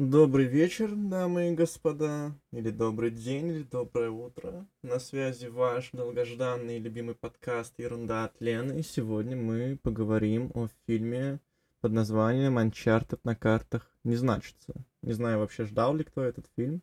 Добрый 0.00 0.46
вечер, 0.46 0.94
дамы 0.94 1.50
и 1.50 1.54
господа, 1.56 2.32
или 2.52 2.70
добрый 2.70 3.10
день, 3.10 3.48
или 3.48 3.62
доброе 3.64 4.10
утро. 4.10 4.64
На 4.80 5.00
связи 5.00 5.46
ваш 5.46 5.90
долгожданный 5.90 6.76
и 6.76 6.80
любимый 6.80 7.16
подкаст 7.16 7.74
«Ерунда 7.78 8.26
от 8.26 8.40
Лены». 8.40 8.78
И 8.78 8.84
сегодня 8.84 9.36
мы 9.36 9.76
поговорим 9.82 10.52
о 10.54 10.68
фильме 10.86 11.40
под 11.80 11.90
названием 11.90 12.60
«Uncharted 12.60 13.18
на 13.24 13.34
картах 13.34 13.90
не 14.04 14.14
значится». 14.14 14.72
Не 15.02 15.14
знаю 15.14 15.40
вообще, 15.40 15.64
ждал 15.64 15.96
ли 15.96 16.04
кто 16.04 16.22
этот 16.22 16.46
фильм, 16.54 16.80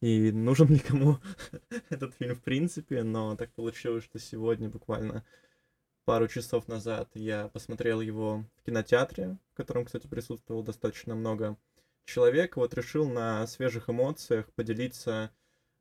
и 0.00 0.30
нужен 0.30 0.68
ли 0.68 0.78
кому 0.78 1.18
этот 1.88 2.14
фильм 2.14 2.36
в 2.36 2.42
принципе, 2.42 3.02
но 3.02 3.34
так 3.34 3.50
получилось, 3.54 4.04
что 4.04 4.20
сегодня 4.20 4.68
буквально 4.68 5.24
пару 6.04 6.28
часов 6.28 6.68
назад 6.68 7.10
я 7.14 7.48
посмотрел 7.48 8.00
его 8.00 8.44
в 8.54 8.62
кинотеатре, 8.62 9.36
в 9.52 9.56
котором, 9.56 9.84
кстати, 9.84 10.06
присутствовало 10.06 10.64
достаточно 10.64 11.16
много 11.16 11.56
человек 12.04 12.56
вот 12.56 12.74
решил 12.74 13.08
на 13.08 13.46
свежих 13.46 13.88
эмоциях 13.88 14.52
поделиться 14.54 15.30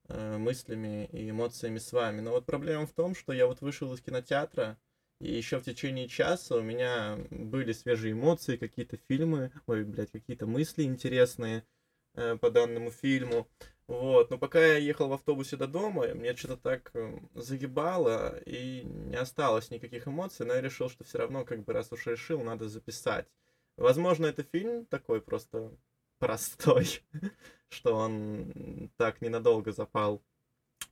э, 0.07 0.37
мыслями 0.37 1.09
и 1.11 1.29
эмоциями 1.29 1.79
с 1.79 1.91
вами. 1.91 2.21
Но 2.21 2.31
вот 2.31 2.45
проблема 2.45 2.85
в 2.85 2.91
том, 2.91 3.15
что 3.15 3.33
я 3.33 3.47
вот 3.47 3.61
вышел 3.61 3.93
из 3.93 4.01
кинотеатра, 4.01 4.77
и 5.19 5.31
еще 5.31 5.59
в 5.59 5.63
течение 5.63 6.07
часа 6.07 6.55
у 6.55 6.61
меня 6.61 7.17
были 7.29 7.73
свежие 7.73 8.13
эмоции, 8.13 8.57
какие-то 8.57 8.97
фильмы, 9.07 9.51
ой, 9.67 9.83
блядь, 9.83 10.11
какие-то 10.11 10.47
мысли 10.47 10.83
интересные 10.83 11.63
э, 12.15 12.37
по 12.37 12.49
данному 12.49 12.91
фильму. 12.91 13.47
Вот, 13.87 14.29
но 14.29 14.37
пока 14.37 14.59
я 14.65 14.77
ехал 14.77 15.09
в 15.09 15.13
автобусе 15.13 15.57
до 15.57 15.67
дома, 15.67 16.07
мне 16.15 16.35
что-то 16.35 16.57
так 16.57 16.91
э, 16.93 17.19
загибало, 17.35 18.39
и 18.45 18.83
не 18.83 19.17
осталось 19.17 19.69
никаких 19.69 20.07
эмоций, 20.07 20.45
но 20.45 20.53
я 20.53 20.61
решил, 20.61 20.89
что 20.89 21.03
все 21.03 21.17
равно, 21.17 21.43
как 21.45 21.65
бы, 21.65 21.73
раз 21.73 21.91
уж 21.91 22.07
решил, 22.07 22.41
надо 22.41 22.69
записать. 22.69 23.27
Возможно, 23.77 24.27
это 24.27 24.43
фильм 24.43 24.85
такой 24.85 25.21
просто 25.21 25.71
простой, 26.21 26.87
что 27.69 27.95
он 27.95 28.89
так 28.95 29.21
ненадолго 29.21 29.71
запал 29.71 30.21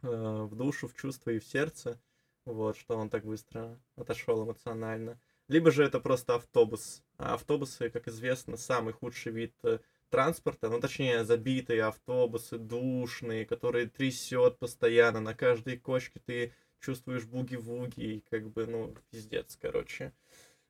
э, 0.01 0.07
в 0.07 0.55
душу, 0.55 0.87
в 0.87 0.95
чувство 0.95 1.29
и 1.29 1.39
в 1.39 1.45
сердце, 1.45 2.01
вот, 2.45 2.75
что 2.75 2.97
он 2.97 3.09
так 3.09 3.23
быстро 3.23 3.79
отошел 3.95 4.43
эмоционально. 4.43 5.21
Либо 5.47 5.71
же 5.71 5.83
это 5.83 5.99
просто 5.99 6.35
автобус. 6.35 7.03
А 7.17 7.35
автобусы, 7.35 7.89
как 7.91 8.07
известно, 8.07 8.57
самый 8.57 8.93
худший 8.93 9.31
вид 9.31 9.53
э, 9.63 9.79
транспорта, 10.09 10.67
ну 10.67 10.79
точнее 10.79 11.23
забитые 11.23 11.83
автобусы, 11.83 12.57
душные, 12.57 13.45
которые 13.45 13.87
трясет 13.87 14.57
постоянно, 14.57 15.19
на 15.21 15.35
каждой 15.35 15.77
кочке 15.77 16.19
ты 16.25 16.53
чувствуешь 16.79 17.25
буги-вуги, 17.25 18.01
и 18.01 18.23
как 18.31 18.49
бы, 18.49 18.65
ну, 18.65 18.95
пиздец, 19.11 19.57
короче. 19.61 20.11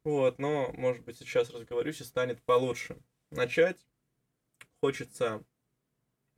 Вот, 0.04 0.38
но, 0.38 0.74
может 0.74 1.06
быть, 1.06 1.18
сейчас 1.18 1.50
разговорюсь 1.50 2.02
и 2.02 2.04
станет 2.04 2.42
получше. 2.42 2.98
Начать 3.32 3.78
хочется 4.82 5.44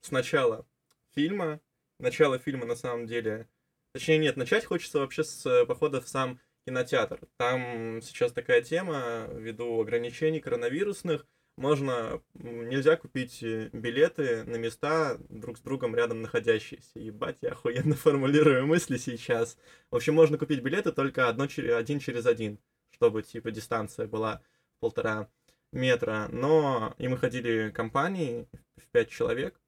сначала 0.02 0.66
фильма. 1.14 1.59
Начало 2.00 2.39
фильма 2.39 2.66
на 2.66 2.75
самом 2.75 3.06
деле... 3.06 3.48
Точнее, 3.94 4.17
нет, 4.17 4.38
начать 4.38 4.66
хочется 4.66 5.00
вообще 5.00 5.23
с 5.23 5.45
э, 5.45 5.66
похода 5.66 6.00
в 6.00 6.08
сам 6.08 6.39
кинотеатр. 6.66 7.20
Там 7.38 8.02
сейчас 8.02 8.31
такая 8.31 8.61
тема, 8.61 9.28
ввиду 9.33 9.81
ограничений 9.81 10.39
коронавирусных, 10.39 11.28
можно, 11.58 12.22
нельзя 12.33 12.95
купить 12.95 13.44
э, 13.44 13.70
билеты 13.73 14.44
на 14.45 14.55
места 14.55 15.17
друг 15.30 15.58
с 15.58 15.61
другом 15.61 15.95
рядом 15.95 16.22
находящиеся. 16.22 17.00
Ебать, 17.00 17.38
я 17.42 17.52
охуенно 17.52 17.95
формулирую 17.98 18.66
мысли 18.66 18.98
сейчас. 18.98 19.58
В 19.92 19.95
общем, 19.98 20.16
можно 20.16 20.38
купить 20.38 20.61
билеты 20.61 20.92
только 20.92 21.28
одно, 21.28 21.44
один 21.44 22.00
через 22.00 22.26
один, 22.26 22.59
чтобы, 22.92 23.22
типа, 23.23 23.52
дистанция 23.52 24.08
была 24.08 24.42
полтора 24.80 25.30
метра, 25.72 26.27
но 26.31 26.94
и 26.97 27.08
мы 27.08 27.17
ходили 27.17 27.72
компанией 27.72 28.47
в 28.77 28.88
пять 28.91 29.09
человек 29.09 29.59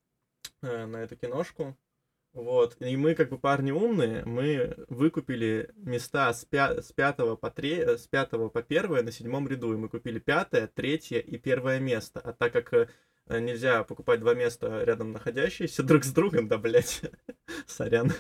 э, 0.62 0.86
на 0.86 0.98
эту 0.98 1.16
киношку. 1.16 1.78
Вот, 2.34 2.76
и 2.80 2.98
мы 2.98 3.14
как 3.14 3.30
бы 3.30 3.38
парни 3.38 3.70
умные, 3.70 4.26
мы 4.26 4.76
выкупили 4.90 5.70
места 5.76 6.34
с, 6.34 6.48
пя- 6.50 6.82
с 6.82 6.92
пятого 6.92 7.36
по 7.36 7.52
тре- 7.52 7.96
с 7.96 8.08
пятого 8.08 8.50
по 8.50 8.64
первое 8.64 9.04
на 9.04 9.12
седьмом 9.12 9.48
ряду, 9.48 9.72
и 9.72 9.78
мы 9.78 9.88
купили 9.88 10.18
пятое, 10.18 10.66
третье 10.68 11.20
и 11.20 11.38
первое 11.38 11.80
место. 11.80 12.20
А 12.22 12.34
так 12.34 12.52
как 12.52 12.74
э, 12.74 12.88
нельзя 13.28 13.84
покупать 13.84 14.20
два 14.20 14.34
места 14.34 14.84
рядом 14.84 15.12
находящиеся 15.12 15.84
друг 15.84 16.04
с 16.04 16.12
другом, 16.12 16.48
да, 16.48 16.58
блядь, 16.58 17.02
сорян, 17.68 18.12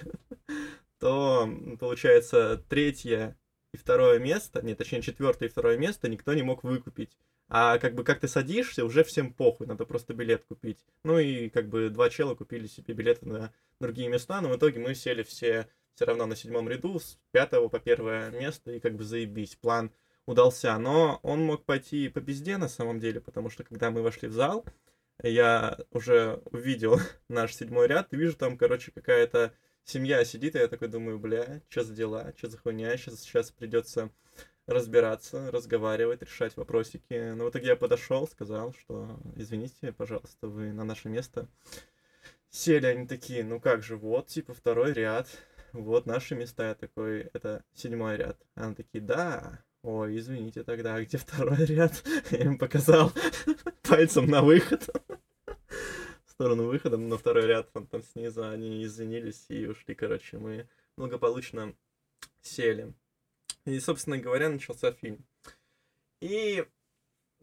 то 0.99 1.49
получается 1.79 2.63
третье 2.69 3.35
и 3.71 3.77
второе 3.77 4.19
место, 4.19 4.61
не, 4.61 4.75
точнее 4.75 5.01
четвертое 5.01 5.47
и 5.47 5.51
второе 5.51 5.77
место 5.77 6.07
никто 6.07 6.35
не 6.35 6.43
мог 6.43 6.63
выкупить. 6.63 7.17
А 7.55 7.77
как 7.77 7.93
бы 7.93 8.03
как 8.03 8.19
ты 8.19 8.27
садишься, 8.27 8.83
уже 8.83 9.03
всем 9.03 9.31
похуй, 9.31 9.67
надо 9.67 9.85
просто 9.85 10.15
билет 10.15 10.43
купить. 10.43 10.79
Ну 11.03 11.19
и 11.19 11.49
как 11.49 11.69
бы 11.69 11.91
два 11.91 12.09
чела 12.09 12.33
купили 12.33 12.65
себе 12.65 12.95
билеты 12.95 13.27
на 13.27 13.53
другие 13.79 14.09
места, 14.09 14.41
но 14.41 14.49
в 14.49 14.57
итоге 14.57 14.79
мы 14.79 14.95
сели 14.95 15.21
все 15.21 15.67
все 15.93 16.05
равно 16.05 16.25
на 16.25 16.35
седьмом 16.35 16.67
ряду, 16.67 16.99
с 16.99 17.19
пятого 17.31 17.67
по 17.69 17.79
первое 17.79 18.31
место, 18.31 18.71
и 18.71 18.79
как 18.79 18.95
бы 18.95 19.03
заебись, 19.03 19.55
план 19.55 19.91
удался. 20.25 20.75
Но 20.79 21.19
он 21.21 21.43
мог 21.43 21.63
пойти 21.63 22.09
по 22.09 22.21
пизде 22.21 22.57
на 22.57 22.67
самом 22.67 22.99
деле, 22.99 23.21
потому 23.21 23.51
что 23.51 23.63
когда 23.63 23.91
мы 23.91 24.01
вошли 24.01 24.27
в 24.27 24.33
зал, 24.33 24.65
я 25.21 25.77
уже 25.91 26.41
увидел 26.45 26.99
наш 27.27 27.53
седьмой 27.53 27.85
ряд, 27.85 28.11
и 28.13 28.17
вижу 28.17 28.35
там, 28.35 28.57
короче, 28.57 28.91
какая-то 28.91 29.53
семья 29.83 30.25
сидит, 30.25 30.55
и 30.55 30.57
я 30.57 30.67
такой 30.67 30.87
думаю, 30.87 31.19
бля, 31.19 31.61
что 31.69 31.83
за 31.83 31.93
дела, 31.93 32.33
что 32.35 32.49
за 32.49 32.57
хуйня, 32.57 32.97
сейчас, 32.97 33.21
сейчас 33.21 33.51
придется 33.51 34.09
разбираться, 34.65 35.51
разговаривать, 35.51 36.21
решать 36.21 36.55
вопросики. 36.57 37.33
Но 37.33 37.45
в 37.45 37.49
итоге 37.49 37.67
я 37.67 37.75
подошел, 37.75 38.27
сказал, 38.27 38.73
что 38.73 39.19
извините, 39.35 39.91
пожалуйста, 39.91 40.47
вы 40.47 40.71
на 40.71 40.83
наше 40.83 41.09
место 41.09 41.47
сели. 42.49 42.85
Они 42.85 43.07
такие, 43.07 43.43
ну 43.43 43.59
как 43.59 43.83
же, 43.83 43.97
вот, 43.97 44.27
типа, 44.27 44.53
второй 44.53 44.93
ряд, 44.93 45.27
вот 45.73 46.05
наши 46.05 46.35
места. 46.35 46.69
Я 46.69 46.75
такой, 46.75 47.29
это 47.33 47.63
седьмой 47.73 48.17
ряд. 48.17 48.37
Они 48.55 48.75
такие, 48.75 49.03
да, 49.03 49.59
ой, 49.81 50.17
извините 50.17 50.63
тогда, 50.63 50.95
а 50.95 51.03
где 51.03 51.17
второй 51.17 51.65
ряд? 51.65 52.03
Я 52.31 52.39
им 52.39 52.57
показал 52.57 53.11
пальцем 53.81 54.27
на 54.27 54.41
выход. 54.41 54.87
Сторону 56.25 56.65
выхода, 56.65 56.97
на 56.97 57.17
второй 57.17 57.45
ряд, 57.45 57.71
там, 57.73 57.85
там 57.85 58.01
снизу, 58.01 58.43
они 58.43 58.83
извинились 58.83 59.45
и 59.49 59.67
ушли, 59.67 59.93
короче, 59.93 60.39
мы 60.39 60.67
благополучно 60.97 61.75
сели. 62.41 62.93
И, 63.65 63.79
собственно 63.79 64.17
говоря, 64.17 64.49
начался 64.49 64.91
фильм. 64.91 65.25
И 66.21 66.65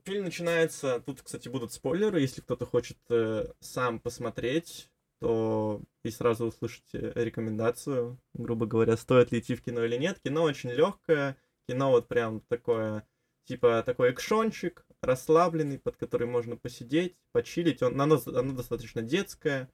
фильм 0.05 0.25
начинается... 0.25 1.01
Тут, 1.01 1.23
кстати, 1.23 1.49
будут 1.49 1.73
спойлеры. 1.73 2.21
Если 2.21 2.41
кто-то 2.41 2.67
хочет 2.67 2.99
э, 3.09 3.53
сам 3.61 4.01
посмотреть, 4.01 4.91
то 5.21 5.83
и 6.03 6.11
сразу 6.11 6.47
услышите 6.47 7.13
рекомендацию, 7.15 8.19
грубо 8.33 8.67
говоря, 8.67 8.97
стоит 8.97 9.33
ли 9.33 9.41
идти 9.41 9.55
в 9.55 9.63
кино 9.63 9.85
или 9.85 9.97
нет. 9.97 10.19
Кино 10.21 10.43
очень 10.43 10.71
легкое. 10.71 11.37
Кино 11.69 11.91
вот 11.91 12.09
прям 12.09 12.41
такое, 12.49 13.07
типа 13.45 13.83
такой 13.85 14.13
экшончик, 14.13 14.87
расслабленный, 15.03 15.79
под 15.79 15.97
который 15.97 16.27
можно 16.27 16.57
посидеть, 16.57 17.17
почилить. 17.33 17.83
Он, 17.83 18.01
оно, 18.01 18.21
оно 18.27 18.53
достаточно 18.53 19.03
детское. 19.03 19.71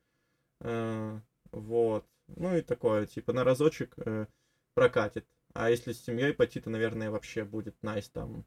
Э, 0.61 1.21
вот. 1.53 2.07
Ну 2.29 2.57
и 2.57 2.63
такое, 2.63 3.07
типа 3.07 3.33
на 3.33 3.45
разочек 3.45 3.95
э, 3.99 4.27
прокатит. 4.75 5.27
А 5.59 5.71
если 5.71 5.93
с 5.93 6.05
семьей 6.05 6.35
пойти, 6.35 6.61
то, 6.61 6.69
наверное, 6.69 7.11
вообще 7.11 7.45
будет 7.45 7.77
nice. 7.83 8.11
Там 8.13 8.45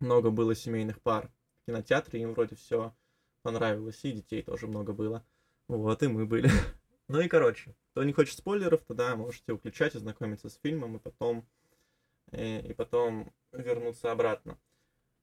много 0.00 0.30
было 0.30 0.54
семейных 0.54 1.00
пар 1.00 1.30
в 1.62 1.66
кинотеатре, 1.66 2.20
им 2.20 2.32
вроде 2.32 2.56
все 2.56 2.94
понравилось, 3.42 4.04
и 4.04 4.12
детей 4.12 4.42
тоже 4.42 4.66
много 4.66 4.92
было. 4.92 5.24
Вот, 5.68 6.02
и 6.02 6.08
мы 6.08 6.26
были. 6.26 6.50
ну 7.08 7.20
и, 7.20 7.28
короче, 7.28 7.76
кто 7.92 8.02
не 8.02 8.12
хочет 8.12 8.38
спойлеров, 8.38 8.82
тогда 8.84 9.14
можете 9.14 9.52
выключать, 9.52 9.94
ознакомиться 9.94 10.48
с 10.48 10.58
фильмом, 10.60 10.96
и 10.96 10.98
потом, 10.98 11.46
и, 12.32 12.36
э, 12.36 12.70
и 12.70 12.74
потом 12.74 13.32
вернуться 13.52 14.10
обратно. 14.10 14.58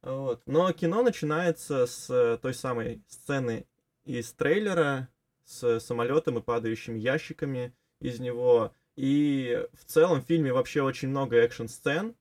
Вот. 0.01 0.41
Но 0.45 0.71
кино 0.71 1.03
начинается 1.03 1.85
с 1.85 2.39
той 2.41 2.53
самой 2.53 3.03
сцены 3.07 3.67
из 4.05 4.31
трейлера 4.33 5.09
с 5.43 5.79
самолетом 5.79 6.37
и 6.37 6.41
падающими 6.41 6.97
ящиками 6.97 7.75
из 7.99 8.19
него. 8.19 8.73
И 8.95 9.65
в 9.73 9.85
целом 9.85 10.21
в 10.21 10.25
фильме 10.25 10.53
вообще 10.53 10.81
очень 10.81 11.09
много 11.09 11.37
экшн-сцен, 11.37 12.15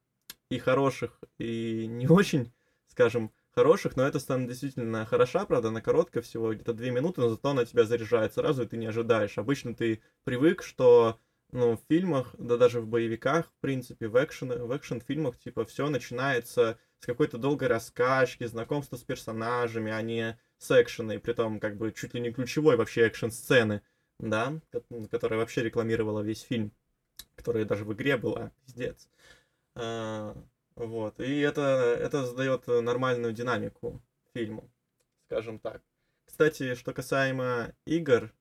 и 0.50 0.58
хороших, 0.58 1.18
и 1.38 1.86
не 1.86 2.06
очень, 2.06 2.52
скажем, 2.86 3.32
хороших, 3.54 3.96
но 3.96 4.06
эта 4.06 4.18
сцена 4.18 4.46
действительно 4.46 5.06
хороша, 5.06 5.46
правда, 5.46 5.68
она 5.68 5.80
короткая 5.80 6.22
всего, 6.22 6.52
где-то 6.52 6.72
две 6.72 6.90
минуты, 6.90 7.20
но 7.20 7.28
зато 7.28 7.50
она 7.50 7.64
тебя 7.64 7.84
заряжает 7.84 8.34
сразу, 8.34 8.62
и 8.62 8.66
ты 8.66 8.76
не 8.76 8.86
ожидаешь. 8.86 9.38
Обычно 9.38 9.74
ты 9.74 10.02
привык, 10.24 10.62
что 10.62 11.18
ну, 11.52 11.76
в 11.76 11.80
фильмах, 11.88 12.34
да 12.36 12.56
даже 12.56 12.80
в 12.80 12.88
боевиках, 12.88 13.46
в 13.46 13.60
принципе, 13.60 14.08
в 14.08 14.22
экшен, 14.22 14.48
в 14.48 14.76
экшен-фильмах, 14.76 15.38
типа, 15.38 15.64
все 15.64 15.88
начинается 15.88 16.78
с 16.98 17.06
какой-то 17.06 17.38
долгой 17.38 17.68
раскачки, 17.68 18.44
знакомства 18.44 18.96
с 18.96 19.02
персонажами, 19.02 19.92
а 19.92 20.02
не 20.02 20.38
с 20.58 20.70
экшена, 20.70 21.14
и 21.14 21.18
при 21.18 21.32
том, 21.32 21.60
как 21.60 21.76
бы, 21.76 21.92
чуть 21.92 22.14
ли 22.14 22.20
не 22.20 22.32
ключевой 22.32 22.76
вообще 22.76 23.06
экшен-сцены 23.06 23.82
да, 24.30 24.60
которая 25.10 25.38
вообще 25.38 25.62
рекламировала 25.62 26.20
весь 26.20 26.42
фильм, 26.42 26.72
которая 27.36 27.64
даже 27.64 27.84
в 27.84 27.92
игре 27.92 28.16
была, 28.16 28.52
пиздец. 28.64 29.08
А, 29.74 30.36
вот, 30.76 31.20
и 31.20 31.40
это, 31.40 31.96
это 32.00 32.26
задает 32.26 32.66
нормальную 32.66 33.32
динамику 33.32 34.02
фильму, 34.32 34.70
скажем 35.26 35.58
так. 35.58 35.82
Кстати, 36.26 36.74
что 36.74 36.92
касаемо 36.92 37.74
игр 37.86 38.32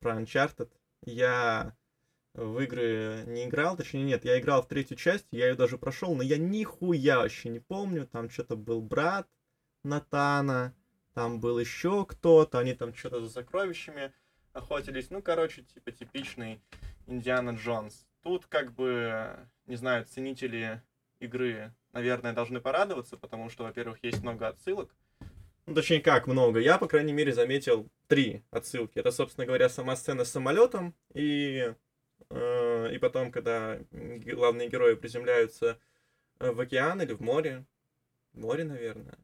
про 0.00 0.20
Uncharted, 0.20 0.70
я 1.04 1.76
в 2.34 2.60
игры 2.60 3.24
не 3.26 3.46
играл, 3.46 3.76
точнее 3.76 4.04
нет, 4.04 4.24
я 4.24 4.38
играл 4.38 4.62
в 4.62 4.68
третью 4.68 4.96
часть, 4.96 5.26
я 5.30 5.48
ее 5.48 5.54
даже 5.54 5.78
прошел, 5.78 6.14
но 6.14 6.22
я 6.22 6.38
нихуя 6.38 7.18
вообще 7.18 7.48
не 7.48 7.60
помню, 7.60 8.06
там 8.06 8.30
что-то 8.30 8.56
был 8.56 8.80
брат 8.80 9.28
Натана, 9.84 10.74
там 11.14 11.40
был 11.40 11.58
еще 11.58 12.04
кто-то, 12.04 12.58
они 12.58 12.74
там 12.74 12.94
что-то 12.94 13.20
за 13.20 13.30
сокровищами 13.30 14.12
охотились, 14.58 15.10
ну, 15.10 15.22
короче, 15.22 15.62
типа 15.62 15.92
типичный 15.92 16.60
Индиана 17.06 17.50
Джонс. 17.50 18.06
Тут 18.22 18.46
как 18.46 18.72
бы, 18.72 19.48
не 19.66 19.76
знаю, 19.76 20.04
ценители 20.04 20.82
игры, 21.20 21.72
наверное, 21.92 22.32
должны 22.32 22.60
порадоваться, 22.60 23.16
потому 23.16 23.48
что, 23.50 23.64
во-первых, 23.64 23.98
есть 24.02 24.22
много 24.22 24.48
отсылок, 24.48 24.94
ну, 25.66 25.74
точнее, 25.74 26.00
как 26.00 26.26
много. 26.26 26.60
Я, 26.60 26.78
по 26.78 26.88
крайней 26.88 27.12
мере, 27.12 27.34
заметил 27.34 27.90
три 28.06 28.42
отсылки. 28.50 28.98
Это, 28.98 29.10
собственно 29.10 29.44
говоря, 29.44 29.68
сама 29.68 29.96
сцена 29.96 30.24
с 30.24 30.30
самолетом 30.30 30.94
и 31.12 31.74
Э, 32.30 32.90
и 32.92 32.98
потом, 32.98 33.30
когда 33.30 33.78
главные 33.90 34.68
герои 34.68 34.94
приземляются 34.94 35.78
э, 36.40 36.50
в 36.50 36.60
океан 36.60 37.00
или 37.00 37.12
в 37.12 37.20
море, 37.20 37.64
море, 38.32 38.64
наверное, 38.64 39.18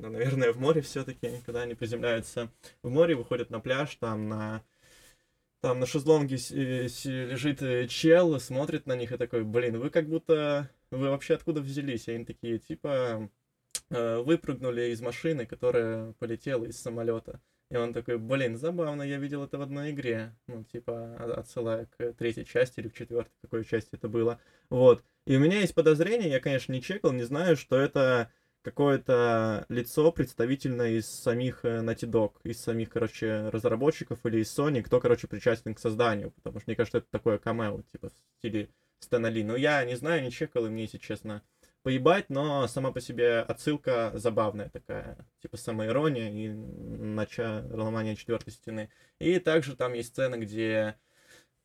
да, 0.00 0.08
наверное, 0.08 0.52
в 0.52 0.58
море 0.58 0.80
все-таки, 0.80 1.30
когда 1.44 1.62
они 1.62 1.74
приземляются 1.74 2.50
в 2.82 2.90
море, 2.90 3.14
выходят 3.14 3.50
на 3.50 3.60
пляж, 3.60 3.94
там 3.96 4.28
на 4.28 4.62
там 5.60 5.78
на 5.78 5.86
шезлонге 5.86 6.36
э, 6.36 6.86
лежит 7.04 7.90
чел, 7.90 8.40
смотрит 8.40 8.86
на 8.86 8.96
них 8.96 9.12
и 9.12 9.18
такой, 9.18 9.44
блин, 9.44 9.78
вы 9.78 9.90
как 9.90 10.08
будто, 10.08 10.70
вы 10.90 11.10
вообще 11.10 11.34
откуда 11.34 11.60
взялись? 11.60 12.08
И 12.08 12.12
они 12.12 12.24
такие, 12.24 12.58
типа, 12.58 13.28
выпрыгнули 13.90 14.90
из 14.90 15.02
машины, 15.02 15.44
которая 15.44 16.12
полетела 16.14 16.64
из 16.64 16.80
самолета. 16.80 17.40
И 17.70 17.76
он 17.76 17.92
такой, 17.92 18.18
блин, 18.18 18.56
забавно, 18.56 19.02
я 19.02 19.18
видел 19.18 19.44
это 19.44 19.58
в 19.58 19.62
одной 19.62 19.92
игре. 19.92 20.34
Ну, 20.48 20.64
типа, 20.64 21.16
отсылая 21.36 21.86
к 21.86 22.14
третьей 22.14 22.44
части 22.44 22.80
или 22.80 22.88
к 22.88 22.94
четвертой, 22.94 23.32
какой 23.42 23.64
части 23.64 23.90
это 23.92 24.08
было. 24.08 24.40
Вот. 24.70 25.04
И 25.26 25.36
у 25.36 25.40
меня 25.40 25.60
есть 25.60 25.74
подозрение, 25.74 26.30
я, 26.30 26.40
конечно, 26.40 26.72
не 26.72 26.82
чекал, 26.82 27.12
не 27.12 27.22
знаю, 27.22 27.56
что 27.56 27.78
это 27.78 28.32
какое-то 28.62 29.64
лицо 29.68 30.12
представительное 30.12 30.90
из 30.90 31.08
самих 31.08 31.64
э, 31.64 31.80
Naughty 31.80 32.08
Dog, 32.08 32.32
из 32.44 32.60
самих, 32.60 32.90
короче, 32.90 33.48
разработчиков 33.48 34.24
или 34.24 34.40
из 34.40 34.56
Sony, 34.56 34.82
кто, 34.82 35.00
короче, 35.00 35.26
причастен 35.26 35.74
к 35.74 35.78
созданию, 35.78 36.30
потому 36.32 36.60
что 36.60 36.70
мне 36.70 36.76
кажется, 36.76 36.98
это 36.98 37.06
такое 37.10 37.38
камео, 37.38 37.82
типа, 37.92 38.10
в 38.10 38.38
стиле 38.38 38.70
Стэна 39.00 39.28
Ли. 39.28 39.42
Но 39.42 39.56
я 39.56 39.84
не 39.84 39.96
знаю, 39.96 40.22
не 40.22 40.30
чекал, 40.30 40.66
и 40.66 40.68
мне, 40.68 40.82
если 40.82 40.98
честно, 40.98 41.42
поебать, 41.82 42.28
но 42.28 42.66
сама 42.68 42.92
по 42.92 43.00
себе 43.00 43.40
отсылка 43.40 44.12
забавная 44.14 44.68
такая, 44.68 45.16
типа 45.40 45.56
самоирония 45.56 46.30
и 46.30 46.48
начало 46.48 47.66
ломания 47.74 48.14
четвертой 48.14 48.52
стены. 48.52 48.90
И 49.18 49.38
также 49.38 49.76
там 49.76 49.94
есть 49.94 50.10
сцена, 50.10 50.36
где 50.36 50.96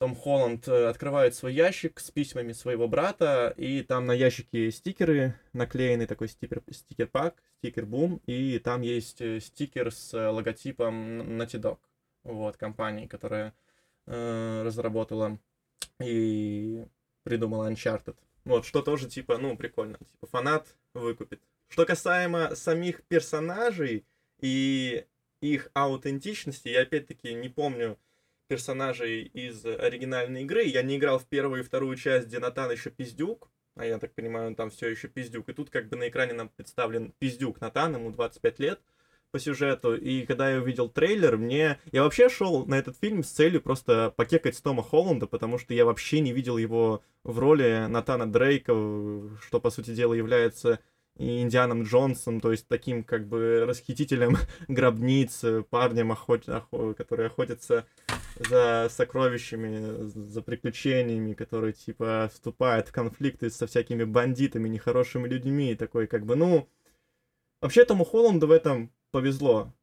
том 0.05 0.13
Холланд 0.13 0.67
э, 0.67 0.85
открывает 0.87 1.33
свой 1.33 1.55
ящик 1.55 1.99
с 1.99 2.11
письмами 2.11 2.51
своего 2.51 2.87
брата, 2.87 3.51
и 3.57 3.81
там 3.81 4.05
на 4.05 4.11
ящике 4.11 4.69
стикеры 4.69 5.33
наклеены, 5.51 6.05
такой 6.05 6.27
стикер, 6.27 6.61
стикер-пак, 6.69 7.41
стикер-бум, 7.57 8.21
и 8.27 8.59
там 8.59 8.83
есть 8.83 9.19
э, 9.21 9.39
стикер 9.39 9.91
с 9.91 10.13
логотипом 10.13 11.21
Naughty 11.41 11.59
Dog, 11.59 11.79
вот, 12.23 12.55
компании, 12.55 13.07
которая 13.07 13.55
э, 14.05 14.61
разработала 14.63 15.39
и 15.99 16.85
придумала 17.23 17.71
Uncharted. 17.71 18.15
Вот, 18.43 18.67
что 18.67 18.83
тоже, 18.83 19.09
типа, 19.09 19.39
ну, 19.39 19.57
прикольно. 19.57 19.97
Типа, 19.97 20.27
фанат 20.27 20.75
выкупит. 20.93 21.41
Что 21.67 21.83
касаемо 21.83 22.53
самих 22.53 23.01
персонажей 23.05 24.05
и 24.39 25.07
их 25.41 25.71
аутентичности, 25.73 26.67
я 26.67 26.83
опять-таки 26.83 27.33
не 27.33 27.49
помню 27.49 27.97
персонажей 28.47 29.23
из 29.23 29.65
оригинальной 29.65 30.43
игры. 30.43 30.63
Я 30.63 30.81
не 30.81 30.97
играл 30.97 31.19
в 31.19 31.25
первую 31.25 31.61
и 31.61 31.63
вторую 31.63 31.95
часть, 31.95 32.27
где 32.27 32.39
Натан 32.39 32.71
еще 32.71 32.89
пиздюк. 32.89 33.49
А 33.75 33.85
я 33.85 33.99
так 33.99 34.13
понимаю, 34.13 34.47
он 34.47 34.55
там 34.55 34.69
все 34.69 34.89
еще 34.89 35.07
пиздюк. 35.07 35.49
И 35.49 35.53
тут 35.53 35.69
как 35.69 35.89
бы 35.89 35.97
на 35.97 36.07
экране 36.07 36.33
нам 36.33 36.49
представлен 36.49 37.13
пиздюк 37.19 37.59
Натан, 37.61 37.95
ему 37.95 38.11
25 38.11 38.59
лет 38.59 38.79
по 39.35 39.39
сюжету, 39.39 39.93
и 39.97 40.25
когда 40.25 40.49
я 40.49 40.61
увидел 40.61 40.87
трейлер, 40.87 41.35
мне... 41.35 41.77
Я 41.91 42.03
вообще 42.03 42.29
шел 42.29 42.65
на 42.65 42.75
этот 42.75 42.97
фильм 42.97 43.21
с 43.21 43.27
целью 43.31 43.59
просто 43.59 44.13
покекать 44.15 44.55
с 44.55 44.61
Тома 44.61 44.81
Холланда, 44.81 45.27
потому 45.27 45.57
что 45.57 45.73
я 45.73 45.83
вообще 45.83 46.21
не 46.21 46.31
видел 46.31 46.55
его 46.55 47.03
в 47.25 47.37
роли 47.37 47.87
Натана 47.89 48.31
Дрейка, 48.31 48.71
что, 49.41 49.59
по 49.59 49.71
сути 49.71 49.93
дела, 49.93 50.13
является 50.13 50.79
и 51.17 51.41
Индианом 51.41 51.83
Джонсом, 51.83 52.41
то 52.41 52.51
есть 52.51 52.67
таким 52.67 53.03
как 53.03 53.27
бы 53.27 53.65
расхитителем 53.65 54.37
гробниц, 54.67 55.43
парнем, 55.69 56.11
охот... 56.11 56.47
охо... 56.49 56.93
который 56.93 57.27
охотится 57.27 57.85
за 58.37 58.87
сокровищами, 58.89 60.07
за 60.07 60.41
приключениями, 60.41 61.33
который 61.33 61.73
типа 61.73 62.29
вступает 62.33 62.89
в 62.89 62.91
конфликты 62.91 63.49
со 63.49 63.65
всякими 63.65 64.03
бандитами, 64.03 64.67
нехорошими 64.67 65.27
людьми, 65.27 65.75
такой 65.75 66.07
как 66.07 66.25
бы, 66.25 66.35
ну... 66.35 66.69
Вообще 67.61 67.85
Тому 67.85 68.03
Холланду 68.03 68.47
в 68.47 68.51
этом 68.51 68.91
повезло 69.11 69.73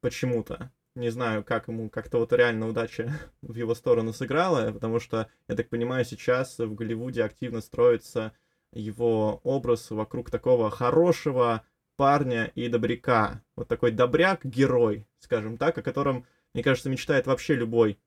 почему-то. 0.00 0.72
Не 0.96 1.10
знаю, 1.10 1.44
как 1.44 1.68
ему 1.68 1.90
как-то 1.90 2.18
вот 2.18 2.32
реально 2.32 2.68
удача 2.68 3.12
в 3.42 3.54
его 3.54 3.74
сторону 3.74 4.12
сыграла, 4.12 4.72
потому 4.72 5.00
что, 5.00 5.28
я 5.48 5.56
так 5.56 5.68
понимаю, 5.68 6.04
сейчас 6.04 6.58
в 6.58 6.74
Голливуде 6.74 7.22
активно 7.22 7.60
строится 7.60 8.32
его 8.74 9.40
образ 9.44 9.90
вокруг 9.90 10.30
такого 10.30 10.70
хорошего 10.70 11.64
парня 11.96 12.50
и 12.54 12.68
добряка. 12.68 13.42
Вот 13.56 13.68
такой 13.68 13.92
добряк-герой, 13.92 15.06
скажем 15.20 15.56
так, 15.58 15.78
о 15.78 15.82
котором, 15.82 16.26
мне 16.52 16.62
кажется, 16.62 16.90
мечтает 16.90 17.26
вообще 17.26 17.54
любой 17.54 17.98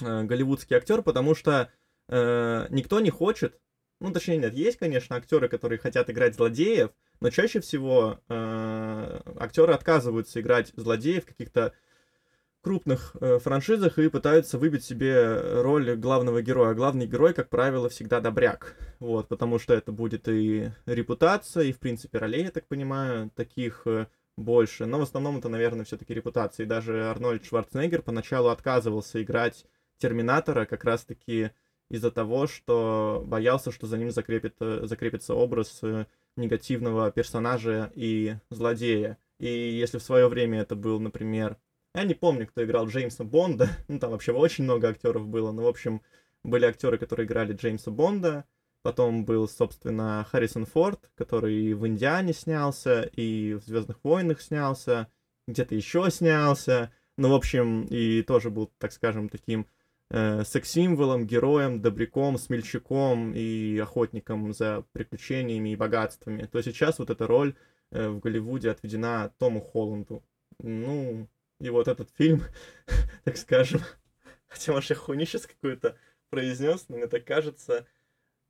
э, 0.00 0.22
голливудский 0.22 0.76
актер, 0.76 1.02
потому 1.02 1.34
что 1.34 1.70
э, 2.08 2.66
никто 2.70 3.00
не 3.00 3.10
хочет, 3.10 3.58
ну, 4.00 4.12
точнее, 4.12 4.36
нет, 4.36 4.54
есть, 4.54 4.78
конечно, 4.78 5.16
актеры, 5.16 5.48
которые 5.48 5.78
хотят 5.78 6.10
играть 6.10 6.34
злодеев, 6.34 6.90
но 7.20 7.30
чаще 7.30 7.60
всего 7.60 8.20
э, 8.28 9.20
актеры 9.38 9.72
отказываются 9.72 10.40
играть 10.40 10.72
злодеев 10.76 11.24
каких-то 11.24 11.72
крупных 12.66 13.14
э, 13.20 13.38
франшизах 13.38 13.96
и 14.00 14.08
пытаются 14.08 14.58
выбить 14.58 14.82
себе 14.82 15.60
роль 15.62 15.94
главного 15.94 16.42
героя. 16.42 16.74
Главный 16.74 17.06
герой, 17.06 17.32
как 17.32 17.48
правило, 17.48 17.88
всегда 17.88 18.20
добряк. 18.20 18.74
Вот, 18.98 19.28
потому 19.28 19.60
что 19.60 19.72
это 19.72 19.92
будет 19.92 20.26
и 20.26 20.72
репутация, 20.84 21.62
и, 21.62 21.72
в 21.72 21.78
принципе, 21.78 22.18
ролей, 22.18 22.42
я 22.42 22.50
так 22.50 22.66
понимаю, 22.66 23.30
таких 23.36 23.82
э, 23.86 24.08
больше. 24.36 24.84
Но 24.84 24.98
в 24.98 25.02
основном 25.02 25.38
это, 25.38 25.48
наверное, 25.48 25.84
все-таки 25.84 26.12
репутация. 26.12 26.64
И 26.64 26.68
даже 26.68 27.04
Арнольд 27.04 27.44
Шварценеггер 27.44 28.02
поначалу 28.02 28.48
отказывался 28.48 29.22
играть 29.22 29.64
Терминатора 29.98 30.64
как 30.64 30.82
раз-таки 30.82 31.52
из-за 31.88 32.10
того, 32.10 32.48
что 32.48 33.22
боялся, 33.24 33.70
что 33.70 33.86
за 33.86 33.96
ним 33.96 34.10
закрепит, 34.10 34.56
э, 34.58 34.80
закрепится 34.86 35.34
образ 35.34 35.78
э, 35.84 36.06
негативного 36.36 37.12
персонажа 37.12 37.92
и 37.94 38.34
злодея. 38.50 39.18
И 39.38 39.46
если 39.46 39.98
в 39.98 40.02
свое 40.02 40.26
время 40.26 40.62
это 40.62 40.74
был, 40.74 40.98
например, 40.98 41.58
я 41.96 42.04
не 42.04 42.12
помню, 42.12 42.46
кто 42.46 42.62
играл 42.62 42.86
Джеймса 42.88 43.24
Бонда, 43.24 43.68
ну 43.88 43.98
там 43.98 44.10
вообще 44.10 44.32
очень 44.32 44.64
много 44.64 44.88
актеров 44.88 45.26
было, 45.26 45.50
но 45.50 45.62
в 45.62 45.66
общем 45.66 46.02
были 46.44 46.66
актеры, 46.66 46.98
которые 46.98 47.26
играли 47.26 47.54
Джеймса 47.54 47.90
Бонда, 47.90 48.44
потом 48.82 49.24
был, 49.24 49.48
собственно, 49.48 50.26
Харрисон 50.30 50.66
Форд, 50.66 51.10
который 51.14 51.72
в 51.72 51.86
Индиане 51.86 52.34
снялся, 52.34 53.02
и 53.02 53.54
в 53.54 53.62
Звездных 53.62 53.98
войнах 54.04 54.42
снялся, 54.42 55.08
где-то 55.48 55.74
еще 55.74 56.10
снялся, 56.10 56.92
ну, 57.16 57.30
в 57.30 57.34
общем, 57.34 57.84
и 57.84 58.22
тоже 58.22 58.50
был, 58.50 58.70
так 58.78 58.92
скажем, 58.92 59.30
таким 59.30 59.66
э, 60.10 60.44
секс-символом, 60.44 61.26
героем, 61.26 61.80
добряком, 61.80 62.36
смельчаком 62.36 63.32
и 63.34 63.78
охотником 63.78 64.52
за 64.52 64.84
приключениями 64.92 65.70
и 65.70 65.76
богатствами, 65.76 66.44
то 66.44 66.60
сейчас 66.62 66.98
вот 66.98 67.08
эта 67.08 67.26
роль 67.26 67.54
э, 67.90 68.06
в 68.08 68.20
Голливуде 68.20 68.70
отведена 68.70 69.32
Тому 69.38 69.62
Холланду. 69.62 70.22
Ну, 70.58 71.26
и 71.58 71.70
вот 71.70 71.88
этот 71.88 72.10
фильм, 72.16 72.42
так 73.24 73.36
скажем, 73.36 73.80
хотя, 74.48 74.72
может, 74.72 74.90
я 74.90 74.96
хуйню 74.96 75.24
сейчас 75.24 75.46
какую-то 75.46 75.96
произнес, 76.30 76.86
но 76.88 76.96
мне 76.96 77.06
так 77.06 77.24
кажется. 77.24 77.86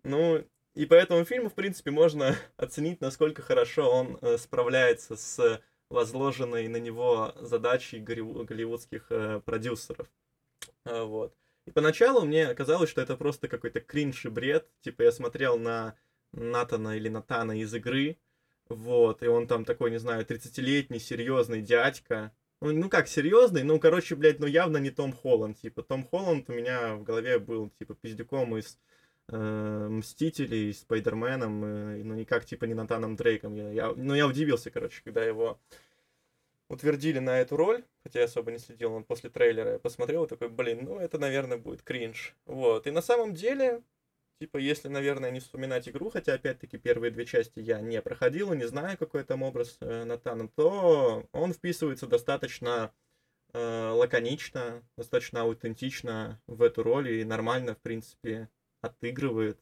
Ну, 0.02 0.44
и 0.74 0.86
по 0.86 0.94
этому 0.94 1.24
фильму, 1.24 1.48
в 1.48 1.54
принципе, 1.54 1.90
можно 1.90 2.36
оценить, 2.56 3.00
насколько 3.00 3.42
хорошо 3.42 3.90
он 3.90 4.18
э, 4.20 4.38
справляется 4.38 5.16
с 5.16 5.62
возложенной 5.88 6.68
на 6.68 6.78
него 6.78 7.32
задачей 7.40 7.98
голливудских 7.98 9.06
э, 9.10 9.40
продюсеров. 9.44 10.08
Э, 10.84 11.02
вот. 11.02 11.34
И 11.64 11.70
поначалу 11.70 12.24
мне 12.24 12.54
казалось, 12.54 12.90
что 12.90 13.00
это 13.00 13.16
просто 13.16 13.48
какой-то 13.48 13.80
кринж 13.80 14.24
и 14.24 14.28
бред. 14.28 14.68
Типа 14.80 15.02
я 15.02 15.12
смотрел 15.12 15.58
на 15.58 15.96
Натана 16.32 16.96
или 16.96 17.08
Натана 17.08 17.58
из 17.58 17.74
игры, 17.74 18.18
вот, 18.68 19.22
и 19.22 19.26
он 19.26 19.46
там 19.46 19.64
такой, 19.64 19.90
не 19.90 19.98
знаю, 19.98 20.24
30-летний 20.24 20.98
серьезный 20.98 21.62
дядька. 21.62 22.32
Ну, 22.60 22.72
ну 22.72 22.88
как, 22.88 23.06
серьезный? 23.06 23.62
Ну, 23.64 23.78
короче, 23.78 24.14
блядь, 24.16 24.40
ну 24.40 24.46
явно 24.46 24.78
не 24.78 24.90
Том 24.90 25.12
Холланд. 25.12 25.58
Типа, 25.58 25.82
Том 25.82 26.04
Холланд 26.04 26.48
у 26.48 26.54
меня 26.54 26.94
в 26.94 27.02
голове 27.02 27.38
был, 27.38 27.70
типа, 27.78 27.94
пиздюком 27.94 28.56
из 28.56 28.78
э, 29.28 29.88
Мстителей, 29.90 30.72
Спайдерменом, 30.72 31.64
э, 31.64 32.02
ну 32.02 32.14
никак, 32.14 32.46
типа, 32.46 32.64
не 32.64 32.74
Натаном 32.74 33.16
Дрейком. 33.16 33.54
Я, 33.54 33.70
я, 33.70 33.92
ну, 33.94 34.14
я 34.14 34.26
удивился, 34.26 34.70
короче, 34.70 35.02
когда 35.04 35.22
его 35.22 35.60
утвердили 36.68 37.18
на 37.18 37.38
эту 37.40 37.56
роль, 37.56 37.84
хотя 38.02 38.20
я 38.20 38.24
особо 38.24 38.50
не 38.50 38.58
следил, 38.58 38.92
он 38.92 39.04
после 39.04 39.30
трейлера 39.30 39.72
я 39.72 39.78
посмотрел 39.78 40.24
и 40.24 40.28
такой, 40.28 40.48
блин, 40.48 40.80
ну 40.84 40.98
это, 40.98 41.18
наверное, 41.18 41.58
будет 41.58 41.82
кринж. 41.82 42.34
Вот, 42.46 42.86
и 42.86 42.90
на 42.90 43.02
самом 43.02 43.34
деле, 43.34 43.82
типа, 44.38 44.58
если, 44.58 44.88
наверное, 44.88 45.30
не 45.30 45.40
вспоминать 45.40 45.88
игру, 45.88 46.10
хотя, 46.10 46.34
опять-таки, 46.34 46.78
первые 46.78 47.10
две 47.10 47.26
части 47.26 47.60
я 47.60 47.80
не 47.80 48.00
проходил 48.02 48.52
и 48.52 48.56
не 48.56 48.66
знаю, 48.66 48.98
какой 48.98 49.24
там 49.24 49.42
образ 49.42 49.76
э, 49.80 50.04
Натана, 50.04 50.48
то 50.48 51.26
он 51.32 51.52
вписывается 51.52 52.06
достаточно 52.06 52.92
э, 53.52 53.90
лаконично, 53.90 54.82
достаточно 54.96 55.42
аутентично 55.42 56.40
в 56.46 56.62
эту 56.62 56.82
роль 56.82 57.10
и 57.10 57.24
нормально, 57.24 57.74
в 57.74 57.78
принципе, 57.78 58.48
отыгрывает 58.80 59.58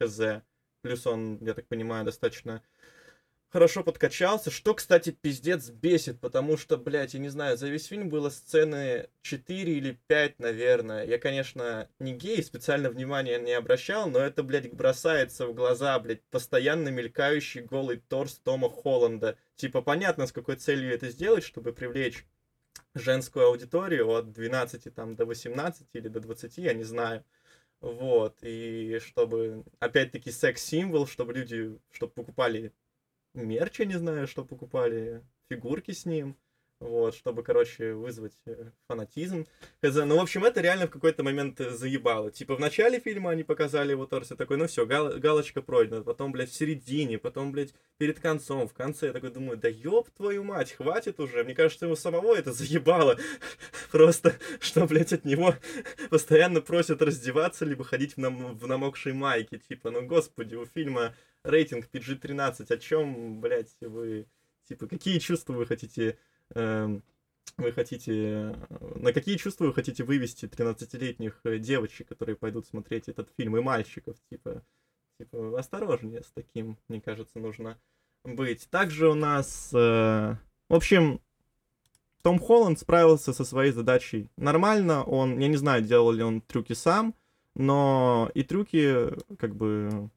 ХЗ. 0.00 0.42
Плюс 0.82 1.06
он, 1.06 1.38
я 1.40 1.54
так 1.54 1.66
понимаю, 1.66 2.04
достаточно 2.04 2.62
хорошо 3.48 3.82
подкачался, 3.82 4.50
что, 4.50 4.74
кстати, 4.74 5.10
пиздец 5.10 5.70
бесит, 5.70 6.20
потому 6.20 6.56
что, 6.56 6.76
блядь, 6.76 7.14
я 7.14 7.20
не 7.20 7.28
знаю, 7.28 7.56
за 7.56 7.68
весь 7.68 7.86
фильм 7.86 8.08
было 8.08 8.28
сцены 8.30 9.08
4 9.22 9.72
или 9.72 9.98
5, 10.06 10.38
наверное. 10.38 11.06
Я, 11.06 11.18
конечно, 11.18 11.88
не 11.98 12.12
гей, 12.12 12.42
специально 12.42 12.90
внимания 12.90 13.38
не 13.38 13.52
обращал, 13.52 14.08
но 14.08 14.18
это, 14.18 14.42
блядь, 14.42 14.72
бросается 14.72 15.46
в 15.46 15.54
глаза, 15.54 15.98
блядь, 15.98 16.22
постоянно 16.24 16.88
мелькающий 16.88 17.62
голый 17.62 17.98
торс 18.08 18.34
Тома 18.44 18.68
Холланда. 18.68 19.36
Типа, 19.54 19.82
понятно, 19.82 20.26
с 20.26 20.32
какой 20.32 20.56
целью 20.56 20.92
это 20.92 21.08
сделать, 21.08 21.44
чтобы 21.44 21.72
привлечь 21.72 22.26
женскую 22.94 23.46
аудиторию 23.46 24.10
от 24.10 24.32
12 24.32 24.94
там, 24.94 25.16
до 25.16 25.24
18 25.24 25.86
или 25.92 26.08
до 26.08 26.20
20, 26.20 26.58
я 26.58 26.74
не 26.74 26.84
знаю. 26.84 27.24
Вот, 27.80 28.38
и 28.42 28.98
чтобы, 29.04 29.64
опять-таки, 29.80 30.30
секс-символ, 30.30 31.06
чтобы 31.06 31.34
люди, 31.34 31.78
чтобы 31.92 32.12
покупали 32.12 32.72
мерч, 33.42 33.80
я 33.80 33.86
не 33.86 33.98
знаю, 33.98 34.26
что 34.26 34.44
покупали, 34.44 35.22
фигурки 35.48 35.92
с 35.92 36.06
ним 36.06 36.36
вот, 36.78 37.14
чтобы, 37.14 37.42
короче, 37.42 37.94
вызвать 37.94 38.36
э, 38.44 38.70
фанатизм. 38.86 39.46
Ну, 39.82 40.16
в 40.16 40.20
общем, 40.20 40.44
это 40.44 40.60
реально 40.60 40.86
в 40.86 40.90
какой-то 40.90 41.22
момент 41.22 41.58
э, 41.60 41.70
заебало. 41.70 42.30
Типа, 42.30 42.54
в 42.54 42.60
начале 42.60 43.00
фильма 43.00 43.30
они 43.30 43.44
показали 43.44 43.92
его 43.92 44.04
торс, 44.04 44.32
и 44.32 44.36
такой, 44.36 44.58
ну 44.58 44.66
все, 44.66 44.84
гал- 44.84 45.18
галочка 45.18 45.62
пройдена. 45.62 46.02
Потом, 46.02 46.32
блядь, 46.32 46.50
в 46.50 46.54
середине, 46.54 47.18
потом, 47.18 47.50
блядь, 47.52 47.72
перед 47.96 48.20
концом, 48.20 48.68
в 48.68 48.74
конце. 48.74 49.06
Я 49.06 49.12
такой 49.14 49.30
думаю, 49.30 49.56
да 49.56 49.68
ёб 49.68 50.10
твою 50.10 50.44
мать, 50.44 50.72
хватит 50.72 51.18
уже. 51.18 51.44
Мне 51.44 51.54
кажется, 51.54 51.86
ему 51.86 51.96
самого 51.96 52.34
это 52.34 52.52
заебало. 52.52 53.18
Просто, 53.90 54.34
что, 54.60 54.86
блядь, 54.86 55.14
от 55.14 55.24
него 55.24 55.54
постоянно 56.10 56.60
просят 56.60 57.00
раздеваться, 57.00 57.64
либо 57.64 57.84
ходить 57.84 58.14
в, 58.14 58.18
нам- 58.18 58.54
в 58.54 58.66
намокшей 58.66 59.14
майке. 59.14 59.58
Типа, 59.58 59.90
ну, 59.90 60.02
господи, 60.02 60.56
у 60.56 60.66
фильма 60.66 61.14
рейтинг 61.46 61.88
PG-13. 61.92 62.72
О 62.72 62.78
чем, 62.78 63.40
блядь, 63.40 63.74
вы... 63.80 64.26
Типа, 64.68 64.86
какие 64.86 65.18
чувства 65.18 65.52
вы 65.52 65.66
хотите 65.66 66.18
Эм, 66.54 67.02
вы 67.56 67.72
хотите... 67.72 68.54
На 68.96 69.12
какие 69.12 69.36
чувства 69.36 69.66
вы 69.66 69.74
хотите 69.74 70.04
вывести 70.04 70.46
13-летних 70.46 71.40
э, 71.44 71.58
девочек, 71.58 72.08
которые 72.08 72.36
пойдут 72.36 72.66
смотреть 72.66 73.08
этот 73.08 73.30
фильм, 73.36 73.56
и 73.56 73.60
мальчиков, 73.60 74.16
типа... 74.30 74.62
Типа, 75.18 75.58
осторожнее 75.58 76.22
с 76.22 76.30
таким, 76.32 76.76
мне 76.88 77.00
кажется, 77.00 77.38
нужно 77.38 77.78
быть. 78.24 78.68
Также 78.70 79.08
у 79.08 79.14
нас... 79.14 79.70
Э, 79.72 80.36
в 80.68 80.74
общем, 80.74 81.20
том 82.22 82.38
Холланд 82.38 82.78
справился 82.78 83.32
со 83.32 83.44
своей 83.44 83.72
задачей 83.72 84.30
нормально. 84.36 85.04
Он, 85.04 85.38
я 85.38 85.48
не 85.48 85.56
знаю, 85.56 85.82
делал 85.82 86.12
ли 86.12 86.22
он 86.22 86.42
трюки 86.42 86.74
сам, 86.74 87.14
но 87.54 88.30
и 88.34 88.42
трюки, 88.42 89.10
как 89.38 89.54
бы, 89.54 90.10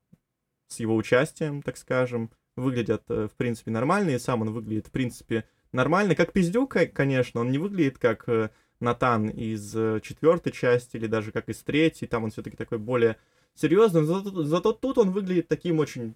с 0.70 0.80
его 0.80 0.96
участием, 0.96 1.62
так 1.62 1.78
скажем, 1.78 2.32
выглядят, 2.56 3.04
э, 3.10 3.28
в 3.28 3.36
принципе, 3.36 3.72
нормально, 3.72 4.12
и 4.12 4.20
сам 4.20 4.42
он 4.42 4.52
выглядит, 4.52 4.88
в 4.88 4.92
принципе, 4.92 5.44
нормальный, 5.72 6.16
как 6.16 6.32
пиздюк, 6.32 6.76
конечно, 6.94 7.42
он 7.42 7.52
не 7.52 7.58
выглядит 7.58 7.98
как 7.98 8.30
э, 8.30 8.50
Натан 8.80 9.30
из 9.30 9.76
э, 9.76 10.00
четвертой 10.02 10.52
части 10.52 10.96
или 10.96 11.08
даже 11.08 11.32
как 11.32 11.50
из 11.50 11.62
третьей, 11.64 12.08
там 12.08 12.24
он 12.24 12.32
все-таки 12.32 12.56
такой 12.56 12.78
более 12.78 13.18
серьезный, 13.56 14.04
зато, 14.04 14.44
зато 14.44 14.72
тут 14.72 14.98
он 15.00 15.12
выглядит 15.12 15.48
таким 15.48 15.80
очень 15.80 16.16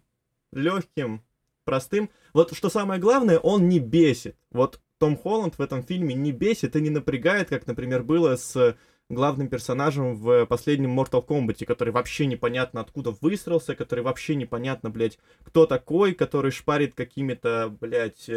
легким, 0.51 1.23
простым. 1.65 2.09
Вот 2.33 2.55
что 2.55 2.69
самое 2.69 3.01
главное, 3.01 3.39
он 3.39 3.67
не 3.67 3.79
бесит. 3.79 4.35
Вот 4.51 4.79
Том 4.99 5.17
Холланд 5.17 5.57
в 5.57 5.61
этом 5.61 5.83
фильме 5.83 6.13
не 6.13 6.31
бесит 6.31 6.75
и 6.75 6.81
не 6.81 6.89
напрягает, 6.89 7.49
как, 7.49 7.65
например, 7.67 8.03
было 8.03 8.35
с 8.35 8.77
главным 9.09 9.49
персонажем 9.49 10.15
в 10.15 10.45
последнем 10.45 10.99
Mortal 10.99 11.25
Kombat, 11.25 11.65
который 11.65 11.91
вообще 11.91 12.25
непонятно 12.25 12.81
откуда 12.81 13.11
высрался, 13.11 13.75
который 13.75 14.03
вообще 14.03 14.35
непонятно, 14.35 14.89
блядь, 14.89 15.19
кто 15.43 15.65
такой, 15.65 16.13
который 16.13 16.51
шпарит 16.51 16.93
какими-то, 16.95 17.75
блядь, 17.79 18.29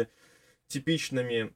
типичными 0.67 1.53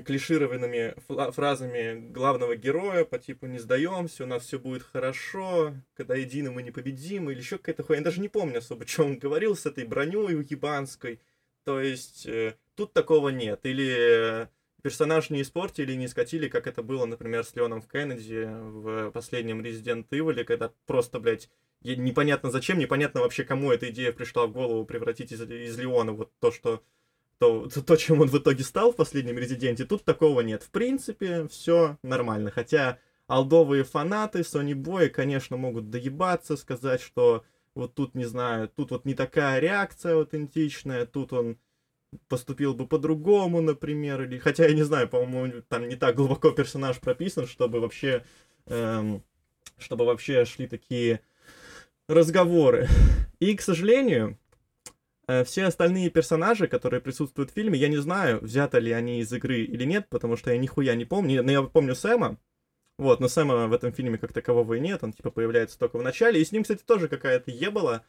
клишированными 0.00 0.94
фразами 1.32 2.10
главного 2.10 2.56
героя 2.56 3.04
по 3.04 3.18
типу 3.18 3.46
«не 3.46 3.58
сдаемся, 3.58 4.24
у 4.24 4.26
нас 4.26 4.44
все 4.44 4.58
будет 4.58 4.82
хорошо, 4.82 5.74
когда 5.94 6.14
едины 6.14 6.50
мы 6.50 6.62
непобедимы» 6.62 7.32
или 7.32 7.38
еще 7.38 7.58
какая-то 7.58 7.82
хуйня. 7.82 8.00
Я 8.00 8.04
даже 8.04 8.20
не 8.20 8.28
помню 8.28 8.58
особо, 8.58 8.86
что 8.86 9.04
он 9.04 9.18
говорил 9.18 9.56
с 9.56 9.66
этой 9.66 9.84
броней 9.84 10.42
ебанской. 10.48 11.20
То 11.64 11.80
есть 11.80 12.26
э, 12.26 12.56
тут 12.74 12.92
такого 12.92 13.30
нет. 13.30 13.60
Или 13.64 14.42
э, 14.42 14.48
персонаж 14.84 15.30
не 15.30 15.40
испортили, 15.40 15.94
не 15.94 16.08
скатили, 16.08 16.46
как 16.46 16.66
это 16.66 16.82
было, 16.82 17.06
например, 17.06 17.42
с 17.42 17.56
Леоном 17.56 17.80
в 17.80 17.88
Кеннеди 17.88 18.46
в 18.46 19.10
последнем 19.12 19.62
Resident 19.62 20.06
Evil, 20.10 20.44
когда 20.44 20.72
просто, 20.84 21.18
блядь, 21.18 21.48
непонятно 21.82 22.50
зачем, 22.50 22.78
непонятно 22.78 23.22
вообще, 23.22 23.44
кому 23.44 23.72
эта 23.72 23.88
идея 23.88 24.12
пришла 24.12 24.46
в 24.46 24.52
голову 24.52 24.84
превратить 24.84 25.32
из, 25.32 25.40
из 25.40 25.78
Леона 25.78 26.12
вот 26.12 26.32
то, 26.38 26.52
что 26.52 26.82
то, 27.38 27.66
то, 27.66 27.96
чем 27.96 28.20
он 28.20 28.28
в 28.28 28.36
итоге 28.36 28.62
стал 28.62 28.92
в 28.92 28.96
последнем 28.96 29.38
Резиденте, 29.38 29.86
тут 29.86 30.04
такого 30.04 30.42
нет. 30.42 30.62
В 30.62 30.70
принципе, 30.70 31.48
все 31.48 31.96
нормально. 32.02 32.50
Хотя 32.50 32.98
алдовые 33.26 33.84
фанаты 33.84 34.40
Sony 34.40 34.74
Boy, 34.74 35.08
конечно, 35.08 35.56
могут 35.56 35.88
доебаться, 35.88 36.56
сказать, 36.56 37.00
что 37.00 37.42
вот 37.74 37.94
тут, 37.94 38.14
не 38.14 38.26
знаю, 38.26 38.68
тут 38.68 38.90
вот 38.90 39.06
не 39.06 39.14
такая 39.14 39.60
реакция 39.60 40.14
аутентичная, 40.14 41.06
тут 41.06 41.32
он 41.32 41.56
поступил 42.28 42.74
бы 42.74 42.86
по-другому, 42.86 43.60
например, 43.60 44.22
или... 44.22 44.38
Хотя 44.38 44.66
я 44.66 44.74
не 44.74 44.82
знаю, 44.82 45.08
по-моему, 45.08 45.62
там 45.68 45.88
не 45.88 45.96
так 45.96 46.16
глубоко 46.16 46.50
персонаж 46.50 47.00
прописан, 47.00 47.46
чтобы 47.46 47.80
вообще... 47.80 48.24
Эм, 48.66 49.22
чтобы 49.78 50.04
вообще 50.04 50.44
шли 50.44 50.66
такие 50.66 51.20
разговоры. 52.08 52.88
И, 53.40 53.56
к 53.56 53.60
сожалению, 53.60 54.38
Э, 55.26 55.44
все 55.44 55.64
остальные 55.64 56.10
персонажи, 56.10 56.66
которые 56.68 57.00
присутствуют 57.00 57.50
в 57.50 57.54
фильме, 57.54 57.78
я 57.78 57.88
не 57.88 57.96
знаю, 57.96 58.40
взяты 58.40 58.78
ли 58.78 58.92
они 58.92 59.20
из 59.20 59.32
игры 59.32 59.62
или 59.62 59.84
нет, 59.84 60.06
потому 60.10 60.36
что 60.36 60.52
я 60.52 60.58
нихуя 60.58 60.94
не 60.94 61.04
помню. 61.04 61.42
Но 61.42 61.50
я 61.50 61.62
помню 61.62 61.94
Сэма, 61.94 62.38
вот, 62.98 63.20
но 63.20 63.28
Сэма 63.28 63.66
в 63.66 63.72
этом 63.72 63.92
фильме 63.92 64.18
как 64.18 64.32
такового 64.32 64.74
и 64.74 64.80
нет, 64.80 65.02
он 65.02 65.12
типа 65.12 65.30
появляется 65.30 65.78
только 65.78 65.98
в 65.98 66.02
начале, 66.02 66.40
и 66.40 66.44
с 66.44 66.52
ним, 66.52 66.62
кстати, 66.62 66.82
тоже 66.84 67.08
какая-то 67.08 67.50
ебала 67.50 68.04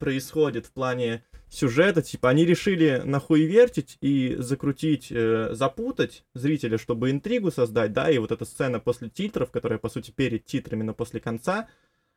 происходит 0.00 0.66
в 0.66 0.72
плане 0.72 1.24
сюжета, 1.48 2.02
типа 2.02 2.30
они 2.30 2.44
решили 2.46 3.02
нахуй 3.04 3.42
вертить 3.42 3.98
и 4.00 4.34
закрутить, 4.38 5.12
э, 5.12 5.50
запутать 5.52 6.24
зрителя, 6.34 6.78
чтобы 6.78 7.10
интригу 7.10 7.50
создать, 7.50 7.92
да, 7.92 8.10
и 8.10 8.18
вот 8.18 8.32
эта 8.32 8.44
сцена 8.44 8.80
после 8.80 9.10
титров, 9.10 9.50
которая, 9.50 9.78
по 9.78 9.88
сути, 9.88 10.10
перед 10.10 10.46
титрами, 10.46 10.82
но 10.82 10.94
после 10.94 11.20
конца, 11.20 11.68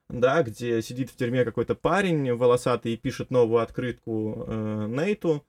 да, 0.09 0.41
где 0.43 0.81
сидит 0.81 1.09
в 1.09 1.15
тюрьме 1.15 1.43
какой-то 1.43 1.75
парень 1.75 2.33
волосатый 2.33 2.93
и 2.93 2.97
пишет 2.97 3.31
новую 3.31 3.61
открытку 3.61 4.45
э, 4.47 4.87
Нейту, 4.87 5.45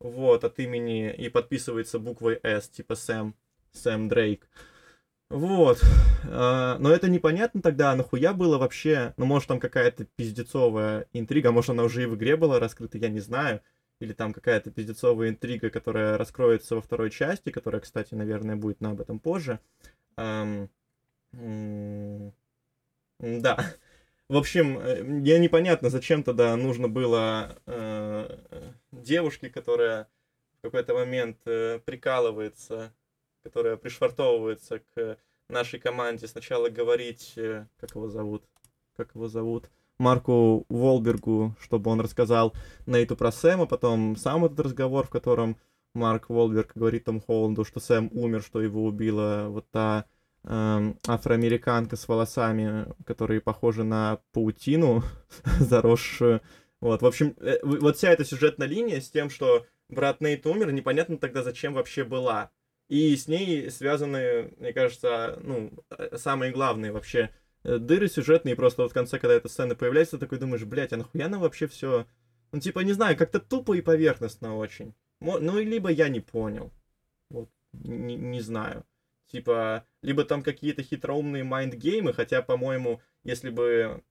вот, 0.00 0.44
от 0.44 0.58
имени, 0.58 1.12
и 1.12 1.28
подписывается 1.28 1.98
буквой 1.98 2.40
S, 2.42 2.68
типа 2.68 2.94
Сэм, 2.94 3.34
Сэм 3.72 4.08
Дрейк. 4.08 4.48
Вот. 5.30 5.82
Э, 6.24 6.76
но 6.78 6.90
это 6.90 7.08
непонятно 7.10 7.60
тогда, 7.62 7.92
а 7.92 7.96
нахуя 7.96 8.32
было 8.32 8.58
вообще, 8.58 9.12
ну, 9.16 9.26
может, 9.26 9.48
там 9.48 9.60
какая-то 9.60 10.04
пиздецовая 10.16 11.06
интрига, 11.12 11.50
может, 11.52 11.70
она 11.70 11.82
уже 11.84 12.04
и 12.04 12.06
в 12.06 12.14
игре 12.14 12.36
была 12.36 12.60
раскрыта, 12.60 12.98
я 12.98 13.08
не 13.08 13.20
знаю. 13.20 13.60
Или 14.00 14.12
там 14.12 14.32
какая-то 14.32 14.70
пиздецовая 14.70 15.30
интрига, 15.30 15.70
которая 15.70 16.18
раскроется 16.18 16.74
во 16.74 16.82
второй 16.82 17.10
части, 17.10 17.50
которая, 17.50 17.80
кстати, 17.80 18.14
наверное, 18.14 18.56
будет 18.56 18.80
на 18.80 18.90
об 18.90 19.00
этом 19.00 19.18
позже. 19.18 19.58
Да. 23.18 23.56
В 24.28 24.36
общем, 24.36 24.78
э, 24.78 25.02
мне 25.04 25.38
непонятно, 25.38 25.88
зачем 25.88 26.24
тогда 26.24 26.56
нужно 26.56 26.88
было 26.88 27.56
э, 27.66 28.38
девушке, 28.90 29.50
которая 29.50 30.08
в 30.58 30.62
какой-то 30.62 30.94
момент 30.94 31.38
э, 31.46 31.78
прикалывается, 31.84 32.92
которая 33.46 33.76
пришвартовывается 33.76 34.80
к 34.94 35.18
нашей 35.48 35.78
команде, 35.78 36.26
сначала 36.26 36.68
говорить, 36.68 37.34
э, 37.36 37.66
как 37.78 37.94
его 37.94 38.08
зовут, 38.08 38.44
как 38.96 39.14
его 39.14 39.28
зовут, 39.28 39.70
Марку 39.98 40.66
Волбергу, 40.68 41.54
чтобы 41.60 41.90
он 41.90 42.00
рассказал 42.00 42.52
Нейту 42.86 43.16
про 43.16 43.32
Сэма, 43.32 43.66
потом 43.66 44.16
сам 44.16 44.44
этот 44.44 44.60
разговор, 44.60 45.06
в 45.06 45.10
котором 45.10 45.56
Марк 45.94 46.28
Волберг 46.28 46.72
говорит 46.74 47.04
Том 47.04 47.20
Холланду, 47.20 47.64
что 47.64 47.80
Сэм 47.80 48.10
умер, 48.12 48.42
что 48.42 48.60
его 48.60 48.84
убила 48.84 49.46
вот 49.48 49.70
та 49.70 50.04
Эм, 50.48 50.96
афроамериканка 51.08 51.96
с 51.96 52.06
волосами, 52.06 52.86
которые 53.04 53.40
похожи 53.40 53.82
на 53.82 54.20
паутину 54.32 55.02
заросшую. 55.58 56.40
Вот, 56.80 57.02
в 57.02 57.06
общем, 57.06 57.34
э, 57.40 57.58
вот 57.64 57.96
вся 57.96 58.12
эта 58.12 58.24
сюжетная 58.24 58.68
линия 58.68 59.00
с 59.00 59.10
тем, 59.10 59.28
что 59.28 59.66
брат 59.88 60.20
Нейт 60.20 60.46
умер, 60.46 60.70
непонятно 60.70 61.18
тогда, 61.18 61.42
зачем 61.42 61.74
вообще 61.74 62.04
была. 62.04 62.52
И 62.88 63.16
с 63.16 63.26
ней 63.26 63.70
связаны, 63.70 64.54
мне 64.58 64.72
кажется, 64.72 65.38
ну, 65.42 65.72
э, 65.90 66.16
самые 66.16 66.52
главные 66.52 66.92
вообще 66.92 67.30
э, 67.64 67.78
дыры 67.78 68.08
сюжетные. 68.08 68.54
Просто 68.54 68.82
вот 68.82 68.92
в 68.92 68.94
конце, 68.94 69.18
когда 69.18 69.34
эта 69.34 69.48
сцена 69.48 69.74
появляется, 69.74 70.18
такой 70.18 70.38
думаешь, 70.38 70.64
блядь, 70.64 70.92
а 70.92 70.96
нахуя 70.96 71.28
нам 71.28 71.40
вообще 71.40 71.66
все... 71.66 72.06
Ну, 72.52 72.60
типа, 72.60 72.80
не 72.80 72.92
знаю, 72.92 73.16
как-то 73.16 73.40
тупо 73.40 73.72
и 73.74 73.80
поверхностно 73.80 74.56
очень. 74.56 74.94
Ну, 75.20 75.58
либо 75.58 75.90
я 75.90 76.08
не 76.08 76.20
понял. 76.20 76.72
Вот, 77.30 77.50
не, 77.72 78.14
не 78.14 78.40
знаю. 78.40 78.84
Типа, 79.26 79.84
либо 80.02 80.24
там 80.24 80.42
какие-то 80.42 80.84
хитроумные 80.84 81.42
майндгеймы, 81.42 82.12
хотя, 82.12 82.40
по-моему, 82.42 83.00
если 83.24 83.50
бы 83.50 84.04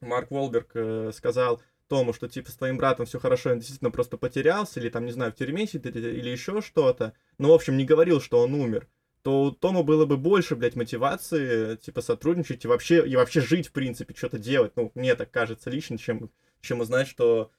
Марк 0.00 0.30
Волберг 0.30 0.70
э, 0.74 1.10
сказал 1.12 1.60
Тому, 1.88 2.12
что 2.12 2.28
типа 2.28 2.50
с 2.50 2.56
твоим 2.56 2.78
братом 2.78 3.06
все 3.06 3.18
хорошо, 3.18 3.50
он 3.50 3.58
действительно 3.58 3.90
просто 3.90 4.16
потерялся, 4.16 4.80
или 4.80 4.88
там, 4.88 5.06
не 5.06 5.12
знаю, 5.12 5.32
в 5.32 5.36
тюрьме 5.36 5.66
сидит, 5.66 5.94
или 5.96 6.28
еще 6.28 6.60
что-то, 6.60 7.12
ну, 7.38 7.50
в 7.50 7.52
общем, 7.52 7.76
не 7.76 7.84
говорил, 7.84 8.20
что 8.20 8.40
он 8.40 8.54
умер, 8.54 8.88
то 9.22 9.44
у 9.44 9.50
Тома 9.52 9.82
было 9.82 10.04
бы 10.04 10.16
больше, 10.16 10.56
блядь, 10.56 10.76
мотивации, 10.76 11.76
типа, 11.76 12.00
сотрудничать 12.00 12.64
и 12.64 12.68
вообще, 12.68 13.06
и 13.06 13.14
вообще 13.14 13.40
жить, 13.40 13.68
в 13.68 13.72
принципе, 13.72 14.14
что-то 14.14 14.38
делать. 14.38 14.72
Ну, 14.76 14.90
мне 14.94 15.14
так 15.14 15.30
кажется 15.30 15.70
лично, 15.70 15.98
чем, 15.98 16.30
чем 16.60 16.80
узнать, 16.80 17.08
что... 17.08 17.50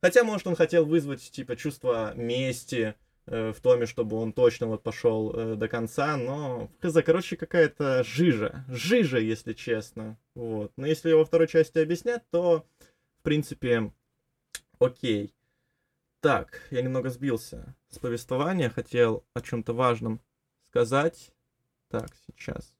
Хотя, 0.00 0.22
может, 0.22 0.46
он 0.46 0.56
хотел 0.56 0.84
вызвать, 0.84 1.30
типа, 1.30 1.56
чувство 1.56 2.12
мести, 2.14 2.94
Э, 3.30 3.52
в 3.52 3.60
Томе, 3.60 3.84
чтобы 3.84 4.16
он 4.16 4.32
точно 4.32 4.68
вот 4.68 4.82
пошел 4.82 5.34
э, 5.34 5.54
до 5.54 5.68
конца, 5.68 6.16
но, 6.16 6.70
хз, 6.80 6.96
короче, 7.04 7.36
какая-то 7.36 8.02
жижа, 8.02 8.64
жижа, 8.68 9.18
если 9.18 9.52
честно, 9.52 10.16
вот. 10.34 10.72
Но 10.76 10.86
если 10.86 11.10
его 11.10 11.26
второй 11.26 11.46
части 11.46 11.78
объяснять, 11.78 12.22
то, 12.30 12.64
в 13.18 13.22
принципе, 13.22 13.92
окей. 14.78 15.34
Так, 16.20 16.66
я 16.70 16.82
немного 16.82 17.10
сбился 17.10 17.76
с 17.88 17.98
повествования, 17.98 18.70
хотел 18.70 19.24
о 19.34 19.40
чем-то 19.40 19.72
важном 19.72 20.20
сказать. 20.68 21.30
Так, 21.88 22.10
сейчас. 22.26 22.74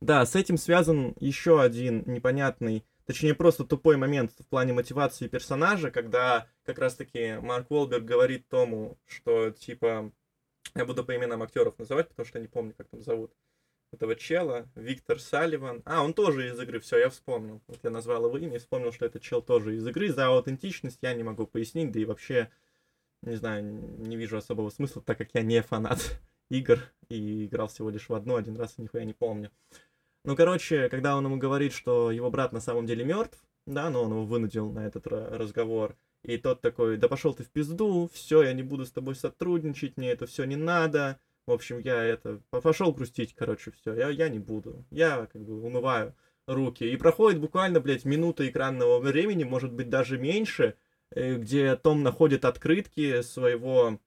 Да, 0.00 0.24
с 0.26 0.34
этим 0.34 0.56
связан 0.56 1.14
еще 1.20 1.60
один 1.60 2.02
непонятный 2.06 2.84
точнее 3.06 3.34
просто 3.34 3.64
тупой 3.64 3.96
момент 3.96 4.32
в 4.38 4.46
плане 4.46 4.72
мотивации 4.72 5.28
персонажа, 5.28 5.90
когда 5.90 6.48
как 6.64 6.78
раз-таки 6.78 7.38
Марк 7.40 7.70
Уолберг 7.70 8.04
говорит 8.04 8.48
Тому, 8.48 8.98
что 9.06 9.50
типа 9.50 10.12
я 10.74 10.84
буду 10.86 11.04
по 11.04 11.14
именам 11.14 11.42
актеров 11.42 11.78
называть, 11.78 12.08
потому 12.08 12.26
что 12.26 12.38
я 12.38 12.42
не 12.42 12.48
помню, 12.48 12.74
как 12.76 12.88
там 12.88 13.02
зовут 13.02 13.32
этого 13.92 14.16
чела, 14.16 14.66
Виктор 14.74 15.20
Салливан. 15.20 15.82
А, 15.84 16.02
он 16.02 16.14
тоже 16.14 16.48
из 16.48 16.58
игры, 16.58 16.80
все, 16.80 16.98
я 16.98 17.10
вспомнил. 17.10 17.60
Вот 17.66 17.78
я 17.82 17.90
назвал 17.90 18.26
его 18.26 18.36
имя 18.38 18.56
и 18.56 18.58
вспомнил, 18.58 18.92
что 18.92 19.06
это 19.06 19.20
чел 19.20 19.42
тоже 19.42 19.76
из 19.76 19.86
игры. 19.86 20.10
За 20.10 20.26
аутентичность 20.26 20.98
я 21.02 21.14
не 21.14 21.22
могу 21.22 21.46
пояснить, 21.46 21.92
да 21.92 22.00
и 22.00 22.04
вообще, 22.04 22.50
не 23.22 23.36
знаю, 23.36 23.64
не 23.64 24.16
вижу 24.16 24.36
особого 24.36 24.70
смысла, 24.70 25.02
так 25.02 25.18
как 25.18 25.28
я 25.34 25.42
не 25.42 25.62
фанат 25.62 26.20
игр 26.50 26.80
и 27.08 27.46
играл 27.46 27.68
всего 27.68 27.90
лишь 27.90 28.08
в 28.08 28.14
одну 28.14 28.36
один 28.36 28.56
раз 28.56 28.74
и 28.78 28.82
нихуя 28.82 29.04
не 29.04 29.12
помню. 29.12 29.50
Ну, 30.24 30.36
короче, 30.36 30.88
когда 30.88 31.16
он 31.16 31.24
ему 31.24 31.36
говорит, 31.36 31.72
что 31.72 32.10
его 32.10 32.30
брат 32.30 32.52
на 32.52 32.60
самом 32.60 32.86
деле 32.86 33.04
мертв, 33.04 33.38
да, 33.66 33.90
но 33.90 34.04
он 34.04 34.12
его 34.12 34.24
вынудил 34.24 34.70
на 34.72 34.86
этот 34.86 35.06
разговор, 35.06 35.96
и 36.22 36.38
тот 36.38 36.60
такой, 36.60 36.96
да 36.96 37.08
пошел 37.08 37.34
ты 37.34 37.42
в 37.42 37.50
пизду, 37.50 38.08
все, 38.12 38.42
я 38.42 38.52
не 38.52 38.62
буду 38.62 38.86
с 38.86 38.92
тобой 38.92 39.16
сотрудничать, 39.16 39.96
мне 39.96 40.10
это 40.10 40.26
все 40.26 40.44
не 40.44 40.56
надо. 40.56 41.18
В 41.46 41.52
общем, 41.52 41.80
я 41.80 42.02
это, 42.04 42.40
пошел 42.50 42.92
грустить, 42.92 43.34
короче, 43.34 43.72
все, 43.72 43.94
я, 43.94 44.10
я 44.10 44.28
не 44.28 44.38
буду. 44.38 44.84
Я 44.90 45.26
как 45.26 45.42
бы 45.42 45.60
умываю 45.60 46.14
руки. 46.46 46.84
И 46.84 46.96
проходит 46.96 47.40
буквально, 47.40 47.80
блядь, 47.80 48.04
минута 48.04 48.48
экранного 48.48 48.98
времени, 49.00 49.44
может 49.44 49.72
быть, 49.72 49.88
даже 49.88 50.18
меньше, 50.18 50.76
э, 51.10 51.36
где 51.36 51.76
Том 51.76 52.02
находит 52.02 52.44
открытки 52.44 53.22
своего 53.22 53.98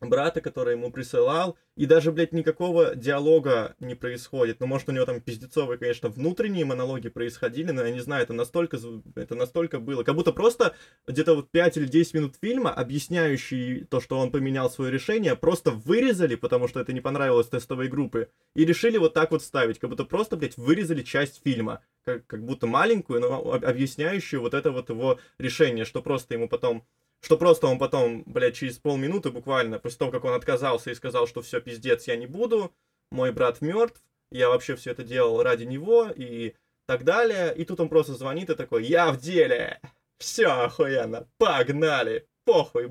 брата, 0.00 0.40
который 0.40 0.74
ему 0.74 0.90
присылал, 0.90 1.56
и 1.76 1.86
даже, 1.86 2.12
блядь, 2.12 2.32
никакого 2.32 2.94
диалога 2.94 3.74
не 3.80 3.94
происходит. 3.94 4.60
Ну, 4.60 4.66
может, 4.66 4.88
у 4.88 4.92
него 4.92 5.04
там 5.04 5.20
пиздецовые, 5.20 5.78
конечно, 5.78 6.08
внутренние 6.08 6.64
монологи 6.64 7.08
происходили, 7.08 7.70
но 7.70 7.84
я 7.84 7.90
не 7.90 8.00
знаю, 8.00 8.22
это 8.22 8.32
настолько, 8.32 8.78
это 9.16 9.34
настолько 9.34 9.80
было. 9.80 10.02
Как 10.02 10.14
будто 10.14 10.32
просто 10.32 10.74
где-то 11.06 11.34
вот 11.34 11.50
5 11.50 11.76
или 11.78 11.86
10 11.86 12.14
минут 12.14 12.36
фильма, 12.40 12.72
объясняющий 12.72 13.84
то, 13.84 14.00
что 14.00 14.18
он 14.18 14.30
поменял 14.30 14.70
свое 14.70 14.92
решение, 14.92 15.36
просто 15.36 15.70
вырезали, 15.70 16.34
потому 16.34 16.68
что 16.68 16.80
это 16.80 16.92
не 16.92 17.00
понравилось 17.00 17.48
тестовой 17.48 17.88
группы, 17.88 18.28
и 18.54 18.64
решили 18.64 18.98
вот 18.98 19.14
так 19.14 19.30
вот 19.30 19.42
ставить. 19.42 19.78
Как 19.78 19.90
будто 19.90 20.04
просто, 20.04 20.36
блядь, 20.36 20.56
вырезали 20.56 21.02
часть 21.02 21.42
фильма. 21.42 21.80
Как, 22.04 22.26
как 22.26 22.44
будто 22.44 22.66
маленькую, 22.66 23.20
но 23.20 23.52
объясняющую 23.54 24.40
вот 24.42 24.52
это 24.52 24.70
вот 24.70 24.90
его 24.90 25.18
решение, 25.38 25.86
что 25.86 26.02
просто 26.02 26.34
ему 26.34 26.50
потом 26.50 26.84
что 27.24 27.38
просто 27.38 27.68
он 27.68 27.78
потом, 27.78 28.22
блядь, 28.26 28.54
через 28.54 28.78
полминуты 28.78 29.30
буквально, 29.30 29.78
после 29.78 29.98
того, 29.98 30.10
как 30.10 30.24
он 30.24 30.34
отказался 30.34 30.90
и 30.90 30.94
сказал, 30.94 31.26
что 31.26 31.40
все, 31.40 31.58
пиздец, 31.58 32.06
я 32.06 32.16
не 32.16 32.26
буду, 32.26 32.70
мой 33.10 33.32
брат 33.32 33.62
мертв, 33.62 34.02
я 34.30 34.50
вообще 34.50 34.76
все 34.76 34.90
это 34.90 35.04
делал 35.04 35.42
ради 35.42 35.64
него 35.64 36.10
и 36.14 36.54
так 36.86 37.04
далее. 37.04 37.54
И 37.56 37.64
тут 37.64 37.80
он 37.80 37.88
просто 37.88 38.12
звонит 38.12 38.50
и 38.50 38.54
такой, 38.54 38.84
я 38.84 39.10
в 39.10 39.16
деле, 39.16 39.80
все 40.18 40.48
охуенно, 40.48 41.26
погнали, 41.38 42.28
похуй. 42.44 42.90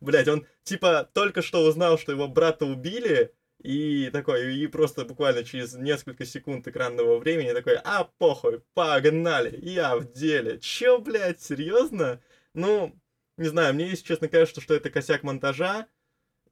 Блядь, 0.00 0.28
он 0.28 0.46
типа 0.62 1.10
только 1.12 1.42
что 1.42 1.62
узнал, 1.62 1.98
что 1.98 2.12
его 2.12 2.28
брата 2.28 2.64
убили, 2.64 3.34
и 3.62 4.08
такой, 4.10 4.56
и 4.56 4.66
просто 4.68 5.04
буквально 5.04 5.44
через 5.44 5.74
несколько 5.74 6.24
секунд 6.24 6.66
экранного 6.66 7.18
времени 7.18 7.52
такой, 7.52 7.74
а 7.84 8.04
похуй, 8.16 8.62
погнали, 8.72 9.58
я 9.62 9.96
в 9.96 10.12
деле. 10.12 10.58
Чё, 10.60 10.98
блядь, 10.98 11.42
серьезно? 11.42 12.22
Ну, 12.54 12.98
не 13.36 13.48
знаю, 13.48 13.74
мне, 13.74 13.88
если 13.88 14.04
честно, 14.04 14.28
кажется, 14.28 14.60
что 14.60 14.74
это 14.74 14.90
косяк 14.90 15.22
монтажа 15.22 15.86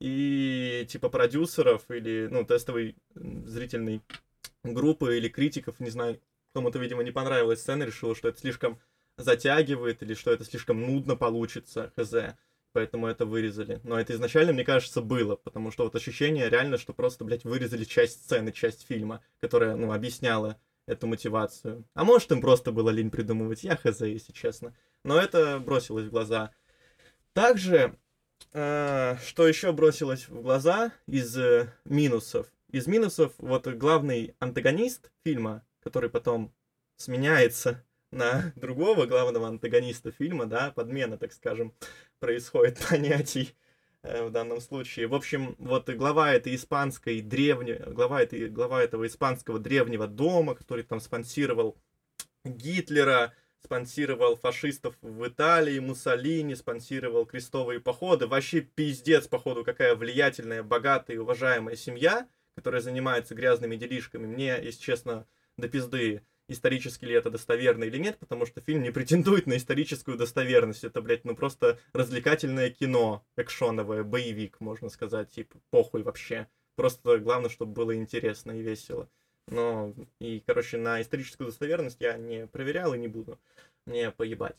и 0.00 0.86
типа 0.88 1.08
продюсеров 1.08 1.90
или, 1.90 2.28
ну, 2.30 2.44
тестовой 2.44 2.96
зрительной 3.14 4.02
группы 4.62 5.16
или 5.16 5.28
критиков, 5.28 5.80
не 5.80 5.90
знаю, 5.90 6.20
кому-то, 6.54 6.78
видимо, 6.78 7.02
не 7.02 7.10
понравилась 7.10 7.60
сцена, 7.60 7.84
решила, 7.84 8.14
что 8.14 8.28
это 8.28 8.38
слишком 8.38 8.80
затягивает 9.16 10.02
или 10.02 10.14
что 10.14 10.32
это 10.32 10.44
слишком 10.44 10.80
нудно 10.80 11.16
получится, 11.16 11.92
хз. 11.96 12.14
Поэтому 12.72 13.06
это 13.06 13.24
вырезали. 13.24 13.80
Но 13.84 14.00
это 14.00 14.14
изначально, 14.14 14.52
мне 14.52 14.64
кажется, 14.64 15.00
было, 15.00 15.36
потому 15.36 15.70
что 15.70 15.84
вот 15.84 15.94
ощущение 15.94 16.48
реально, 16.48 16.76
что 16.76 16.92
просто, 16.92 17.24
блядь, 17.24 17.44
вырезали 17.44 17.84
часть 17.84 18.24
сцены, 18.24 18.50
часть 18.50 18.84
фильма, 18.84 19.22
которая, 19.40 19.76
ну, 19.76 19.92
объясняла 19.92 20.58
эту 20.86 21.06
мотивацию. 21.06 21.84
А 21.94 22.04
может, 22.04 22.32
им 22.32 22.40
просто 22.40 22.72
было 22.72 22.90
лень 22.90 23.10
придумывать, 23.10 23.62
я 23.62 23.76
хз, 23.76 24.00
если 24.00 24.32
честно. 24.32 24.74
Но 25.04 25.20
это 25.20 25.60
бросилось 25.60 26.06
в 26.06 26.10
глаза. 26.10 26.50
Также, 27.34 27.98
э, 28.52 29.16
что 29.26 29.48
еще 29.48 29.72
бросилось 29.72 30.28
в 30.28 30.40
глаза 30.40 30.92
из 31.08 31.36
э, 31.36 31.68
минусов? 31.84 32.46
Из 32.70 32.86
минусов, 32.86 33.32
вот 33.38 33.66
главный 33.66 34.36
антагонист 34.38 35.10
фильма, 35.24 35.66
который 35.82 36.08
потом 36.08 36.54
сменяется 36.96 37.84
на 38.12 38.52
другого 38.56 39.06
главного 39.06 39.48
антагониста 39.48 40.12
фильма, 40.12 40.46
да, 40.46 40.70
подмена, 40.70 41.18
так 41.18 41.32
скажем, 41.32 41.74
происходит 42.20 42.78
понятий 42.88 43.56
э, 44.02 44.24
в 44.24 44.30
данном 44.30 44.60
случае. 44.60 45.08
В 45.08 45.14
общем, 45.14 45.56
вот 45.58 45.90
глава 45.90 46.32
этой 46.32 46.54
испанской 46.54 47.20
древней, 47.20 47.80
глава, 47.88 48.22
этой, 48.22 48.48
глава 48.48 48.80
этого 48.80 49.08
испанского 49.08 49.58
древнего 49.58 50.06
дома, 50.06 50.54
который 50.54 50.84
там 50.84 51.00
спонсировал 51.00 51.76
Гитлера, 52.44 53.34
спонсировал 53.64 54.36
фашистов 54.36 54.94
в 55.00 55.26
Италии, 55.26 55.78
Муссолини, 55.78 56.54
спонсировал 56.54 57.24
крестовые 57.24 57.80
походы. 57.80 58.26
Вообще 58.26 58.60
пиздец, 58.60 59.26
походу, 59.26 59.64
какая 59.64 59.94
влиятельная, 59.96 60.62
богатая 60.62 61.14
и 61.14 61.18
уважаемая 61.18 61.74
семья, 61.74 62.28
которая 62.54 62.82
занимается 62.82 63.34
грязными 63.34 63.76
делишками. 63.76 64.26
Мне, 64.26 64.60
если 64.62 64.82
честно, 64.82 65.26
до 65.56 65.68
пизды, 65.68 66.20
исторически 66.46 67.06
ли 67.06 67.14
это 67.14 67.30
достоверно 67.30 67.84
или 67.84 67.96
нет, 67.96 68.18
потому 68.18 68.44
что 68.44 68.60
фильм 68.60 68.82
не 68.82 68.90
претендует 68.90 69.46
на 69.46 69.56
историческую 69.56 70.18
достоверность. 70.18 70.84
Это, 70.84 71.00
блядь, 71.00 71.24
ну 71.24 71.34
просто 71.34 71.78
развлекательное 71.94 72.68
кино, 72.68 73.24
экшоновое, 73.38 74.04
боевик, 74.04 74.60
можно 74.60 74.90
сказать, 74.90 75.30
типа, 75.30 75.58
похуй 75.70 76.02
вообще. 76.02 76.48
Просто 76.76 77.18
главное, 77.18 77.48
чтобы 77.48 77.72
было 77.72 77.96
интересно 77.96 78.52
и 78.52 78.60
весело. 78.60 79.08
Но, 79.48 79.92
и, 80.20 80.42
короче, 80.46 80.78
на 80.78 81.00
историческую 81.02 81.48
достоверность 81.48 82.00
я 82.00 82.16
не 82.16 82.46
проверял 82.46 82.94
и 82.94 82.98
не 82.98 83.08
буду. 83.08 83.38
Мне 83.86 84.10
поебать. 84.10 84.56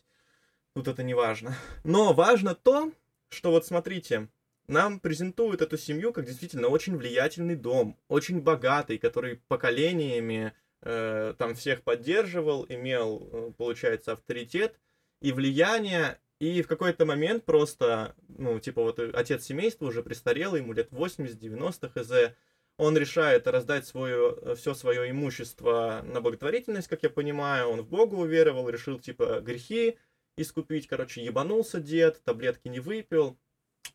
Тут 0.73 0.87
это 0.87 1.03
не 1.03 1.13
важно. 1.13 1.55
Но 1.83 2.13
важно 2.13 2.53
то, 2.53 2.91
что 3.29 3.51
вот 3.51 3.65
смотрите, 3.65 4.27
нам 4.67 4.99
презентуют 4.99 5.61
эту 5.61 5.77
семью 5.77 6.11
как 6.11 6.25
действительно 6.25 6.67
очень 6.67 6.97
влиятельный 6.97 7.55
дом, 7.55 7.97
очень 8.07 8.41
богатый, 8.41 8.97
который 8.97 9.37
поколениями 9.47 10.53
э, 10.81 11.33
там 11.37 11.55
всех 11.55 11.83
поддерживал, 11.83 12.65
имел, 12.67 13.29
э, 13.31 13.51
получается, 13.57 14.13
авторитет 14.13 14.79
и 15.21 15.31
влияние, 15.31 16.19
и 16.39 16.61
в 16.61 16.67
какой-то 16.67 17.05
момент 17.05 17.45
просто, 17.45 18.15
ну, 18.27 18.59
типа 18.59 18.81
вот 18.81 18.99
отец 18.99 19.45
семейства 19.45 19.85
уже 19.85 20.03
престарелый, 20.03 20.61
ему 20.61 20.73
лет 20.73 20.91
80-90 20.91 21.89
хз, 21.89 22.35
он 22.77 22.97
решает 22.97 23.47
раздать 23.47 23.87
свое, 23.87 24.35
э, 24.41 24.55
все 24.55 24.73
свое 24.73 25.09
имущество 25.09 26.01
на 26.05 26.21
благотворительность, 26.21 26.87
как 26.87 27.03
я 27.03 27.09
понимаю. 27.09 27.69
Он 27.69 27.81
в 27.81 27.87
Бога 27.87 28.15
уверовал, 28.15 28.69
решил, 28.69 28.99
типа, 28.99 29.39
грехи 29.41 29.97
искупить. 30.37 30.87
Короче, 30.87 31.23
ебанулся 31.23 31.79
дед, 31.79 32.21
таблетки 32.23 32.67
не 32.67 32.79
выпил. 32.79 33.37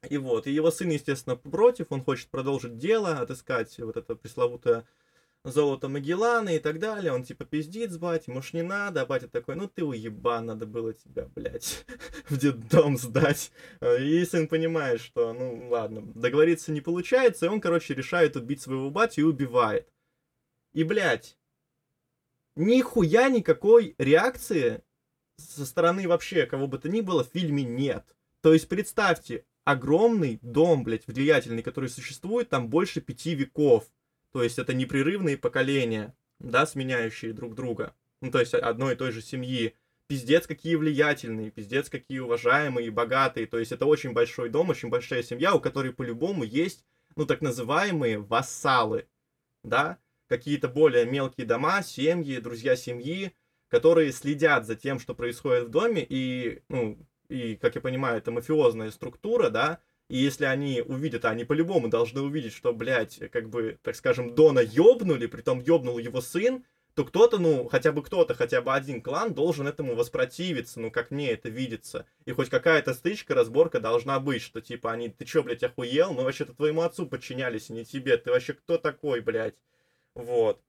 И 0.08 0.16
вот, 0.16 0.46
и 0.46 0.52
его 0.52 0.70
сын, 0.70 0.88
естественно, 0.88 1.36
против, 1.36 1.86
он 1.90 2.02
хочет 2.02 2.30
продолжить 2.30 2.78
дело, 2.78 3.18
отыскать 3.18 3.78
вот 3.78 3.96
это 3.96 4.14
пресловутое 4.14 4.86
золото 5.44 5.88
Магеллана 5.88 6.50
и 6.50 6.58
так 6.58 6.78
далее. 6.78 7.12
Он 7.12 7.24
типа 7.24 7.44
пиздит 7.44 7.92
с 7.92 7.98
батей, 7.98 8.32
может 8.32 8.54
не 8.54 8.62
надо, 8.62 9.02
а 9.02 9.06
батя 9.06 9.28
такой, 9.28 9.56
ну 9.56 9.68
ты 9.68 9.84
уебан, 9.84 10.46
надо 10.46 10.66
было 10.66 10.92
тебя, 10.92 11.26
блядь, 11.34 11.84
в 12.28 12.36
детдом 12.36 12.96
сдать. 12.96 13.52
И 14.00 14.24
сын 14.24 14.48
понимает, 14.48 15.00
что, 15.00 15.32
ну 15.32 15.68
ладно, 15.68 16.02
договориться 16.14 16.72
не 16.72 16.80
получается, 16.80 17.46
и 17.46 17.48
он, 17.48 17.60
короче, 17.60 17.94
решает 17.94 18.36
убить 18.36 18.60
своего 18.60 18.90
батю 18.90 19.22
и 19.22 19.24
убивает. 19.24 19.88
И, 20.72 20.84
блядь, 20.84 21.36
нихуя 22.56 23.28
никакой 23.28 23.94
реакции 23.98 24.82
со 25.36 25.64
стороны 25.64 26.06
вообще 26.06 26.46
кого 26.46 26.66
бы 26.66 26.78
то 26.78 26.88
ни 26.88 27.00
было 27.00 27.24
в 27.24 27.28
фильме 27.28 27.64
нет. 27.64 28.04
То 28.42 28.52
есть 28.52 28.68
представьте, 28.68 29.44
огромный 29.64 30.38
дом, 30.42 30.84
блядь, 30.84 31.06
влиятельный, 31.06 31.62
который 31.62 31.88
существует 31.88 32.48
там 32.48 32.68
больше 32.68 33.00
пяти 33.00 33.34
веков. 33.34 33.90
То 34.32 34.42
есть 34.42 34.58
это 34.58 34.74
непрерывные 34.74 35.36
поколения, 35.36 36.14
да, 36.38 36.66
сменяющие 36.66 37.32
друг 37.32 37.54
друга. 37.54 37.94
Ну, 38.20 38.30
то 38.30 38.40
есть 38.40 38.54
одной 38.54 38.94
и 38.94 38.96
той 38.96 39.12
же 39.12 39.22
семьи. 39.22 39.74
Пиздец, 40.06 40.46
какие 40.46 40.74
влиятельные, 40.74 41.50
пиздец, 41.50 41.88
какие 41.88 42.18
уважаемые 42.18 42.88
и 42.88 42.90
богатые. 42.90 43.46
То 43.46 43.58
есть 43.58 43.70
это 43.70 43.86
очень 43.86 44.12
большой 44.12 44.48
дом, 44.48 44.70
очень 44.70 44.88
большая 44.88 45.22
семья, 45.22 45.54
у 45.54 45.60
которой 45.60 45.92
по-любому 45.92 46.42
есть, 46.42 46.84
ну, 47.14 47.26
так 47.26 47.40
называемые 47.42 48.18
вассалы, 48.18 49.06
да, 49.62 49.98
какие-то 50.28 50.68
более 50.68 51.06
мелкие 51.06 51.46
дома, 51.46 51.82
семьи, 51.82 52.38
друзья 52.38 52.76
семьи, 52.76 53.32
которые 53.68 54.10
следят 54.12 54.66
за 54.66 54.74
тем, 54.74 54.98
что 54.98 55.14
происходит 55.14 55.68
в 55.68 55.70
доме, 55.70 56.04
и, 56.08 56.62
ну, 56.68 56.98
и, 57.28 57.54
как 57.54 57.76
я 57.76 57.80
понимаю, 57.80 58.18
это 58.18 58.32
мафиозная 58.32 58.90
структура, 58.90 59.48
да, 59.48 59.80
и 60.10 60.16
если 60.18 60.44
они 60.44 60.82
увидят, 60.82 61.24
а 61.24 61.30
они 61.30 61.44
по-любому 61.44 61.88
должны 61.88 62.20
увидеть, 62.20 62.52
что, 62.52 62.72
блядь, 62.72 63.20
как 63.30 63.48
бы, 63.48 63.78
так 63.82 63.94
скажем, 63.94 64.34
Дона 64.34 64.58
ёбнули, 64.58 65.26
притом 65.26 65.60
ёбнул 65.60 65.98
его 65.98 66.20
сын, 66.20 66.64
то 66.94 67.04
кто-то, 67.04 67.38
ну, 67.38 67.68
хотя 67.68 67.92
бы 67.92 68.02
кто-то, 68.02 68.34
хотя 68.34 68.60
бы 68.60 68.74
один 68.74 69.02
клан 69.02 69.32
должен 69.32 69.68
этому 69.68 69.94
воспротивиться, 69.94 70.80
ну, 70.80 70.90
как 70.90 71.12
мне 71.12 71.30
это 71.30 71.48
видится. 71.48 72.06
И 72.24 72.32
хоть 72.32 72.48
какая-то 72.48 72.92
стычка, 72.92 73.36
разборка 73.36 73.78
должна 73.78 74.18
быть, 74.18 74.42
что, 74.42 74.60
типа, 74.60 74.90
они, 74.90 75.10
ты 75.10 75.24
чё, 75.24 75.44
блядь, 75.44 75.62
охуел? 75.62 76.12
Мы 76.12 76.24
вообще-то 76.24 76.54
твоему 76.54 76.82
отцу 76.82 77.06
подчинялись, 77.06 77.70
а 77.70 77.74
не 77.74 77.84
тебе. 77.84 78.16
Ты 78.16 78.32
вообще 78.32 78.54
кто 78.54 78.78
такой, 78.78 79.20
блядь? 79.20 79.54
Вот. 80.14 80.60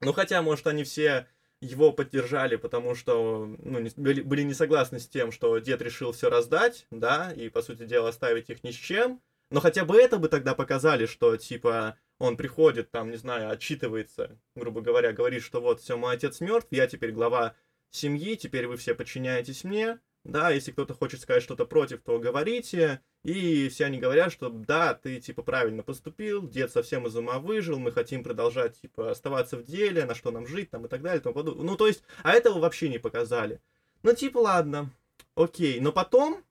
Ну, 0.00 0.12
хотя, 0.12 0.42
может, 0.42 0.66
они 0.66 0.82
все 0.82 1.28
его 1.62 1.92
поддержали, 1.92 2.56
потому 2.56 2.94
что 2.94 3.46
ну, 3.62 3.78
не, 3.78 3.90
были, 3.96 4.20
были 4.20 4.42
не 4.42 4.52
согласны 4.52 4.98
с 4.98 5.08
тем, 5.08 5.30
что 5.30 5.58
дед 5.58 5.80
решил 5.80 6.12
все 6.12 6.28
раздать, 6.28 6.86
да, 6.90 7.32
и, 7.32 7.48
по 7.48 7.62
сути 7.62 7.84
дела, 7.84 8.08
оставить 8.08 8.50
их 8.50 8.64
ни 8.64 8.72
с 8.72 8.74
чем. 8.74 9.22
Но 9.50 9.60
хотя 9.60 9.84
бы 9.84 9.96
это 9.96 10.18
бы 10.18 10.28
тогда 10.28 10.54
показали, 10.54 11.06
что, 11.06 11.36
типа, 11.36 11.96
он 12.18 12.36
приходит, 12.36 12.90
там, 12.90 13.10
не 13.10 13.16
знаю, 13.16 13.50
отчитывается, 13.50 14.38
грубо 14.56 14.80
говоря, 14.80 15.12
говорит, 15.12 15.42
что 15.42 15.60
вот, 15.60 15.80
все, 15.80 15.96
мой 15.96 16.14
отец 16.14 16.40
мертв, 16.40 16.68
я 16.72 16.86
теперь 16.86 17.12
глава 17.12 17.54
семьи, 17.90 18.34
теперь 18.34 18.66
вы 18.66 18.76
все 18.76 18.94
подчиняетесь 18.94 19.62
мне, 19.62 20.00
да, 20.24 20.50
если 20.50 20.72
кто-то 20.72 20.94
хочет 20.94 21.20
сказать 21.20 21.42
что-то 21.42 21.64
против, 21.64 22.02
то 22.02 22.18
говорите. 22.18 23.00
И 23.22 23.68
все 23.68 23.84
они 23.84 23.98
говорят, 23.98 24.32
что 24.32 24.48
да, 24.48 24.94
ты, 24.94 25.20
типа, 25.20 25.42
правильно 25.42 25.84
поступил, 25.84 26.48
дед 26.48 26.72
совсем 26.72 27.06
из 27.06 27.14
ума 27.14 27.38
выжил, 27.38 27.78
мы 27.78 27.92
хотим 27.92 28.24
продолжать, 28.24 28.80
типа, 28.80 29.12
оставаться 29.12 29.56
в 29.56 29.64
деле, 29.64 30.04
на 30.04 30.14
что 30.16 30.32
нам 30.32 30.46
жить, 30.46 30.70
там, 30.70 30.86
и 30.86 30.88
так 30.88 31.02
далее, 31.02 31.20
тому. 31.20 31.42
Ну, 31.42 31.76
то 31.76 31.86
есть, 31.86 32.02
а 32.24 32.32
этого 32.32 32.58
вообще 32.58 32.88
не 32.88 32.98
показали. 32.98 33.60
Ну, 34.02 34.12
типа, 34.12 34.38
ладно, 34.38 34.90
окей. 35.36 35.78
Но 35.78 35.92
потом, 35.92 36.44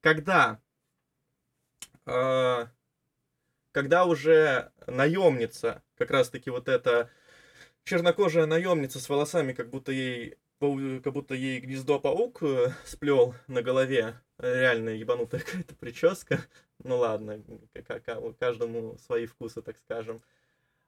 когда, 0.00 0.60
э, 2.06 2.66
когда 3.72 4.04
уже 4.04 4.70
наемница, 4.86 5.82
как 5.98 6.12
раз-таки 6.12 6.50
вот 6.50 6.68
эта 6.68 7.10
чернокожая 7.82 8.46
наемница 8.46 9.00
с 9.00 9.08
волосами, 9.08 9.52
как 9.52 9.70
будто 9.70 9.90
ей 9.90 10.38
как 11.02 11.12
будто 11.12 11.34
ей 11.34 11.58
гнездо 11.58 11.98
паук 11.98 12.40
э, 12.44 12.72
сплел 12.84 13.34
на 13.48 13.62
голове. 13.62 14.14
Реально 14.42 14.90
ебанутая 14.90 15.40
какая-то 15.44 15.74
прическа. 15.76 16.40
Ну 16.82 16.98
ладно, 16.98 17.42
каждому 18.40 18.98
свои 18.98 19.26
вкусы, 19.26 19.62
так 19.62 19.78
скажем. 19.78 20.20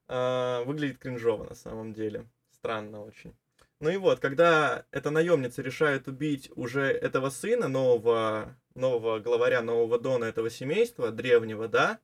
А, 0.09 0.65
выглядит 0.65 0.99
кринжово 0.99 1.45
на 1.45 1.55
самом 1.55 1.95
деле. 1.95 2.27
Странно 2.51 3.03
очень. 3.03 3.35
Ну 3.79 3.91
и 3.91 3.97
вот, 3.97 4.19
когда 4.19 4.87
эта 4.91 5.11
наемница 5.11 5.63
решает 5.63 6.09
убить 6.09 6.51
уже 6.57 6.83
этого 6.87 7.31
сына, 7.31 7.69
нового, 7.69 8.57
нового 8.75 9.21
главаря, 9.21 9.63
нового 9.63 10.01
дона 10.01 10.25
этого 10.25 10.51
семейства, 10.51 11.13
древнего, 11.13 11.69
да, 11.69 12.01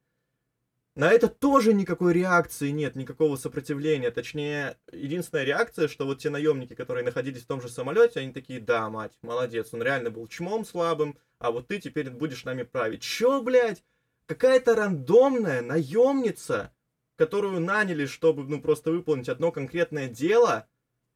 на 0.95 1.11
это 1.11 1.29
тоже 1.29 1.73
никакой 1.73 2.13
реакции 2.13 2.71
нет, 2.71 2.95
никакого 2.95 3.37
сопротивления. 3.37 4.11
Точнее, 4.11 4.77
единственная 4.93 5.45
реакция, 5.45 5.89
что 5.89 6.05
вот 6.05 6.19
те 6.19 6.31
наемники, 6.31 6.75
которые 6.75 7.05
находились 7.05 7.43
в 7.43 7.47
том 7.47 7.61
же 7.61 7.69
самолете, 7.69 8.21
они 8.21 8.33
такие, 8.33 8.61
да, 8.61 8.89
мать, 8.91 9.17
молодец, 9.23 9.73
он 9.73 9.83
реально 9.83 10.11
был 10.11 10.27
чмом 10.27 10.65
слабым, 10.65 11.17
а 11.41 11.51
вот 11.51 11.67
ты 11.69 11.81
теперь 11.81 12.11
будешь 12.11 12.45
нами 12.45 12.63
править. 12.63 13.03
Чё, 13.03 13.43
блядь? 13.43 13.83
Какая-то 14.27 14.77
рандомная 14.77 15.63
наемница, 15.63 16.73
которую 17.17 17.61
наняли, 17.61 18.07
чтобы, 18.07 18.45
ну, 18.45 18.61
просто 18.61 18.93
выполнить 18.93 19.29
одно 19.29 19.51
конкретное 19.51 20.07
дело, 20.07 20.69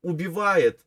убивает 0.03 0.85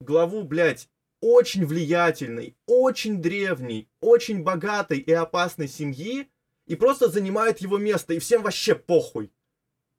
главу, 0.00 0.42
блядь, 0.42 0.88
очень 1.20 1.66
влиятельной, 1.66 2.56
очень 2.66 3.20
древней, 3.20 3.88
очень 4.00 4.42
богатой 4.42 4.98
и 4.98 5.12
опасной 5.12 5.68
семьи, 5.68 6.30
и 6.66 6.74
просто 6.74 7.08
занимает 7.08 7.60
его 7.60 7.78
место, 7.78 8.14
и 8.14 8.18
всем 8.18 8.42
вообще 8.42 8.74
похуй. 8.74 9.30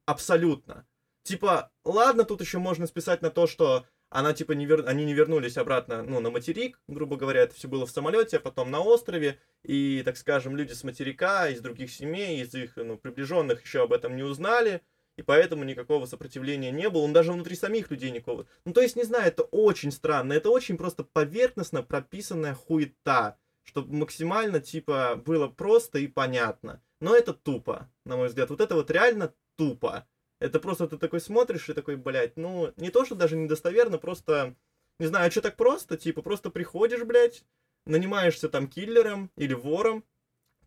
Абсолютно. 0.06 0.88
Типа, 1.24 1.72
ладно, 1.86 2.24
тут 2.24 2.41
еще 2.41 2.58
можно 2.58 2.88
списать 2.88 3.22
на 3.22 3.30
то, 3.30 3.46
что 3.46 3.86
она, 4.12 4.34
типа, 4.34 4.52
не 4.52 4.65
вер... 4.65 4.84
они 4.88 5.06
не 5.06 5.13
вернулись 5.13 5.58
обратно, 5.58 6.04
ну, 6.04 6.19
на 6.19 6.30
материк, 6.30 6.80
грубо 6.88 7.15
говоря, 7.15 7.41
это 7.41 7.56
все 7.56 7.67
было 7.67 7.86
в 7.86 7.91
самолете, 7.91 8.38
а 8.38 8.39
потом 8.41 8.69
на 8.69 8.82
острове, 8.82 9.39
и, 9.63 10.04
так 10.06 10.17
скажем, 10.17 10.56
люди 10.56 10.74
с 10.74 10.84
материка, 10.84 11.47
из 11.47 11.62
других 11.62 11.91
семей, 11.91 12.41
из 12.41 12.54
их, 12.54 12.74
ну, 12.76 12.97
приближенных 12.97 13.63
еще 13.63 13.84
об 13.84 13.93
этом 13.93 14.15
не 14.17 14.24
узнали, 14.24 14.82
и 15.15 15.21
поэтому 15.21 15.63
никакого 15.63 16.06
сопротивления 16.06 16.71
не 16.71 16.89
было, 16.89 17.04
он 17.04 17.13
даже 17.13 17.32
внутри 17.32 17.56
самих 17.56 17.89
людей 17.89 18.12
никого. 18.12 18.45
Ну, 18.65 18.74
то 18.74 18.82
есть, 18.82 18.97
не 18.97 19.04
знаю, 19.04 19.28
это 19.28 19.43
очень 19.43 19.91
странно, 19.91 20.34
это 20.34 20.50
очень 20.50 20.78
просто 20.78 21.04
поверхностно 21.04 21.82
прописанная 21.82 22.54
хуета 22.54 23.38
чтобы 23.63 23.95
максимально, 23.95 24.60
типа, 24.60 25.21
было 25.24 25.47
просто 25.47 26.00
и 26.00 26.08
понятно. 26.08 26.82
Но 27.00 27.15
это 27.15 27.34
тупо, 27.34 27.89
на 28.06 28.17
мой 28.17 28.28
взгляд. 28.28 28.50
Вот 28.50 28.60
это 28.60 28.76
вот 28.76 28.91
реально 28.91 29.34
тупо. 29.56 30.08
Это 30.41 30.60
просто 30.60 30.88
ты 30.88 30.97
такой 30.97 31.21
смотришь 31.21 31.69
и 31.69 31.73
такой, 31.73 31.97
блядь, 31.97 32.36
ну, 32.36 32.73
не 32.75 32.89
то, 32.89 33.06
что 33.06 33.13
даже 33.13 33.36
недостоверно, 33.36 33.99
просто, 33.99 34.56
не 34.97 35.06
знаю, 35.06 35.27
а 35.27 35.32
что 35.32 35.41
так 35.41 35.56
просто? 35.56 35.97
Типа, 35.97 36.23
просто 36.23 36.49
приходишь, 36.49 37.04
блядь, 37.04 37.45
нанимаешься 37.86 38.49
там 38.49 38.67
киллером 38.67 39.30
или 39.36 39.54
вором 39.54 40.04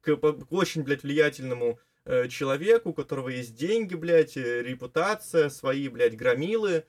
к, 0.00 0.14
к 0.14 0.52
очень, 0.52 0.84
блядь, 0.84 1.02
влиятельному 1.02 1.80
э, 2.04 2.28
человеку, 2.28 2.90
у 2.90 2.94
которого 2.94 3.30
есть 3.30 3.56
деньги, 3.56 3.96
блядь, 3.96 4.37
э, 4.37 4.62
репутация, 4.62 5.48
свои, 5.48 5.88
блядь, 5.88 6.16
громилы, 6.16 6.84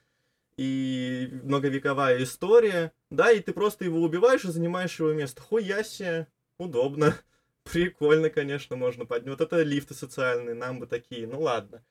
и 0.55 1.27
многовековая 1.41 2.21
история, 2.21 2.93
да, 3.09 3.31
и 3.31 3.39
ты 3.39 3.51
просто 3.51 3.85
его 3.85 3.99
убиваешь 3.99 4.45
и 4.45 4.51
занимаешь 4.51 4.99
его 4.99 5.11
место. 5.11 5.41
Хуяси, 5.41 6.27
удобно. 6.59 7.17
Прикольно, 7.63 8.29
конечно, 8.29 8.75
можно 8.75 9.07
поднять. 9.07 9.39
Вот 9.39 9.41
это 9.41 9.63
лифты 9.63 9.95
социальные, 9.95 10.53
нам 10.53 10.79
бы 10.79 10.85
такие. 10.85 11.25
Ну 11.25 11.41
ладно, 11.41 11.83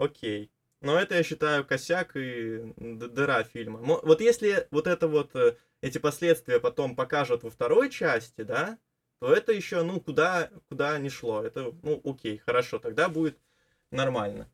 окей. 0.00 0.50
Но 0.80 0.98
это, 0.98 1.14
я 1.14 1.22
считаю, 1.22 1.64
косяк 1.64 2.16
и 2.16 2.72
дыра 2.76 3.44
фильма. 3.44 3.80
Вот 3.80 4.20
если 4.20 4.66
вот 4.70 4.86
это 4.86 5.08
вот, 5.08 5.36
э, 5.36 5.56
эти 5.82 5.98
последствия 5.98 6.58
потом 6.58 6.96
покажут 6.96 7.42
во 7.42 7.50
второй 7.50 7.90
части, 7.90 8.42
да, 8.42 8.78
то 9.18 9.32
это 9.32 9.52
еще, 9.52 9.82
ну, 9.82 10.00
куда, 10.00 10.50
куда 10.70 10.98
не 10.98 11.10
шло. 11.10 11.42
Это, 11.42 11.74
ну, 11.82 12.00
окей, 12.04 12.38
хорошо, 12.38 12.78
тогда 12.78 13.10
будет 13.10 13.38
нормально. 13.90 14.50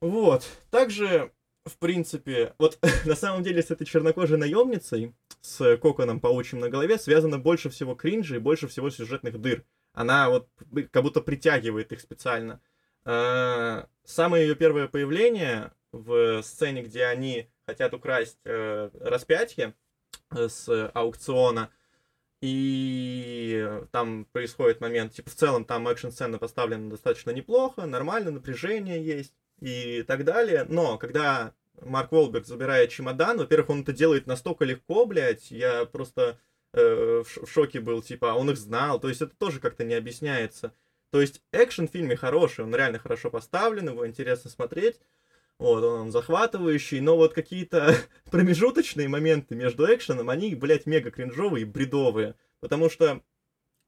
Вот. 0.00 0.48
Также 0.70 1.30
в 1.64 1.76
принципе, 1.76 2.54
вот 2.58 2.78
на 3.06 3.14
самом 3.14 3.42
деле 3.42 3.62
с 3.62 3.70
этой 3.70 3.84
чернокожей 3.84 4.38
наемницей, 4.38 5.14
с 5.40 5.76
коконом 5.76 6.20
паучьим 6.20 6.60
на 6.60 6.68
голове, 6.68 6.98
связано 6.98 7.38
больше 7.38 7.70
всего 7.70 7.94
кринжа 7.94 8.36
и 8.36 8.40
больше 8.40 8.68
всего 8.68 8.90
сюжетных 8.90 9.40
дыр. 9.40 9.64
Она 9.92 10.30
вот 10.30 10.48
как 10.90 11.02
будто 11.02 11.20
притягивает 11.20 11.92
их 11.92 12.00
специально. 12.00 12.60
А, 13.04 13.88
самое 14.04 14.46
ее 14.46 14.54
первое 14.54 14.88
появление 14.88 15.72
в 15.92 16.42
сцене, 16.42 16.82
где 16.82 17.04
они 17.04 17.48
хотят 17.66 17.94
украсть 17.94 18.38
э, 18.44 18.90
распятие 19.00 19.74
э, 20.30 20.48
с 20.48 20.90
аукциона, 20.94 21.70
и 22.40 23.68
там 23.92 24.26
происходит 24.32 24.80
момент, 24.80 25.12
типа 25.12 25.30
в 25.30 25.34
целом 25.34 25.64
там 25.64 25.86
экшн-сцена 25.86 26.38
поставлена 26.38 26.90
достаточно 26.90 27.30
неплохо, 27.30 27.86
нормально, 27.86 28.32
напряжение 28.32 29.02
есть 29.04 29.32
и 29.60 30.02
так 30.02 30.24
далее. 30.24 30.66
Но 30.68 30.98
когда 30.98 31.54
Марк 31.80 32.10
Волберг 32.10 32.46
забирает 32.46 32.90
чемодан, 32.90 33.38
во-первых, 33.38 33.70
он 33.70 33.82
это 33.82 33.92
делает 33.92 34.26
настолько 34.26 34.64
легко, 34.64 35.06
блядь, 35.06 35.52
я 35.52 35.84
просто 35.84 36.40
э, 36.72 37.22
в, 37.24 37.46
шоке 37.48 37.80
был, 37.80 38.02
типа, 38.02 38.32
а 38.32 38.34
он 38.34 38.50
их 38.50 38.56
знал, 38.56 38.98
то 38.98 39.08
есть 39.08 39.22
это 39.22 39.34
тоже 39.36 39.60
как-то 39.60 39.84
не 39.84 39.94
объясняется. 39.94 40.74
То 41.12 41.20
есть 41.20 41.42
экшен 41.52 41.88
в 41.88 41.92
фильме 41.92 42.16
хороший, 42.16 42.64
он 42.64 42.74
реально 42.74 42.98
хорошо 42.98 43.30
поставлен, 43.30 43.90
его 43.90 44.06
интересно 44.06 44.48
смотреть, 44.48 44.98
вот, 45.58 45.84
он 45.84 46.10
захватывающий, 46.10 47.00
но 47.00 47.16
вот 47.16 47.34
какие-то 47.34 47.94
промежуточные 48.30 49.08
моменты 49.08 49.54
между 49.54 49.84
экшеном, 49.84 50.30
они, 50.30 50.54
блядь, 50.54 50.86
мега 50.86 51.10
кринжовые 51.10 51.62
и 51.62 51.66
бредовые. 51.66 52.34
Потому 52.60 52.88
что, 52.88 53.20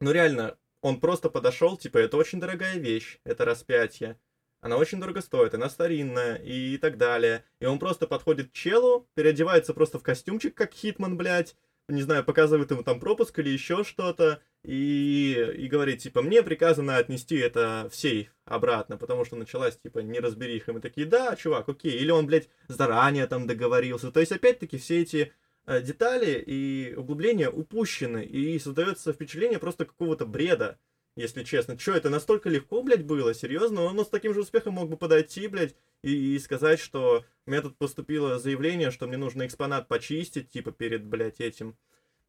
ну 0.02 0.12
реально, 0.12 0.58
он 0.82 1.00
просто 1.00 1.30
подошел, 1.30 1.78
типа, 1.78 1.96
это 1.96 2.18
очень 2.18 2.40
дорогая 2.40 2.76
вещь, 2.76 3.18
это 3.24 3.46
распятие. 3.46 4.18
Она 4.60 4.76
очень 4.76 5.00
дорого 5.00 5.22
стоит, 5.22 5.54
она 5.54 5.70
старинная 5.70 6.36
и 6.36 6.76
так 6.76 6.98
далее. 6.98 7.42
И 7.58 7.64
он 7.64 7.78
просто 7.78 8.06
подходит 8.06 8.50
к 8.50 8.52
челу, 8.52 9.08
переодевается 9.14 9.72
просто 9.72 9.98
в 9.98 10.02
костюмчик, 10.02 10.54
как 10.54 10.74
Хитман, 10.74 11.16
блядь, 11.16 11.56
не 11.88 12.02
знаю, 12.02 12.22
показывает 12.22 12.70
ему 12.70 12.82
там 12.82 13.00
пропуск 13.00 13.38
или 13.38 13.48
еще 13.48 13.82
что-то, 13.82 14.42
и, 14.64 15.54
и 15.58 15.66
говорит, 15.68 15.98
типа, 16.00 16.22
мне 16.22 16.42
приказано 16.42 16.96
отнести 16.96 17.36
это 17.36 17.86
в 17.92 17.94
сейф 17.94 18.34
обратно, 18.46 18.96
потому 18.96 19.26
что 19.26 19.36
началась, 19.36 19.76
типа, 19.76 19.98
неразбериха. 19.98 20.70
И 20.70 20.74
мы 20.74 20.80
такие, 20.80 21.06
да, 21.06 21.36
чувак, 21.36 21.68
окей. 21.68 21.92
Или 21.92 22.10
он, 22.10 22.26
блядь, 22.26 22.48
заранее 22.66 23.26
там 23.26 23.46
договорился. 23.46 24.10
То 24.10 24.20
есть, 24.20 24.32
опять-таки, 24.32 24.78
все 24.78 25.02
эти 25.02 25.32
э, 25.66 25.82
детали 25.82 26.42
и 26.46 26.94
углубления 26.96 27.50
упущены, 27.50 28.24
и 28.24 28.58
создается 28.58 29.12
впечатление 29.12 29.58
просто 29.58 29.84
какого-то 29.84 30.24
бреда, 30.24 30.78
если 31.14 31.44
честно. 31.44 31.76
Че, 31.76 31.96
это 31.96 32.08
настолько 32.08 32.48
легко, 32.48 32.82
блядь, 32.82 33.04
было? 33.04 33.34
Серьезно? 33.34 33.82
Он 33.82 34.02
с 34.02 34.08
таким 34.08 34.32
же 34.32 34.40
успехом 34.40 34.74
мог 34.74 34.88
бы 34.88 34.96
подойти, 34.96 35.46
блядь, 35.46 35.76
и, 36.00 36.36
и 36.36 36.38
сказать, 36.38 36.80
что 36.80 37.22
у 37.44 37.50
меня 37.50 37.60
тут 37.60 37.76
поступило 37.76 38.38
заявление, 38.38 38.90
что 38.90 39.06
мне 39.06 39.18
нужно 39.18 39.44
экспонат 39.44 39.88
почистить, 39.88 40.48
типа, 40.48 40.72
перед, 40.72 41.04
блядь, 41.04 41.42
этим 41.42 41.76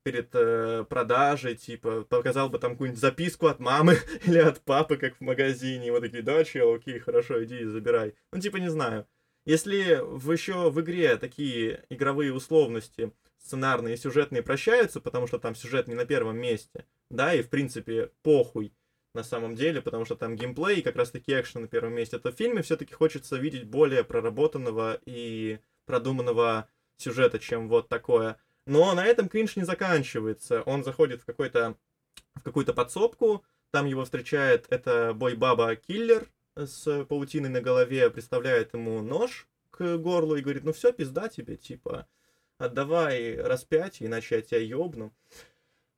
перед 0.05 0.29
э, 0.35 0.85
продажей, 0.87 1.55
типа, 1.55 2.03
показал 2.03 2.47
бы 2.47 2.59
там 2.59 2.73
какую-нибудь 2.73 3.01
записку 3.01 3.47
от 3.47 3.59
мамы 3.59 3.97
или 4.25 4.37
от 4.37 4.61
папы, 4.61 4.97
как 4.97 5.15
в 5.15 5.21
магазине, 5.21 5.91
вот 5.91 6.01
такие, 6.01 6.21
да, 6.21 6.43
чел, 6.43 6.75
окей, 6.75 6.99
хорошо, 6.99 7.43
иди 7.43 7.65
забирай. 7.65 8.13
Ну, 8.31 8.39
типа, 8.39 8.57
не 8.57 8.69
знаю. 8.69 9.07
Если 9.45 9.99
в 10.01 10.31
еще 10.31 10.69
в 10.69 10.79
игре 10.79 11.17
такие 11.17 11.85
игровые 11.89 12.33
условности, 12.33 13.13
сценарные 13.39 13.95
и 13.95 13.97
сюжетные 13.97 14.43
прощаются, 14.43 15.01
потому 15.01 15.25
что 15.25 15.39
там 15.39 15.55
сюжет 15.55 15.87
не 15.87 15.95
на 15.95 16.05
первом 16.05 16.37
месте, 16.37 16.85
да, 17.09 17.33
и, 17.33 17.41
в 17.41 17.49
принципе, 17.49 18.11
похуй 18.21 18.75
на 19.15 19.23
самом 19.23 19.55
деле, 19.55 19.81
потому 19.81 20.05
что 20.05 20.15
там 20.15 20.35
геймплей 20.35 20.79
и 20.79 20.81
как 20.83 20.97
раз-таки 20.97 21.33
экшен 21.33 21.61
на 21.61 21.67
первом 21.67 21.93
месте, 21.93 22.19
то 22.19 22.31
в 22.31 22.35
фильме 22.35 22.61
все-таки 22.61 22.93
хочется 22.93 23.37
видеть 23.37 23.63
более 23.63 24.03
проработанного 24.03 24.99
и 25.05 25.57
продуманного 25.87 26.69
сюжета, 26.97 27.39
чем 27.39 27.69
вот 27.69 27.89
такое. 27.89 28.37
Но 28.65 28.93
на 28.93 29.06
этом 29.06 29.30
кринж 29.30 29.56
не 29.56 29.63
заканчивается. 29.63 30.62
Он 30.63 30.84
заходит 30.84 31.21
в 31.21 31.25
какой-то 31.25 31.78
в 32.36 32.43
какую-то 32.43 32.73
подсобку, 32.73 33.43
там 33.71 33.86
его 33.86 34.06
встречает 34.06 34.67
это 34.69 35.13
бой-баба-киллер 35.13 36.28
с 36.56 37.06
паутиной 37.06 37.49
на 37.49 37.62
голове, 37.62 38.10
представляет 38.10 38.73
ему 38.73 39.01
нож 39.01 39.47
к 39.71 39.97
горлу 39.97 40.36
и 40.36 40.41
говорит, 40.41 40.63
ну 40.63 40.73
все, 40.73 40.93
пизда 40.93 41.28
тебе, 41.28 41.58
типа, 41.58 42.08
отдавай 42.58 43.36
распятие, 43.36 44.08
иначе 44.08 44.36
я 44.36 44.41
тебя 44.41 44.60
ёбну. 44.62 45.13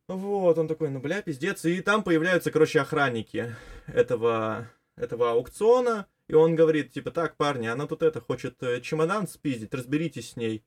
Вот, 0.07 0.57
он 0.57 0.67
такой, 0.67 0.89
ну 0.89 0.99
бля, 0.99 1.21
пиздец. 1.21 1.65
И 1.65 1.81
там 1.81 2.03
появляются, 2.03 2.49
короче, 2.49 2.79
охранники 2.79 3.53
этого, 3.87 4.69
этого 4.95 5.31
аукциона. 5.31 6.07
И 6.27 6.33
он 6.33 6.55
говорит, 6.55 6.93
типа, 6.93 7.11
так, 7.11 7.35
парни, 7.35 7.67
она 7.67 7.87
тут 7.87 8.01
это, 8.01 8.21
хочет 8.21 8.61
э, 8.63 8.81
чемодан 8.81 9.27
спиздить, 9.27 9.73
разберитесь 9.73 10.31
с 10.31 10.35
ней 10.35 10.63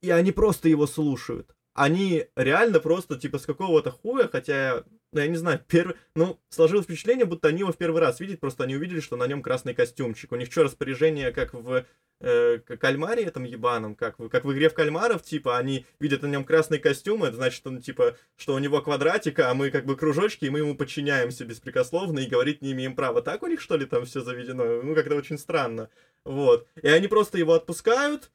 и 0.00 0.10
они 0.10 0.32
просто 0.32 0.68
его 0.68 0.86
слушают. 0.86 1.54
Они 1.74 2.26
реально 2.34 2.80
просто, 2.80 3.16
типа, 3.16 3.38
с 3.38 3.46
какого-то 3.46 3.92
хуя, 3.92 4.26
хотя, 4.26 4.82
ну, 5.12 5.20
я 5.20 5.28
не 5.28 5.36
знаю, 5.36 5.62
первый, 5.68 5.94
ну, 6.16 6.40
сложилось 6.48 6.86
впечатление, 6.86 7.24
будто 7.24 7.46
они 7.46 7.60
его 7.60 7.70
в 7.70 7.76
первый 7.76 8.00
раз 8.00 8.18
видят, 8.18 8.40
просто 8.40 8.64
они 8.64 8.74
увидели, 8.74 8.98
что 8.98 9.14
на 9.14 9.28
нем 9.28 9.42
красный 9.42 9.74
костюмчик. 9.74 10.32
У 10.32 10.36
них 10.36 10.50
что, 10.50 10.64
распоряжение, 10.64 11.30
как 11.30 11.54
в 11.54 11.84
э, 12.20 12.58
кальмаре 12.58 13.22
этом 13.22 13.44
ебаном, 13.44 13.94
как, 13.94 14.18
в, 14.18 14.28
как 14.28 14.44
в 14.44 14.52
игре 14.52 14.70
в 14.70 14.74
кальмаров, 14.74 15.22
типа, 15.22 15.56
они 15.56 15.86
видят 16.00 16.22
на 16.22 16.26
нем 16.26 16.44
красный 16.44 16.80
костюм, 16.80 17.22
это 17.22 17.36
значит, 17.36 17.64
он, 17.64 17.80
типа, 17.80 18.16
что 18.36 18.54
у 18.54 18.58
него 18.58 18.82
квадратика, 18.82 19.48
а 19.48 19.54
мы, 19.54 19.70
как 19.70 19.86
бы, 19.86 19.94
кружочки, 19.94 20.46
и 20.46 20.50
мы 20.50 20.58
ему 20.58 20.74
подчиняемся 20.74 21.44
беспрекословно 21.44 22.18
и 22.18 22.26
говорить 22.26 22.60
не 22.60 22.72
имеем 22.72 22.96
права. 22.96 23.22
Так 23.22 23.44
у 23.44 23.46
них, 23.46 23.60
что 23.60 23.76
ли, 23.76 23.86
там 23.86 24.04
все 24.04 24.20
заведено? 24.22 24.82
Ну, 24.82 24.96
как-то 24.96 25.14
очень 25.14 25.38
странно. 25.38 25.90
Вот. 26.24 26.66
И 26.82 26.88
они 26.88 27.06
просто 27.06 27.38
его 27.38 27.54
отпускают, 27.54 28.32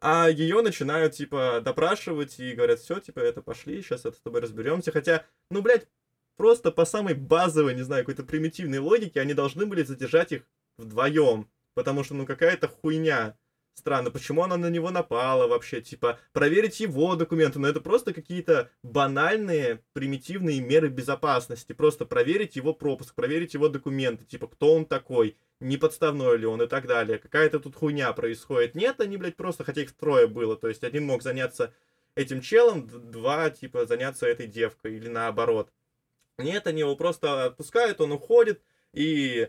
а 0.00 0.28
ее 0.28 0.62
начинают, 0.62 1.14
типа, 1.14 1.60
допрашивать 1.62 2.40
и 2.40 2.54
говорят, 2.54 2.80
все, 2.80 3.00
типа, 3.00 3.20
это 3.20 3.42
пошли, 3.42 3.82
сейчас 3.82 4.06
это 4.06 4.16
с 4.16 4.20
тобой 4.20 4.40
разберемся. 4.40 4.92
Хотя, 4.92 5.26
ну, 5.50 5.60
блядь, 5.60 5.88
просто 6.36 6.72
по 6.72 6.84
самой 6.84 7.14
базовой, 7.14 7.74
не 7.74 7.82
знаю, 7.82 8.02
какой-то 8.02 8.22
примитивной 8.22 8.78
логике 8.78 9.20
они 9.20 9.34
должны 9.34 9.66
были 9.66 9.82
задержать 9.82 10.32
их 10.32 10.48
вдвоем. 10.78 11.50
Потому 11.74 12.02
что, 12.02 12.14
ну, 12.14 12.26
какая-то 12.26 12.68
хуйня. 12.68 13.38
Странно, 13.80 14.10
почему 14.10 14.42
она 14.42 14.58
на 14.58 14.68
него 14.68 14.90
напала 14.90 15.46
вообще, 15.46 15.80
типа, 15.80 16.18
проверить 16.34 16.80
его 16.80 17.16
документы, 17.16 17.58
но 17.58 17.66
это 17.66 17.80
просто 17.80 18.12
какие-то 18.12 18.68
банальные, 18.82 19.82
примитивные 19.94 20.60
меры 20.60 20.88
безопасности, 20.88 21.72
просто 21.72 22.04
проверить 22.04 22.56
его 22.56 22.74
пропуск, 22.74 23.14
проверить 23.14 23.54
его 23.54 23.70
документы, 23.70 24.26
типа, 24.26 24.48
кто 24.48 24.74
он 24.74 24.84
такой, 24.84 25.38
не 25.60 25.78
подставной 25.78 26.36
ли 26.36 26.44
он 26.44 26.60
и 26.60 26.66
так 26.66 26.86
далее, 26.86 27.16
какая-то 27.16 27.58
тут 27.58 27.74
хуйня 27.74 28.12
происходит. 28.12 28.74
Нет, 28.74 29.00
они, 29.00 29.16
блядь, 29.16 29.36
просто, 29.36 29.64
хотя 29.64 29.80
их 29.80 29.92
трое 29.92 30.26
было, 30.26 30.58
то 30.58 30.68
есть 30.68 30.84
один 30.84 31.06
мог 31.06 31.22
заняться 31.22 31.72
этим 32.16 32.42
челом, 32.42 32.86
два, 33.10 33.48
типа, 33.48 33.86
заняться 33.86 34.26
этой 34.26 34.46
девкой, 34.46 34.98
или 34.98 35.08
наоборот. 35.08 35.72
Нет, 36.36 36.66
они 36.66 36.80
его 36.80 36.96
просто 36.96 37.46
отпускают, 37.46 38.02
он 38.02 38.12
уходит, 38.12 38.60
и 38.92 39.48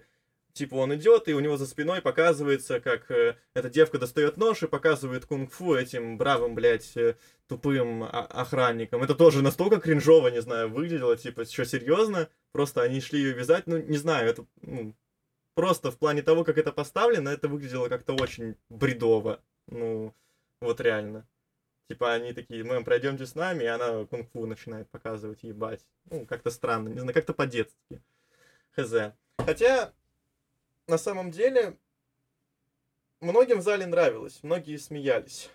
типа 0.53 0.75
он 0.75 0.95
идет, 0.95 1.27
и 1.27 1.33
у 1.33 1.39
него 1.39 1.57
за 1.57 1.65
спиной 1.65 2.01
показывается, 2.01 2.79
как 2.79 3.09
э, 3.11 3.35
эта 3.53 3.69
девка 3.69 3.99
достает 3.99 4.37
нож 4.37 4.63
и 4.63 4.67
показывает 4.67 5.25
кунг-фу 5.25 5.75
этим 5.75 6.17
бравым, 6.17 6.55
блядь, 6.55 6.95
э, 6.97 7.15
тупым 7.47 8.03
охранникам. 8.03 9.03
Это 9.03 9.15
тоже 9.15 9.41
настолько 9.41 9.79
кринжово, 9.79 10.29
не 10.29 10.41
знаю, 10.41 10.69
выглядело, 10.69 11.17
типа, 11.17 11.45
что 11.45 11.65
серьезно? 11.65 12.29
Просто 12.51 12.81
они 12.81 13.01
шли 13.01 13.19
ее 13.19 13.33
вязать, 13.33 13.67
ну, 13.67 13.77
не 13.77 13.97
знаю, 13.97 14.29
это, 14.29 14.45
ну, 14.61 14.95
просто 15.55 15.91
в 15.91 15.97
плане 15.97 16.21
того, 16.21 16.43
как 16.43 16.57
это 16.57 16.71
поставлено, 16.71 17.29
это 17.29 17.47
выглядело 17.47 17.89
как-то 17.89 18.13
очень 18.13 18.55
бредово. 18.69 19.41
Ну, 19.67 20.13
вот 20.59 20.81
реально. 20.81 21.27
Типа 21.89 22.13
они 22.13 22.31
такие, 22.33 22.63
мы 22.63 22.81
пройдемте 22.83 23.25
с 23.25 23.35
нами, 23.35 23.63
и 23.63 23.67
она 23.67 24.05
кунг-фу 24.05 24.45
начинает 24.45 24.89
показывать, 24.89 25.43
ебать. 25.43 25.85
Ну, 26.09 26.25
как-то 26.25 26.49
странно, 26.49 26.87
не 26.89 26.99
знаю, 26.99 27.13
как-то 27.13 27.33
по-детски. 27.33 28.01
Хз. 28.75 29.13
Хотя, 29.37 29.93
на 30.91 30.97
самом 30.97 31.31
деле, 31.31 31.77
многим 33.21 33.59
в 33.59 33.61
зале 33.61 33.85
нравилось, 33.85 34.43
многие 34.43 34.75
смеялись. 34.75 35.49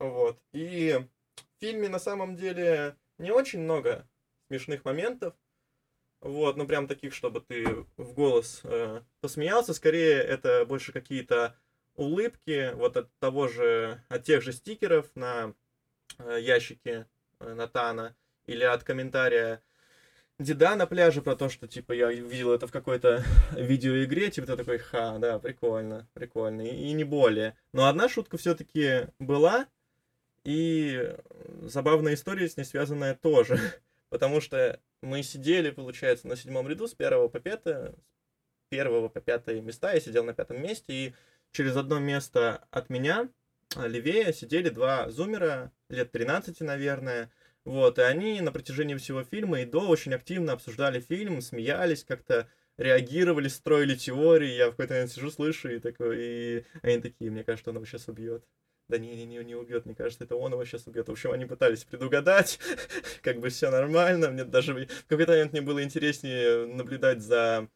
Вот. 0.00 0.42
И 0.50 0.98
в 1.36 1.60
фильме 1.60 1.88
на 1.88 2.00
самом 2.00 2.34
деле 2.34 2.96
не 3.16 3.30
очень 3.30 3.60
много 3.60 4.08
смешных 4.48 4.84
моментов. 4.84 5.34
Вот, 6.20 6.56
ну 6.56 6.66
прям 6.66 6.88
таких, 6.88 7.14
чтобы 7.14 7.40
ты 7.40 7.86
в 7.96 8.12
голос 8.14 8.62
э, 8.64 9.02
посмеялся. 9.20 9.74
Скорее, 9.74 10.16
это 10.16 10.66
больше 10.66 10.92
какие-то 10.92 11.56
улыбки 11.94 12.72
вот 12.74 12.96
от 12.96 13.16
того 13.20 13.46
же, 13.46 14.02
от 14.08 14.24
тех 14.24 14.42
же 14.42 14.52
стикеров 14.52 15.06
на 15.14 15.54
э, 16.18 16.38
ящике 16.40 17.06
э, 17.38 17.54
Натана 17.54 18.16
или 18.44 18.64
от 18.64 18.82
комментария 18.82 19.62
Деда 20.40 20.74
на 20.74 20.86
пляже 20.86 21.20
про 21.20 21.36
то, 21.36 21.50
что, 21.50 21.68
типа, 21.68 21.92
я 21.92 22.10
видел 22.10 22.50
это 22.50 22.66
в 22.66 22.72
какой-то 22.72 23.22
видеоигре, 23.52 24.30
типа, 24.30 24.46
ты 24.46 24.56
такой, 24.56 24.78
ха, 24.78 25.18
да, 25.18 25.38
прикольно, 25.38 26.08
прикольно, 26.14 26.62
и, 26.62 26.70
и 26.70 26.92
не 26.92 27.04
более. 27.04 27.58
Но 27.74 27.86
одна 27.86 28.08
шутка 28.08 28.38
все-таки 28.38 29.08
была, 29.18 29.66
и 30.44 31.14
забавная 31.64 32.14
история 32.14 32.48
с 32.48 32.56
ней 32.56 32.64
связанная 32.64 33.14
тоже. 33.14 33.58
Потому 34.08 34.40
что 34.40 34.80
мы 35.02 35.22
сидели, 35.22 35.68
получается, 35.72 36.26
на 36.26 36.36
седьмом 36.36 36.66
ряду 36.66 36.88
с 36.88 36.94
первого 36.94 37.28
по 37.28 37.38
пятое, 37.38 37.90
с 37.90 38.70
первого 38.70 39.10
по 39.10 39.20
пятое 39.20 39.60
места, 39.60 39.92
я 39.92 40.00
сидел 40.00 40.24
на 40.24 40.32
пятом 40.32 40.62
месте, 40.62 40.86
и 40.94 41.14
через 41.52 41.76
одно 41.76 41.98
место 41.98 42.66
от 42.70 42.88
меня, 42.88 43.28
а, 43.76 43.86
левее, 43.86 44.32
сидели 44.32 44.70
два 44.70 45.10
зумера, 45.10 45.70
лет 45.90 46.10
13, 46.12 46.60
наверное, 46.60 47.30
вот, 47.64 47.98
и 47.98 48.02
они 48.02 48.40
на 48.40 48.52
протяжении 48.52 48.96
всего 48.96 49.24
фильма 49.24 49.60
и 49.60 49.66
до 49.66 49.86
очень 49.88 50.14
активно 50.14 50.52
обсуждали 50.52 51.00
фильм, 51.00 51.40
смеялись, 51.40 52.04
как-то 52.04 52.48
реагировали, 52.76 53.48
строили 53.48 53.94
теории, 53.94 54.54
я 54.54 54.68
в 54.68 54.70
какой-то 54.70 54.94
момент 54.94 55.12
сижу, 55.12 55.30
слышу, 55.30 55.68
и 55.68 55.78
такой, 55.78 56.16
и 56.20 56.64
они 56.82 57.00
такие, 57.00 57.30
мне 57.30 57.44
кажется, 57.44 57.70
он 57.70 57.76
его 57.76 57.86
сейчас 57.86 58.08
убьет 58.08 58.44
да 58.90 58.98
не, 58.98 59.14
не, 59.14 59.24
не, 59.24 59.42
не 59.44 59.54
убьет, 59.54 59.86
мне 59.86 59.94
кажется, 59.94 60.24
это 60.24 60.36
он 60.36 60.52
его 60.52 60.64
сейчас 60.64 60.86
убьет. 60.86 61.08
В 61.08 61.12
общем, 61.12 61.32
они 61.32 61.46
пытались 61.46 61.84
предугадать, 61.84 62.58
как 63.22 63.38
бы 63.38 63.48
все 63.48 63.70
нормально. 63.70 64.30
Мне 64.30 64.44
даже 64.44 64.74
в 64.74 65.06
какой-то 65.06 65.32
момент 65.32 65.52
мне 65.52 65.62
было 65.62 65.82
интереснее 65.82 66.66
наблюдать 66.66 67.22
за 67.22 67.68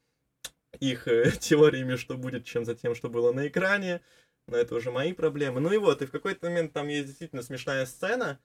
их 0.80 1.08
э, 1.08 1.30
теориями, 1.40 1.96
что 1.96 2.16
будет, 2.16 2.44
чем 2.44 2.64
за 2.64 2.74
тем, 2.74 2.94
что 2.94 3.08
было 3.08 3.32
на 3.32 3.46
экране. 3.46 4.02
Но 4.46 4.58
это 4.58 4.74
уже 4.74 4.90
мои 4.90 5.12
проблемы. 5.14 5.60
Ну 5.60 5.72
и 5.72 5.78
вот, 5.78 6.02
и 6.02 6.06
в 6.06 6.10
какой-то 6.10 6.48
момент 6.48 6.72
там 6.72 6.88
есть 6.88 7.06
действительно 7.06 7.42
смешная 7.42 7.86
сцена, 7.86 8.40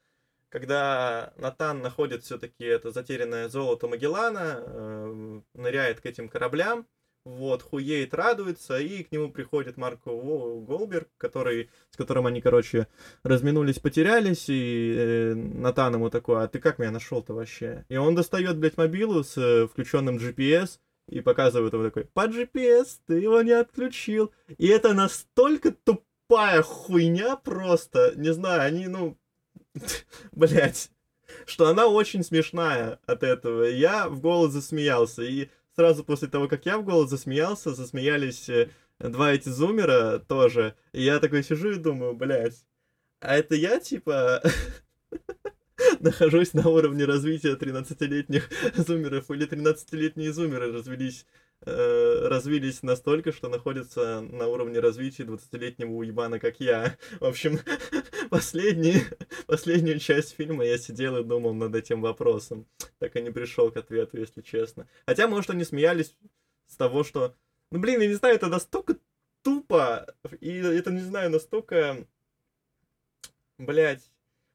когда 0.50 1.34
Натан 1.38 1.82
находит 1.82 2.24
все-таки 2.24 2.64
это 2.66 2.92
затерянное 2.92 3.50
золото 3.50 3.88
Магеллана, 3.88 4.64
э, 4.66 5.42
ныряет 5.54 6.02
к 6.02 6.06
этим 6.06 6.30
кораблям, 6.30 6.86
вот, 7.26 7.62
хуеет, 7.62 8.14
радуется, 8.14 8.80
и 8.80 9.04
к 9.04 9.12
нему 9.12 9.30
приходит 9.30 9.78
Марко 9.78 10.10
Голберг, 10.10 11.10
который, 11.18 11.70
с 11.92 11.98
которым 11.98 12.26
они, 12.26 12.42
короче, 12.42 12.88
разминулись, 13.24 13.80
потерялись, 13.80 14.46
и 14.48 14.96
э, 14.98 15.34
Натан 15.36 15.96
ему 15.96 16.10
такой, 16.10 16.44
а 16.44 16.48
ты 16.48 16.60
как 16.60 16.80
меня 16.80 16.92
нашел-то 16.92 17.34
вообще? 17.34 17.86
И 17.90 17.98
он 17.98 18.16
достает, 18.16 18.58
блядь, 18.58 18.78
мобилу 18.78 19.24
с 19.24 19.38
э, 19.38 19.68
включенным 19.68 20.18
GPS, 20.18 20.80
и 21.10 21.22
показывает 21.22 21.74
ему 21.74 21.84
такой, 21.84 22.06
по 22.06 22.28
GPS, 22.28 23.00
ты 23.08 23.16
его 23.16 23.42
не 23.42 23.52
отключил. 23.52 24.32
И 24.58 24.68
это 24.68 24.94
настолько 24.94 25.72
тупая 25.72 26.62
хуйня 26.62 27.36
просто, 27.36 28.14
не 28.16 28.32
знаю, 28.32 28.62
они, 28.62 28.88
ну, 28.88 29.18
блять, 30.32 30.92
что 31.46 31.68
она 31.68 31.88
очень 31.88 32.24
смешная 32.24 33.00
от 33.06 33.24
этого. 33.24 33.64
Я 33.64 34.10
в 34.10 34.20
голос 34.20 34.54
засмеялся, 34.54 35.24
и 35.24 35.50
сразу 35.76 36.04
после 36.04 36.28
того, 36.28 36.48
как 36.48 36.66
я 36.66 36.78
в 36.78 36.84
голос 36.84 37.10
засмеялся, 37.10 37.74
засмеялись 37.74 38.50
э, 38.50 38.70
два 39.00 39.32
эти 39.34 39.50
зумера 39.50 40.20
тоже. 40.20 40.76
И 40.92 41.04
я 41.04 41.20
такой 41.20 41.44
сижу 41.44 41.72
и 41.72 41.76
думаю, 41.76 42.14
блядь, 42.14 42.66
а 43.20 43.36
это 43.36 43.56
я, 43.56 43.80
типа, 43.80 44.42
нахожусь 46.00 46.54
на 46.54 46.68
уровне 46.70 47.06
развития 47.06 47.56
13-летних 47.56 48.50
зумеров, 48.76 49.30
или 49.32 49.48
13-летние 49.48 50.32
зумеры 50.32 50.72
развелись 50.72 51.26
э, 51.66 52.28
развились 52.28 52.84
настолько, 52.84 53.32
что 53.32 53.50
находятся 53.50 54.22
на 54.22 54.48
уровне 54.48 54.80
развития 54.80 55.24
20-летнего 55.24 55.92
уебана, 55.92 56.40
как 56.40 56.60
я. 56.60 56.98
В 57.20 57.26
общем, 57.26 57.60
последний, 58.30 59.04
последнюю 59.48 60.00
часть 60.00 60.36
фильма 60.36 60.66
я 60.66 60.78
сидел 60.78 61.18
и 61.18 61.24
думал 61.24 61.54
над 61.54 61.76
этим 61.76 62.02
вопросом. 62.02 62.66
Так 63.00 63.16
и 63.16 63.22
не 63.22 63.32
пришел 63.32 63.72
к 63.72 63.78
ответу, 63.78 64.18
если 64.18 64.42
честно. 64.42 64.88
Хотя, 65.06 65.28
может, 65.28 65.50
они 65.50 65.64
смеялись 65.64 66.16
с 66.68 66.76
того, 66.76 67.04
что... 67.04 67.36
Ну, 67.72 67.80
блин, 67.80 68.02
я 68.02 68.08
не 68.08 68.14
знаю, 68.14 68.36
это 68.36 68.48
настолько 68.48 68.98
тупо, 69.42 70.08
и 70.40 70.58
это, 70.58 70.92
не 70.92 71.02
знаю, 71.02 71.30
настолько... 71.30 72.06
Блять, 73.58 74.10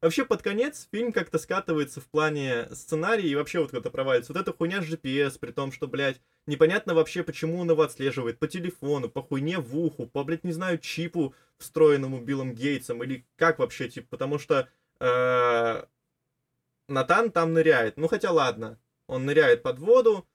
Вообще, 0.04 0.26
под 0.26 0.42
конец 0.42 0.86
фильм 0.92 1.12
как-то 1.12 1.38
скатывается 1.38 1.98
в 1.98 2.04
плане 2.08 2.68
сценария 2.74 3.26
и 3.26 3.34
вообще 3.34 3.60
вот 3.60 3.70
как-то 3.70 3.88
провалится. 3.88 4.34
Вот 4.34 4.42
эта 4.42 4.52
хуйня 4.52 4.82
с 4.82 4.84
GPS, 4.84 5.38
при 5.38 5.50
том, 5.50 5.72
что, 5.72 5.88
блядь, 5.88 6.20
непонятно 6.46 6.92
вообще, 6.92 7.22
почему 7.22 7.58
он 7.58 7.70
его 7.70 7.80
отслеживает. 7.80 8.38
По 8.38 8.46
телефону, 8.46 9.08
по 9.08 9.22
хуйне 9.22 9.58
в 9.58 9.74
уху, 9.74 10.06
по, 10.06 10.22
блядь, 10.22 10.44
не 10.44 10.52
знаю, 10.52 10.76
чипу, 10.76 11.34
встроенному 11.56 12.20
Биллом 12.20 12.52
Гейтсом, 12.52 13.02
или 13.02 13.24
как 13.36 13.58
вообще, 13.58 13.88
типа, 13.88 14.08
потому 14.10 14.38
что 14.38 14.68
э, 15.00 15.84
Натан 16.88 17.30
там 17.30 17.54
ныряет. 17.54 17.96
Ну, 17.96 18.06
хотя 18.06 18.30
ладно, 18.30 18.78
он 19.06 19.24
ныряет 19.24 19.62
под 19.62 19.78
воду 19.78 20.28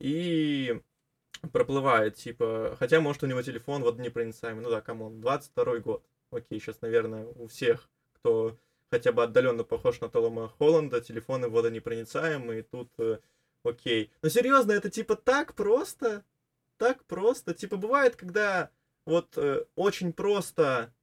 и 0.00 0.82
проплывает, 1.52 2.16
типа, 2.16 2.74
хотя, 2.80 3.00
может, 3.00 3.22
у 3.22 3.26
него 3.26 3.42
телефон 3.42 3.84
водонепроницаемый. 3.84 4.64
Ну 4.64 4.70
да, 4.70 4.80
come 4.80 5.03
on, 5.03 5.20
22 5.20 5.78
год. 5.78 6.04
Окей, 6.32 6.58
сейчас, 6.58 6.80
наверное, 6.80 7.26
у 7.26 7.46
всех, 7.46 7.88
кто 8.14 8.58
хотя 8.94 9.10
бы 9.10 9.24
отдаленно 9.24 9.64
похож 9.64 10.00
на 10.00 10.08
Тома 10.08 10.48
Холланда, 10.56 11.00
телефоны 11.00 11.48
водонепроницаемые, 11.48 12.62
тут 12.62 12.92
э, 12.98 13.18
окей. 13.64 14.12
Но 14.22 14.28
серьезно, 14.28 14.70
это 14.70 14.88
типа 14.88 15.16
так 15.16 15.54
просто? 15.54 16.24
Так 16.76 17.04
просто? 17.06 17.54
Типа 17.54 17.76
бывает, 17.76 18.14
когда 18.14 18.70
вот 19.04 19.36
э, 19.36 19.64
очень 19.74 20.12
просто 20.12 20.94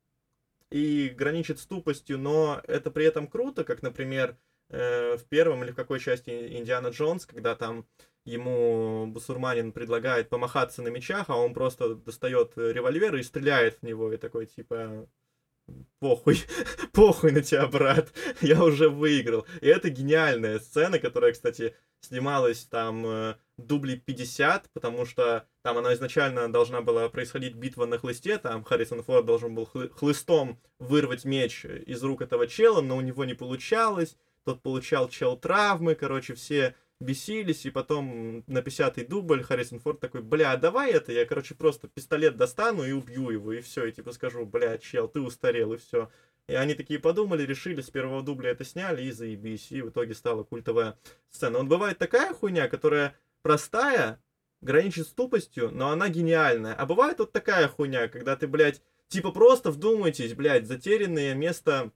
и 0.69 1.09
граничит 1.09 1.59
с 1.59 1.65
тупостью, 1.65 2.17
но 2.17 2.61
это 2.65 2.91
при 2.91 3.03
этом 3.03 3.27
круто, 3.27 3.65
как, 3.65 3.81
например, 3.81 4.37
э, 4.69 5.17
в 5.17 5.25
первом 5.25 5.65
или 5.65 5.71
в 5.71 5.75
какой 5.75 5.99
части 5.99 6.29
Индиана 6.29 6.91
Джонс, 6.91 7.25
когда 7.25 7.55
там 7.55 7.85
ему 8.23 9.05
бусурманин 9.07 9.73
предлагает 9.73 10.29
помахаться 10.29 10.81
на 10.81 10.87
мечах, 10.87 11.25
а 11.27 11.35
он 11.35 11.53
просто 11.53 11.95
достает 11.95 12.53
револьвер 12.55 13.17
и 13.17 13.23
стреляет 13.23 13.79
в 13.79 13.83
него, 13.83 14.13
и 14.13 14.17
такой, 14.17 14.45
типа, 14.45 15.09
похуй, 15.99 16.39
похуй 16.93 17.31
на 17.31 17.41
тебя, 17.41 17.67
брат, 17.67 18.11
я 18.41 18.63
уже 18.63 18.89
выиграл. 18.89 19.45
И 19.61 19.67
это 19.67 19.89
гениальная 19.89 20.59
сцена, 20.59 20.99
которая, 20.99 21.33
кстати, 21.33 21.75
снималась 22.01 22.63
там 22.65 23.05
э, 23.05 23.35
дублей 23.57 23.97
50, 23.97 24.69
потому 24.73 25.05
что 25.05 25.47
там 25.61 25.77
она 25.77 25.93
изначально 25.93 26.51
должна 26.51 26.81
была 26.81 27.09
происходить 27.09 27.55
битва 27.55 27.85
на 27.85 27.97
хлысте, 27.97 28.37
там 28.37 28.63
Харрисон 28.63 29.03
Форд 29.03 29.25
должен 29.25 29.53
был 29.53 29.65
хлыстом 29.65 30.59
вырвать 30.79 31.25
меч 31.25 31.65
из 31.65 32.03
рук 32.03 32.21
этого 32.21 32.47
чела, 32.47 32.81
но 32.81 32.97
у 32.97 33.01
него 33.01 33.25
не 33.25 33.33
получалось, 33.33 34.17
тот 34.43 34.61
получал 34.61 35.09
чел 35.09 35.37
травмы, 35.37 35.95
короче, 35.95 36.33
все 36.33 36.75
бесились, 37.01 37.65
и 37.65 37.71
потом 37.71 38.43
на 38.47 38.59
50-й 38.59 39.05
дубль 39.05 39.43
Харрисон 39.43 39.79
Форд 39.79 39.99
такой, 39.99 40.21
бля, 40.21 40.55
давай 40.55 40.91
это, 40.91 41.11
я, 41.11 41.25
короче, 41.25 41.55
просто 41.55 41.87
пистолет 41.87 42.37
достану 42.37 42.85
и 42.85 42.91
убью 42.91 43.29
его, 43.29 43.51
и 43.53 43.61
все, 43.61 43.85
и 43.85 43.91
типа 43.91 44.11
скажу, 44.11 44.45
бля, 44.45 44.77
чел, 44.77 45.07
ты 45.07 45.19
устарел, 45.19 45.73
и 45.73 45.77
все. 45.77 46.09
И 46.47 46.53
они 46.53 46.75
такие 46.75 46.99
подумали, 46.99 47.43
решили, 47.43 47.81
с 47.81 47.89
первого 47.89 48.21
дубля 48.21 48.51
это 48.51 48.63
сняли, 48.63 49.03
и 49.03 49.11
заебись, 49.11 49.71
и 49.71 49.81
в 49.81 49.89
итоге 49.89 50.13
стала 50.13 50.43
культовая 50.43 50.97
сцена. 51.29 51.59
Вот 51.59 51.67
бывает 51.67 51.97
такая 51.97 52.33
хуйня, 52.33 52.67
которая 52.67 53.15
простая, 53.41 54.21
граничит 54.61 55.07
с 55.07 55.11
тупостью, 55.11 55.71
но 55.71 55.89
она 55.89 56.09
гениальная. 56.09 56.73
А 56.75 56.85
бывает 56.85 57.19
вот 57.19 57.31
такая 57.31 57.67
хуйня, 57.67 58.07
когда 58.07 58.35
ты, 58.35 58.47
блядь, 58.47 58.81
типа 59.07 59.31
просто 59.31 59.71
вдумайтесь, 59.71 60.33
блядь, 60.33 60.67
затерянное 60.67 61.33
место, 61.33 61.91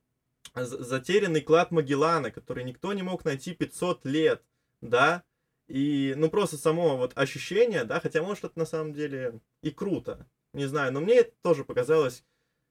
затерянный 0.56 1.42
клад 1.42 1.72
Магеллана, 1.72 2.32
который 2.32 2.64
никто 2.64 2.94
не 2.94 3.04
мог 3.04 3.24
найти 3.26 3.54
500 3.54 4.06
лет 4.06 4.42
да, 4.82 5.24
и, 5.68 6.14
ну, 6.18 6.30
просто 6.30 6.58
само 6.58 6.98
вот 6.98 7.18
ощущение, 7.18 7.84
да, 7.84 8.00
хотя, 8.00 8.22
может, 8.22 8.44
это 8.46 8.60
на 8.60 8.66
самом 8.66 8.94
деле 8.94 9.40
и 9.62 9.72
круто, 9.72 10.28
не 10.54 10.66
знаю, 10.66 10.94
но 10.94 11.02
мне 11.02 11.16
это 11.20 11.34
тоже 11.42 11.64
показалось 11.64 12.24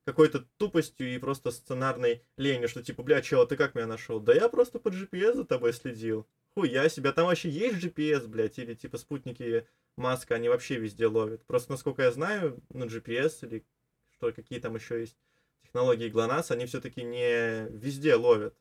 какой-то 0.04 0.46
тупостью 0.58 1.14
и 1.14 1.18
просто 1.18 1.50
сценарной 1.50 2.22
ленью, 2.36 2.68
что 2.68 2.82
типа, 2.82 3.02
бля, 3.02 3.22
чел, 3.22 3.46
ты 3.46 3.56
как 3.56 3.74
меня 3.74 3.86
нашел? 3.86 4.20
Да 4.20 4.34
я 4.34 4.48
просто 4.48 4.78
по 4.78 4.88
GPS 4.88 5.34
за 5.34 5.44
тобой 5.44 5.72
следил. 5.72 6.26
Хуя 6.54 6.88
себя, 6.88 7.12
там 7.12 7.26
вообще 7.26 7.48
есть 7.48 7.82
GPS, 7.82 8.26
блядь, 8.28 8.58
или 8.58 8.74
типа 8.74 8.98
спутники 8.98 9.66
Маска, 9.96 10.34
они 10.34 10.48
вообще 10.48 10.76
везде 10.76 11.06
ловят. 11.06 11.44
Просто, 11.46 11.72
насколько 11.72 12.02
я 12.02 12.12
знаю, 12.12 12.62
ну, 12.70 12.86
GPS 12.86 13.46
или 13.46 13.64
что, 14.10 14.32
какие 14.32 14.60
там 14.60 14.74
еще 14.74 15.00
есть 15.00 15.16
технологии 15.62 16.08
ГЛОНАСС, 16.08 16.50
они 16.50 16.66
все-таки 16.66 17.02
не 17.02 17.68
везде 17.70 18.14
ловят. 18.14 18.56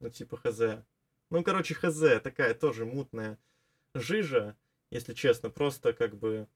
Ну, 0.00 0.10
типа, 0.10 0.36
хз. 0.36 0.60
Ну, 1.34 1.42
короче, 1.42 1.74
хз, 1.74 2.20
такая 2.22 2.54
тоже 2.54 2.84
мутная 2.86 3.40
жижа, 3.92 4.56
если 4.90 5.14
честно, 5.14 5.50
просто 5.50 5.92
как 5.92 6.16
бы... 6.16 6.46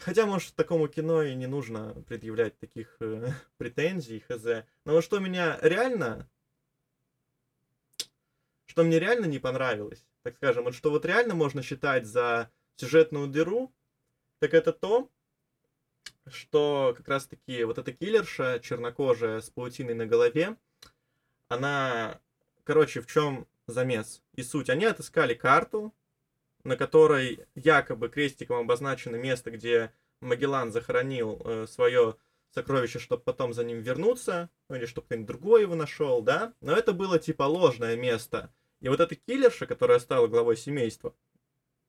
Хотя, 0.00 0.26
может, 0.26 0.56
такому 0.56 0.88
кино 0.88 1.22
и 1.22 1.36
не 1.36 1.46
нужно 1.46 1.94
предъявлять 2.08 2.58
таких 2.58 2.96
э, 2.98 3.28
претензий, 3.56 4.18
хз. 4.18 4.66
Но 4.84 4.94
вот 4.94 5.04
что 5.04 5.20
меня 5.20 5.60
реально... 5.62 6.28
Что 8.66 8.82
мне 8.82 8.98
реально 8.98 9.26
не 9.26 9.38
понравилось, 9.38 10.04
так 10.22 10.34
скажем, 10.34 10.64
вот 10.64 10.74
что 10.74 10.90
вот 10.90 11.06
реально 11.06 11.36
можно 11.36 11.62
считать 11.62 12.06
за 12.06 12.50
сюжетную 12.74 13.28
дыру, 13.28 13.72
так 14.40 14.54
это 14.54 14.72
то, 14.72 15.08
что 16.26 16.94
как 16.96 17.06
раз-таки 17.06 17.62
вот 17.62 17.78
эта 17.78 17.92
киллерша 17.92 18.58
чернокожая 18.58 19.40
с 19.40 19.50
паутиной 19.50 19.94
на 19.94 20.06
голове, 20.06 20.56
она 21.46 22.20
короче, 22.64 23.00
в 23.00 23.06
чем 23.06 23.46
замес 23.66 24.22
и 24.34 24.42
суть? 24.42 24.70
Они 24.70 24.84
отыскали 24.84 25.34
карту, 25.34 25.94
на 26.64 26.76
которой 26.76 27.46
якобы 27.54 28.08
крестиком 28.08 28.58
обозначено 28.58 29.16
место, 29.16 29.50
где 29.50 29.92
Магеллан 30.20 30.72
захоронил 30.72 31.40
э, 31.44 31.66
свое 31.68 32.16
сокровище, 32.54 32.98
чтобы 32.98 33.22
потом 33.22 33.52
за 33.52 33.64
ним 33.64 33.80
вернуться, 33.80 34.48
ну 34.68 34.76
или 34.76 34.86
чтобы 34.86 35.06
кто-нибудь 35.06 35.26
другой 35.26 35.62
его 35.62 35.74
нашел, 35.74 36.22
да? 36.22 36.54
Но 36.60 36.72
это 36.72 36.92
было 36.92 37.18
типа 37.18 37.42
ложное 37.42 37.96
место. 37.96 38.52
И 38.80 38.88
вот 38.88 39.00
эта 39.00 39.14
киллерша, 39.14 39.66
которая 39.66 39.98
стала 39.98 40.26
главой 40.26 40.56
семейства, 40.56 41.14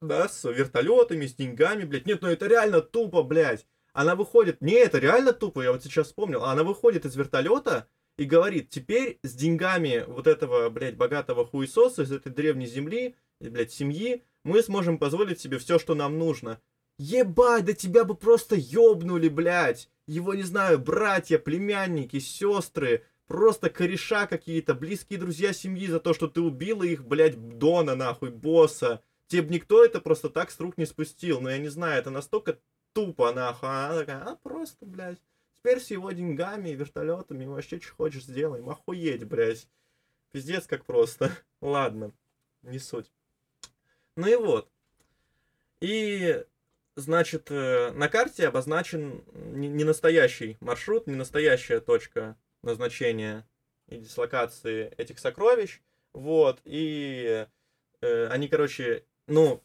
да, 0.02 0.28
с 0.28 0.44
вертолетами, 0.50 1.26
с 1.26 1.34
деньгами, 1.34 1.86
блядь. 1.86 2.06
Нет, 2.06 2.22
ну 2.22 2.30
это 2.30 2.48
реально 2.48 2.82
тупо, 2.82 3.24
блядь. 3.24 3.66
Она 3.94 4.16
выходит, 4.16 4.62
не, 4.62 4.74
это 4.74 5.00
реально 5.00 5.32
тупо, 5.32 5.62
я 5.62 5.72
вот 5.72 5.84
сейчас 5.84 6.08
вспомнил. 6.08 6.44
Она 6.44 6.64
выходит 6.64 7.06
из 7.06 7.16
вертолета, 7.16 7.88
и 8.18 8.26
говорит, 8.26 8.70
теперь 8.70 9.20
с 9.24 9.34
деньгами 9.34 10.06
вот 10.08 10.28
этого, 10.28 10.70
блядь, 10.70 10.96
богатого 10.96 11.46
хуесоса 11.46 12.04
из 12.04 12.12
этой 12.12 12.32
древней 12.32 12.68
земли, 12.68 13.16
блядь, 13.40 13.74
семьи, 13.74 14.24
мы 14.44 14.62
сможем 14.62 14.98
позволить 14.98 15.40
себе 15.40 15.58
все, 15.58 15.80
что 15.80 15.96
нам 15.96 16.18
нужно. 16.18 16.62
Ебать, 16.98 17.66
да 17.66 17.74
тебя 17.74 18.06
бы 18.06 18.16
просто 18.16 18.56
ёбнули, 18.56 19.28
блядь. 19.28 19.90
Его, 20.08 20.34
не 20.34 20.44
знаю, 20.44 20.80
братья, 20.80 21.38
племянники, 21.38 22.20
сестры, 22.20 23.04
просто 23.28 23.70
кореша 23.70 24.28
какие-то, 24.28 24.76
близкие 24.76 25.20
друзья 25.20 25.52
семьи 25.52 25.88
за 25.88 26.00
то, 26.00 26.14
что 26.14 26.28
ты 26.28 26.42
убила 26.42 26.84
их, 26.84 27.04
блядь, 27.06 27.58
Дона, 27.58 27.96
нахуй, 27.96 28.30
босса. 28.30 29.02
Тебе 29.28 29.56
никто 29.56 29.84
это 29.84 30.00
просто 30.00 30.30
так 30.30 30.52
с 30.52 30.60
рук 30.60 30.78
не 30.78 30.86
спустил. 30.86 31.42
Но 31.42 31.50
я 31.50 31.58
не 31.58 31.70
знаю, 31.70 32.00
это 32.00 32.12
настолько 32.12 32.60
тупо, 32.94 33.34
нахуй. 33.34 33.68
Она 33.68 34.00
такая, 34.00 34.24
а 34.24 34.36
просто, 34.36 34.86
блядь 34.86 35.20
теперь 35.66 35.80
с 35.80 35.90
его 35.90 36.12
деньгами 36.12 36.70
вертолетами 36.70 37.46
вообще 37.46 37.82
что 37.82 37.96
хочешь 37.96 38.26
сделаем. 38.26 38.70
Охуеть, 38.70 39.24
блядь. 39.24 39.68
Пиздец, 40.32 40.68
как 40.68 40.86
просто. 40.86 41.32
Ладно, 41.62 42.12
не 42.62 42.78
суть. 42.78 43.12
Ну 44.16 44.28
и 44.28 44.36
вот. 44.36 44.70
И, 45.82 46.46
значит, 46.96 47.50
э, 47.50 47.92
на 47.94 48.10
карте 48.10 48.48
обозначен 48.48 49.24
не 49.34 49.84
настоящий 49.84 50.58
маршрут, 50.60 51.08
не 51.08 51.16
настоящая 51.16 51.80
точка 51.80 52.38
назначения 52.62 53.48
и 53.88 53.98
дислокации 53.98 54.94
этих 54.98 55.18
сокровищ. 55.18 55.82
Вот, 56.14 56.62
и 56.64 57.48
э, 58.02 58.28
они, 58.28 58.48
короче, 58.50 59.04
ну, 59.26 59.64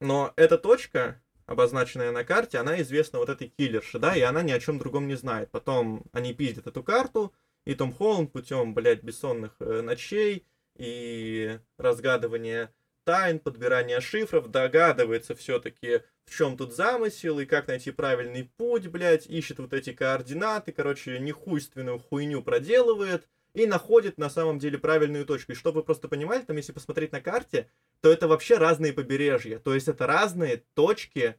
но 0.00 0.32
эта 0.34 0.58
точка, 0.58 1.22
обозначенная 1.46 2.12
на 2.12 2.24
карте, 2.24 2.58
она 2.58 2.80
известна 2.82 3.18
вот 3.18 3.28
этой 3.28 3.48
киллерше, 3.48 3.98
да, 3.98 4.16
и 4.16 4.20
она 4.20 4.42
ни 4.42 4.52
о 4.52 4.60
чем 4.60 4.78
другом 4.78 5.08
не 5.08 5.14
знает. 5.14 5.50
Потом 5.50 6.04
они 6.12 6.32
пиздят 6.34 6.66
эту 6.66 6.82
карту, 6.82 7.32
и 7.64 7.74
Том 7.74 7.92
Холланд 7.92 8.32
путем, 8.32 8.74
блядь, 8.74 9.02
бессонных 9.02 9.54
э, 9.60 9.82
ночей 9.82 10.44
и 10.76 11.58
разгадывания 11.78 12.72
тайн, 13.04 13.38
подбирания 13.38 14.00
шифров, 14.00 14.50
догадывается 14.50 15.34
все-таки, 15.34 16.02
в 16.24 16.36
чем 16.36 16.56
тут 16.56 16.74
замысел 16.74 17.38
и 17.40 17.46
как 17.46 17.68
найти 17.68 17.90
правильный 17.90 18.50
путь, 18.56 18.86
блядь, 18.86 19.26
ищет 19.26 19.58
вот 19.58 19.72
эти 19.72 19.92
координаты, 19.92 20.72
короче, 20.72 21.18
нехуйственную 21.18 21.98
хуйню 21.98 22.42
проделывает 22.42 23.28
и 23.54 23.66
находит 23.66 24.18
на 24.18 24.30
самом 24.30 24.58
деле 24.58 24.78
правильную 24.78 25.26
точку. 25.26 25.52
И 25.52 25.54
чтобы 25.54 25.80
вы 25.80 25.84
просто 25.84 26.08
понимали, 26.08 26.42
там, 26.42 26.56
если 26.56 26.72
посмотреть 26.72 27.12
на 27.12 27.20
карте, 27.20 27.68
то 28.00 28.10
это 28.10 28.28
вообще 28.28 28.56
разные 28.56 28.92
побережья. 28.92 29.58
То 29.58 29.74
есть 29.74 29.88
это 29.88 30.06
разные 30.06 30.64
точки 30.74 31.36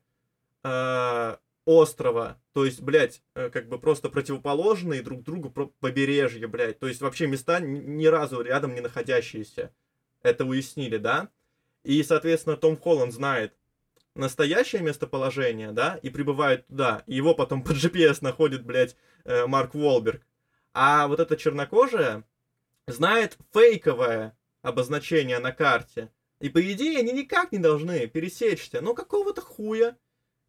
э, 0.64 1.36
острова. 1.66 2.40
То 2.54 2.66
есть, 2.66 2.82
блядь, 2.82 3.22
э, 3.36 3.50
как 3.50 3.68
бы 3.68 3.80
просто 3.80 4.10
противоположные 4.10 5.02
друг 5.02 5.24
другу 5.24 5.50
побережья, 5.80 6.48
блядь. 6.48 6.80
То 6.80 6.88
есть 6.88 7.02
вообще 7.02 7.28
места 7.28 7.60
ни 7.60 8.06
разу 8.06 8.42
рядом 8.42 8.76
не 8.76 8.82
находящиеся. 8.82 9.74
Это 10.22 10.46
уяснили, 10.46 10.98
да? 10.98 11.30
И, 11.84 12.02
соответственно, 12.04 12.58
Том 12.58 12.78
Холланд 12.78 13.14
знает 13.14 13.54
настоящее 14.16 14.82
местоположение, 14.82 15.72
да, 15.72 16.00
и 16.02 16.10
прибывает 16.10 16.68
туда. 16.68 17.04
И 17.08 17.16
его 17.16 17.34
потом 17.34 17.64
по 17.64 17.72
GPS 17.72 18.20
находит, 18.22 18.64
блядь, 18.64 18.96
э, 19.26 19.48
Марк 19.48 19.76
Уолберг. 19.76 20.22
А 20.74 21.08
вот 21.08 21.20
эта 21.20 21.38
чернокожая 21.38 22.24
знает 22.88 23.38
фейковое 23.54 24.38
обозначение 24.62 25.40
на 25.40 25.52
карте. 25.52 26.12
И 26.40 26.50
по 26.50 26.60
идее 26.72 27.00
они 27.00 27.12
никак 27.14 27.52
не 27.52 27.60
должны 27.60 28.08
пересечься. 28.08 28.82
Но 28.82 28.94
какого-то 28.94 29.42
хуя, 29.42 29.98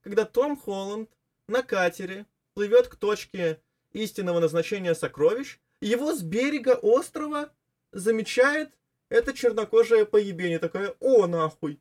когда 0.03 0.25
Том 0.25 0.57
Холланд 0.57 1.11
на 1.47 1.63
катере 1.63 2.27
плывет 2.55 2.89
к 2.89 2.97
точке 2.97 3.61
истинного 3.93 4.41
назначения 4.41 4.95
сокровищ, 4.95 5.59
его 5.81 6.15
с 6.15 6.23
берега 6.23 6.79
острова 6.81 7.53
замечает 7.93 8.75
эта 9.11 9.33
чернокожая 9.33 10.05
поебень 10.05 10.59
такая, 10.59 10.95
о, 11.01 11.27
нахуй, 11.27 11.81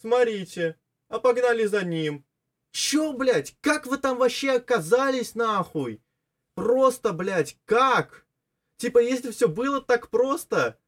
смотрите, 0.00 0.76
а 1.08 1.20
погнали 1.20 1.66
за 1.66 1.84
ним. 1.84 2.24
Чё, 2.72 3.12
блядь, 3.12 3.54
как 3.60 3.86
вы 3.86 3.98
там 3.98 4.16
вообще 4.16 4.52
оказались, 4.52 5.34
нахуй? 5.34 6.00
Просто, 6.54 7.12
блядь, 7.12 7.56
как? 7.64 8.26
Типа, 8.76 8.98
если 8.98 9.30
все 9.30 9.48
было 9.48 9.80
так 9.80 10.08
просто, 10.08 10.78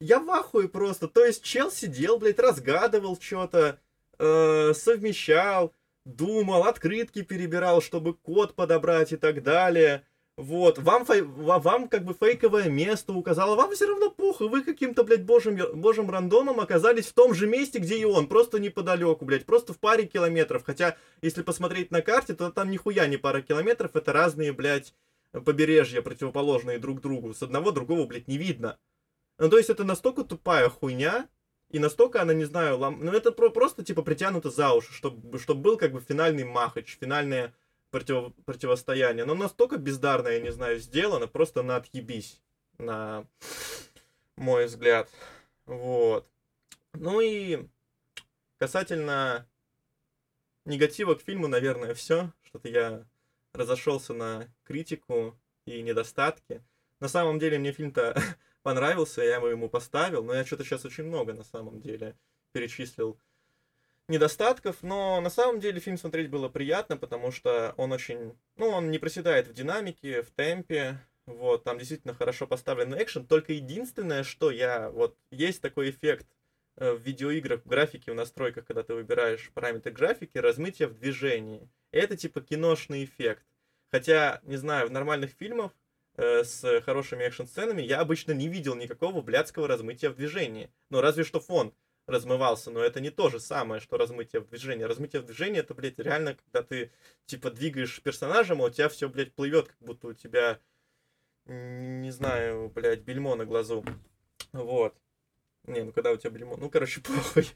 я 0.00 0.20
в 0.20 0.30
ахуе 0.30 0.68
просто. 0.68 1.08
То 1.08 1.24
есть 1.24 1.42
чел 1.42 1.70
сидел, 1.70 2.18
блядь, 2.18 2.38
разгадывал 2.38 3.18
что-то, 3.20 3.80
э, 4.18 4.72
совмещал, 4.74 5.74
думал, 6.04 6.64
открытки 6.64 7.22
перебирал, 7.22 7.82
чтобы 7.82 8.14
код 8.14 8.54
подобрать 8.54 9.12
и 9.12 9.16
так 9.16 9.42
далее. 9.42 10.06
Вот, 10.36 10.78
вам, 10.78 11.06
фей, 11.06 11.22
вам 11.22 11.88
как 11.88 12.04
бы 12.04 12.12
фейковое 12.12 12.68
место 12.68 13.14
указало, 13.14 13.56
вам 13.56 13.72
все 13.72 13.86
равно 13.86 14.10
похуй, 14.10 14.50
вы 14.50 14.62
каким-то, 14.62 15.02
блядь, 15.02 15.24
божьим, 15.24 15.58
божьим 15.80 16.10
рандомом 16.10 16.60
оказались 16.60 17.06
в 17.06 17.14
том 17.14 17.32
же 17.32 17.46
месте, 17.46 17.78
где 17.78 17.96
и 17.96 18.04
он, 18.04 18.28
просто 18.28 18.58
неподалеку, 18.58 19.24
блядь, 19.24 19.46
просто 19.46 19.72
в 19.72 19.78
паре 19.78 20.04
километров. 20.04 20.62
Хотя, 20.62 20.98
если 21.22 21.40
посмотреть 21.40 21.90
на 21.90 22.02
карте, 22.02 22.34
то 22.34 22.50
там 22.50 22.70
нихуя 22.70 23.06
не 23.06 23.16
пара 23.16 23.40
километров, 23.40 23.96
это 23.96 24.12
разные, 24.12 24.52
блядь, 24.52 24.94
побережья, 25.32 26.02
противоположные 26.02 26.78
друг 26.78 27.00
другу. 27.00 27.32
С 27.32 27.42
одного 27.42 27.70
другого, 27.70 28.04
блядь, 28.04 28.28
не 28.28 28.36
видно. 28.36 28.78
Ну, 29.38 29.48
то 29.48 29.56
есть 29.56 29.70
это 29.70 29.84
настолько 29.84 30.22
тупая 30.22 30.68
хуйня, 30.68 31.30
и 31.70 31.78
настолько 31.78 32.20
она, 32.20 32.34
не 32.34 32.44
знаю, 32.44 32.76
лам... 32.76 33.00
ну 33.02 33.12
это 33.12 33.32
про- 33.32 33.48
просто, 33.48 33.82
типа, 33.82 34.02
притянуто 34.02 34.50
за 34.50 34.74
уши, 34.74 34.92
чтобы, 34.92 35.38
чтобы 35.38 35.62
был, 35.62 35.76
как 35.78 35.92
бы, 35.92 36.00
финальный 36.00 36.44
махач, 36.44 36.98
финальная 37.00 37.54
против, 37.96 38.34
противостояние. 38.44 39.24
Но 39.24 39.34
настолько 39.34 39.78
бездарно, 39.78 40.28
я 40.28 40.40
не 40.40 40.52
знаю, 40.52 40.78
сделано, 40.78 41.26
просто 41.26 41.62
на 41.62 41.76
отъебись, 41.76 42.42
на 42.76 43.26
мой 44.36 44.66
взгляд. 44.66 45.08
Вот. 45.64 46.28
Ну 46.92 47.20
и 47.22 47.66
касательно 48.58 49.48
негатива 50.66 51.14
к 51.14 51.22
фильму, 51.22 51.48
наверное, 51.48 51.94
все. 51.94 52.32
Что-то 52.42 52.68
я 52.68 53.06
разошелся 53.54 54.12
на 54.12 54.46
критику 54.64 55.38
и 55.64 55.80
недостатки. 55.80 56.62
На 57.00 57.08
самом 57.08 57.38
деле 57.38 57.58
мне 57.58 57.72
фильм-то 57.72 58.14
понравился, 58.62 59.22
я 59.22 59.36
ему 59.36 59.70
поставил, 59.70 60.22
но 60.22 60.34
я 60.34 60.44
что-то 60.44 60.64
сейчас 60.64 60.84
очень 60.84 61.04
много 61.04 61.32
на 61.32 61.44
самом 61.44 61.80
деле 61.80 62.14
перечислил 62.52 63.18
недостатков, 64.08 64.82
но 64.82 65.20
на 65.20 65.30
самом 65.30 65.60
деле 65.60 65.80
фильм 65.80 65.96
смотреть 65.96 66.30
было 66.30 66.48
приятно, 66.48 66.96
потому 66.96 67.30
что 67.32 67.74
он 67.76 67.92
очень, 67.92 68.36
ну, 68.56 68.68
он 68.68 68.90
не 68.90 68.98
проседает 68.98 69.48
в 69.48 69.52
динамике, 69.52 70.22
в 70.22 70.30
темпе, 70.30 71.00
вот, 71.26 71.64
там 71.64 71.78
действительно 71.78 72.14
хорошо 72.14 72.46
поставленный 72.46 73.02
экшен, 73.02 73.26
только 73.26 73.52
единственное, 73.52 74.22
что 74.22 74.50
я, 74.50 74.90
вот, 74.90 75.16
есть 75.32 75.60
такой 75.60 75.90
эффект 75.90 76.26
э, 76.76 76.92
в 76.92 77.00
видеоиграх, 77.00 77.62
в 77.64 77.68
графике, 77.68 78.12
в 78.12 78.14
настройках, 78.14 78.64
когда 78.64 78.84
ты 78.84 78.94
выбираешь 78.94 79.50
параметры 79.52 79.92
графики, 79.92 80.38
размытие 80.38 80.86
в 80.86 80.94
движении. 80.94 81.68
Это 81.90 82.16
типа 82.16 82.40
киношный 82.40 83.04
эффект. 83.04 83.44
Хотя, 83.90 84.40
не 84.44 84.56
знаю, 84.56 84.86
в 84.86 84.92
нормальных 84.92 85.32
фильмах 85.32 85.72
э, 86.16 86.44
с 86.44 86.80
хорошими 86.82 87.24
экшн-сценами 87.24 87.82
я 87.82 88.00
обычно 88.00 88.32
не 88.32 88.48
видел 88.48 88.76
никакого 88.76 89.20
блядского 89.20 89.66
размытия 89.66 90.10
в 90.10 90.16
движении. 90.16 90.70
Ну, 90.90 91.00
разве 91.00 91.24
что 91.24 91.40
фон 91.40 91.72
размывался, 92.06 92.70
но 92.70 92.80
это 92.80 93.00
не 93.00 93.10
то 93.10 93.28
же 93.30 93.40
самое, 93.40 93.80
что 93.80 93.96
размытие 93.96 94.40
в 94.40 94.48
движении. 94.48 94.84
Размытие 94.84 95.22
в 95.22 95.26
движении 95.26 95.60
это, 95.60 95.74
блядь, 95.74 95.98
реально, 95.98 96.34
когда 96.34 96.62
ты, 96.62 96.92
типа, 97.26 97.50
двигаешь 97.50 98.00
персонажем, 98.02 98.62
а 98.62 98.66
у 98.66 98.70
тебя 98.70 98.88
все, 98.88 99.08
блядь, 99.08 99.34
плывет, 99.34 99.68
как 99.68 99.78
будто 99.80 100.08
у 100.08 100.12
тебя, 100.12 100.60
не 101.46 102.10
знаю, 102.10 102.70
блядь, 102.70 103.00
бельмо 103.00 103.34
на 103.34 103.44
глазу. 103.44 103.84
Вот. 104.52 104.94
Не, 105.66 105.82
ну 105.82 105.92
когда 105.92 106.12
у 106.12 106.16
тебя 106.16 106.30
бельмо, 106.30 106.56
ну, 106.56 106.70
короче, 106.70 107.00
похуй. 107.04 107.46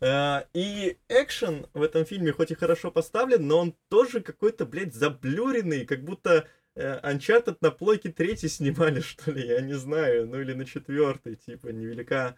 А, 0.00 0.44
и 0.52 0.98
экшен 1.08 1.66
в 1.72 1.82
этом 1.82 2.04
фильме 2.04 2.32
хоть 2.32 2.50
и 2.50 2.56
хорошо 2.56 2.90
поставлен, 2.90 3.46
но 3.46 3.58
он 3.58 3.76
тоже 3.88 4.20
какой-то, 4.20 4.66
блядь, 4.66 4.94
заблюренный, 4.94 5.86
как 5.86 6.02
будто 6.02 6.48
э, 6.74 7.00
Uncharted 7.00 7.58
на 7.60 7.70
плойке 7.70 8.10
третий 8.10 8.48
снимали, 8.48 9.00
что 9.02 9.30
ли, 9.30 9.46
я 9.46 9.60
не 9.60 9.74
знаю, 9.74 10.26
ну 10.26 10.40
или 10.40 10.52
на 10.52 10.64
четвертый, 10.64 11.36
типа, 11.36 11.68
невелика 11.68 12.36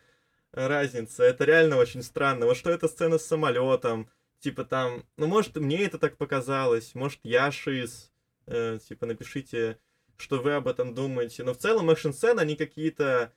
разница. 0.53 1.25
Это 1.25 1.45
реально 1.45 1.77
очень 1.77 2.03
странно. 2.03 2.47
Вот 2.47 2.57
что 2.57 2.71
эта 2.71 2.89
сцена 2.89 3.19
с 3.19 3.27
самолетом, 3.27 4.09
типа 4.41 4.65
там, 4.65 5.05
ну 5.17 5.27
может 5.27 5.57
мне 5.57 5.85
это 5.85 5.99
так 5.99 6.17
показалось, 6.17 6.95
может 6.95 7.21
я 7.23 7.51
шиз, 7.51 8.11
э, 8.47 8.79
типа 8.87 9.07
напишите, 9.07 9.79
что 10.17 10.41
вы 10.41 10.53
об 10.53 10.69
этом 10.69 10.95
думаете. 10.95 11.45
Но 11.45 11.55
в 11.55 11.59
целом 11.59 11.91
экшн-сцены, 11.91 12.41
они 12.41 12.57
какие-то 12.57 13.33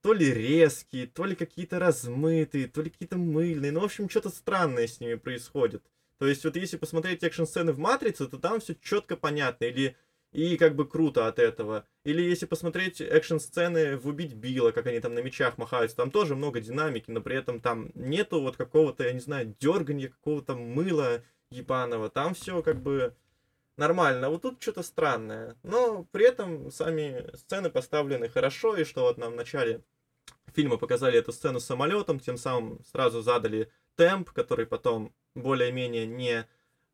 то 0.00 0.12
ли 0.12 0.32
резкие, 0.32 1.06
то 1.06 1.24
ли 1.24 1.34
какие-то 1.34 1.78
размытые, 1.78 2.68
то 2.68 2.82
ли 2.82 2.90
какие-то 2.90 3.18
мыльные. 3.18 3.72
Ну, 3.72 3.80
в 3.80 3.84
общем, 3.84 4.08
что-то 4.08 4.30
странное 4.30 4.86
с 4.86 5.00
ними 5.00 5.14
происходит. 5.14 5.84
То 6.18 6.26
есть, 6.26 6.44
вот 6.44 6.56
если 6.56 6.76
посмотреть 6.76 7.22
экшн-сцены 7.22 7.72
в 7.72 7.78
Матрице, 7.78 8.26
то 8.26 8.38
там 8.38 8.60
все 8.60 8.74
четко 8.80 9.16
понятно. 9.16 9.64
Или 9.64 9.96
и 10.32 10.56
как 10.56 10.74
бы 10.74 10.86
круто 10.86 11.26
от 11.26 11.38
этого. 11.38 11.86
Или 12.04 12.22
если 12.22 12.46
посмотреть 12.46 13.00
экшн-сцены 13.00 13.96
в 13.96 14.06
«Убить 14.08 14.34
Билла», 14.34 14.72
как 14.72 14.86
они 14.86 15.00
там 15.00 15.14
на 15.14 15.20
мечах 15.20 15.58
махаются, 15.58 15.96
там 15.96 16.10
тоже 16.10 16.36
много 16.36 16.60
динамики, 16.60 17.10
но 17.10 17.20
при 17.20 17.36
этом 17.36 17.60
там 17.60 17.90
нету 17.94 18.40
вот 18.40 18.56
какого-то, 18.56 19.04
я 19.04 19.12
не 19.12 19.20
знаю, 19.20 19.54
дерганья, 19.58 20.08
какого-то 20.08 20.54
мыла 20.54 21.22
ебаного. 21.50 22.10
Там 22.10 22.34
все 22.34 22.62
как 22.62 22.80
бы 22.82 23.14
нормально. 23.76 24.28
Вот 24.28 24.42
тут 24.42 24.60
что-то 24.62 24.82
странное. 24.82 25.56
Но 25.62 26.04
при 26.12 26.26
этом 26.26 26.70
сами 26.70 27.34
сцены 27.34 27.70
поставлены 27.70 28.28
хорошо, 28.28 28.76
и 28.76 28.84
что 28.84 29.02
вот 29.02 29.16
нам 29.16 29.32
в 29.32 29.36
начале 29.36 29.82
фильма 30.54 30.76
показали 30.76 31.18
эту 31.18 31.32
сцену 31.32 31.60
с 31.60 31.64
самолетом, 31.64 32.20
тем 32.20 32.36
самым 32.36 32.84
сразу 32.84 33.22
задали 33.22 33.70
темп, 33.96 34.30
который 34.30 34.66
потом 34.66 35.14
более-менее 35.34 36.06
не 36.06 36.46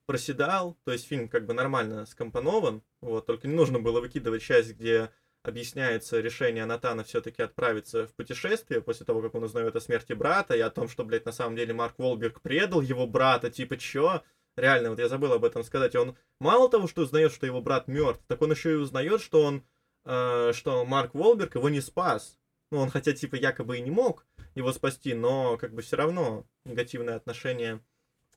проседал, 0.07 0.77
то 0.85 0.93
есть 0.93 1.07
фильм 1.07 1.29
как 1.29 1.47
бы 1.47 1.55
нормально 1.55 2.07
скомпонован, 2.07 2.83
вот, 3.01 3.27
только 3.27 3.49
не 3.49 3.55
нужно 3.55 3.81
было 3.81 4.01
выкидывать 4.01 4.43
часть, 4.43 4.75
где 4.75 5.11
объясняется 5.45 6.21
решение 6.21 6.65
Натана 6.65 7.05
все-таки 7.05 7.43
отправиться 7.43 8.07
в 8.07 8.15
путешествие 8.15 8.81
после 8.81 9.05
того, 9.05 9.21
как 9.21 9.35
он 9.35 9.45
узнает 9.45 9.77
о 9.77 9.81
смерти 9.81 10.15
брата 10.15 10.55
и 10.55 10.61
о 10.61 10.71
том, 10.71 10.89
что, 10.89 11.05
блядь, 11.05 11.27
на 11.27 11.33
самом 11.33 11.55
деле 11.55 11.75
Марк 11.75 11.99
Волберг 11.99 12.41
предал 12.41 12.81
его 12.81 13.07
брата, 13.07 13.51
типа, 13.51 13.77
чё? 13.77 14.23
Реально, 14.57 14.91
вот 14.91 14.99
я 14.99 15.09
забыл 15.09 15.33
об 15.33 15.45
этом 15.45 15.63
сказать. 15.65 15.97
Он 15.97 16.17
мало 16.41 16.71
того, 16.71 16.87
что 16.87 17.03
узнает, 17.03 17.33
что 17.33 17.45
его 17.45 17.61
брат 17.61 17.89
мертв, 17.89 18.23
так 18.27 18.41
он 18.41 18.53
еще 18.53 18.73
и 18.73 18.77
узнает, 18.77 19.21
что 19.21 19.43
он 19.43 19.65
э, 20.05 20.53
что 20.55 20.85
Марк 20.85 21.15
Волберг 21.15 21.57
его 21.57 21.69
не 21.69 21.81
спас. 21.81 22.39
Ну, 22.71 22.79
он 22.79 22.91
хотя, 22.91 23.13
типа, 23.13 23.37
якобы 23.37 23.79
и 23.79 23.83
не 23.83 23.91
мог 23.91 24.27
его 24.55 24.73
спасти, 24.73 25.15
но, 25.15 25.59
как 25.59 25.75
бы, 25.75 25.83
все 25.83 25.97
равно 25.97 26.47
негативное 26.65 27.17
отношение 27.17 27.81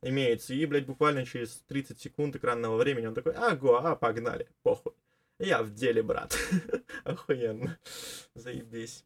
имеется. 0.02 0.54
И, 0.54 0.66
блядь, 0.66 0.86
буквально 0.86 1.26
через 1.26 1.58
30 1.68 2.00
секунд 2.00 2.36
экранного 2.36 2.78
времени 2.78 3.08
он 3.08 3.14
такой, 3.14 3.34
ага, 3.34 3.96
погнали, 3.96 4.48
похуй. 4.64 4.94
Я 5.40 5.62
в 5.62 5.74
деле, 5.74 6.02
брат. 6.02 6.36
Охуенно. 7.04 7.78
Заебись. 8.34 9.06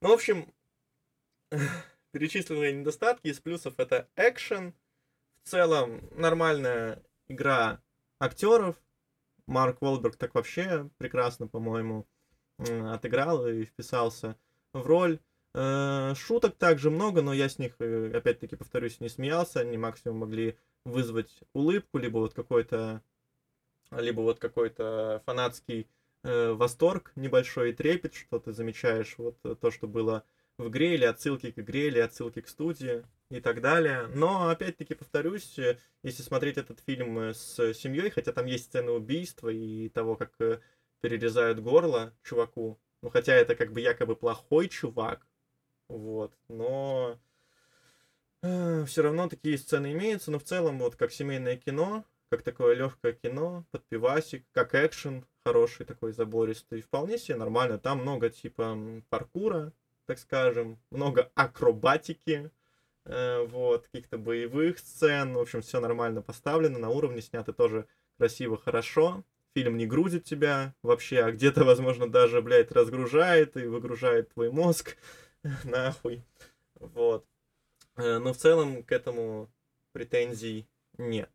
Ну, 0.00 0.08
в 0.08 0.12
общем, 0.12 0.52
перечисленные 2.12 2.72
недостатки 2.72 3.28
из 3.28 3.40
плюсов 3.40 3.74
это 3.78 4.08
экшен. 4.16 4.74
В 5.42 5.48
целом, 5.48 6.08
нормальная 6.12 7.02
игра 7.28 7.80
актеров. 8.18 8.76
Марк 9.46 9.80
Волберг 9.80 10.16
так 10.16 10.34
вообще 10.34 10.90
прекрасно, 10.98 11.46
по-моему, 11.46 12.06
отыграл 12.58 13.46
и 13.46 13.64
вписался 13.64 14.36
в 14.72 14.84
роль. 14.86 15.20
Э, 15.58 16.12
шуток 16.14 16.56
также 16.56 16.90
много, 16.90 17.22
но 17.22 17.32
я 17.32 17.48
с 17.48 17.58
них, 17.58 17.76
э, 17.78 18.12
опять-таки, 18.14 18.56
повторюсь, 18.56 19.00
не 19.00 19.08
смеялся. 19.08 19.60
Они 19.60 19.78
максимум 19.78 20.18
могли 20.18 20.58
вызвать 20.84 21.40
улыбку, 21.54 21.96
либо 21.96 22.18
вот 22.18 22.34
какой-то 22.34 23.02
либо 23.90 24.20
вот 24.20 24.38
какой-то 24.38 25.22
фанатский 25.24 25.88
э, 26.24 26.52
восторг 26.52 27.12
небольшой 27.16 27.70
и 27.70 27.72
трепет, 27.72 28.12
что 28.14 28.38
ты 28.38 28.52
замечаешь 28.52 29.14
вот 29.16 29.38
то, 29.60 29.70
что 29.70 29.88
было 29.88 30.24
в 30.58 30.68
игре, 30.68 30.94
или 30.94 31.04
отсылки 31.04 31.50
к 31.52 31.58
игре, 31.58 31.86
или 31.88 32.00
отсылки 32.00 32.42
к 32.42 32.48
студии 32.48 33.06
и 33.30 33.40
так 33.40 33.62
далее. 33.62 34.08
Но, 34.08 34.50
опять-таки, 34.50 34.94
повторюсь, 34.94 35.58
если 36.02 36.22
смотреть 36.22 36.58
этот 36.58 36.80
фильм 36.80 37.32
с 37.32 37.72
семьей, 37.72 38.10
хотя 38.10 38.32
там 38.32 38.44
есть 38.44 38.64
сцены 38.66 38.90
убийства 38.90 39.48
и 39.48 39.88
того, 39.88 40.16
как 40.16 40.32
перерезают 41.00 41.60
горло 41.60 42.12
чуваку, 42.24 42.78
ну, 43.02 43.08
хотя 43.08 43.34
это 43.34 43.54
как 43.54 43.72
бы 43.72 43.80
якобы 43.80 44.16
плохой 44.16 44.68
чувак, 44.68 45.26
вот, 45.88 46.32
но 46.48 47.18
э, 48.42 48.84
все 48.86 49.02
равно 49.02 49.28
такие 49.28 49.58
сцены 49.58 49.92
имеются, 49.92 50.30
но 50.30 50.38
в 50.38 50.44
целом 50.44 50.78
вот 50.78 50.96
как 50.96 51.12
семейное 51.12 51.56
кино, 51.56 52.04
как 52.28 52.42
такое 52.42 52.74
легкое 52.74 53.12
кино, 53.12 53.64
под 53.70 53.84
пивасик, 53.86 54.44
как 54.52 54.74
экшен 54.74 55.24
хороший 55.44 55.86
такой 55.86 56.12
забористый, 56.12 56.82
вполне 56.82 57.18
себе 57.18 57.36
нормально. 57.36 57.78
Там 57.78 58.00
много 58.00 58.30
типа 58.30 58.76
паркура, 59.08 59.72
так 60.06 60.18
скажем, 60.18 60.78
много 60.90 61.30
акробатики, 61.34 62.50
э, 63.04 63.46
вот, 63.46 63.86
каких-то 63.86 64.18
боевых 64.18 64.78
сцен, 64.78 65.34
в 65.34 65.38
общем, 65.38 65.62
все 65.62 65.80
нормально 65.80 66.20
поставлено, 66.22 66.78
на 66.78 66.90
уровне 66.90 67.22
снято 67.22 67.52
тоже 67.52 67.86
красиво, 68.18 68.56
хорошо. 68.56 69.24
Фильм 69.54 69.76
не 69.76 69.86
грузит 69.86 70.24
тебя 70.24 70.74
вообще, 70.82 71.20
а 71.20 71.32
где-то, 71.32 71.64
возможно, 71.64 72.10
даже, 72.10 72.42
блядь, 72.42 72.72
разгружает 72.72 73.56
и 73.56 73.66
выгружает 73.66 74.34
твой 74.34 74.50
мозг 74.50 74.96
нахуй. 75.64 76.22
Вот. 76.74 77.26
Э, 77.96 78.18
но 78.18 78.32
в 78.32 78.36
целом 78.36 78.82
к 78.82 78.92
этому 78.92 79.48
претензий 79.92 80.68
нет. 80.98 81.30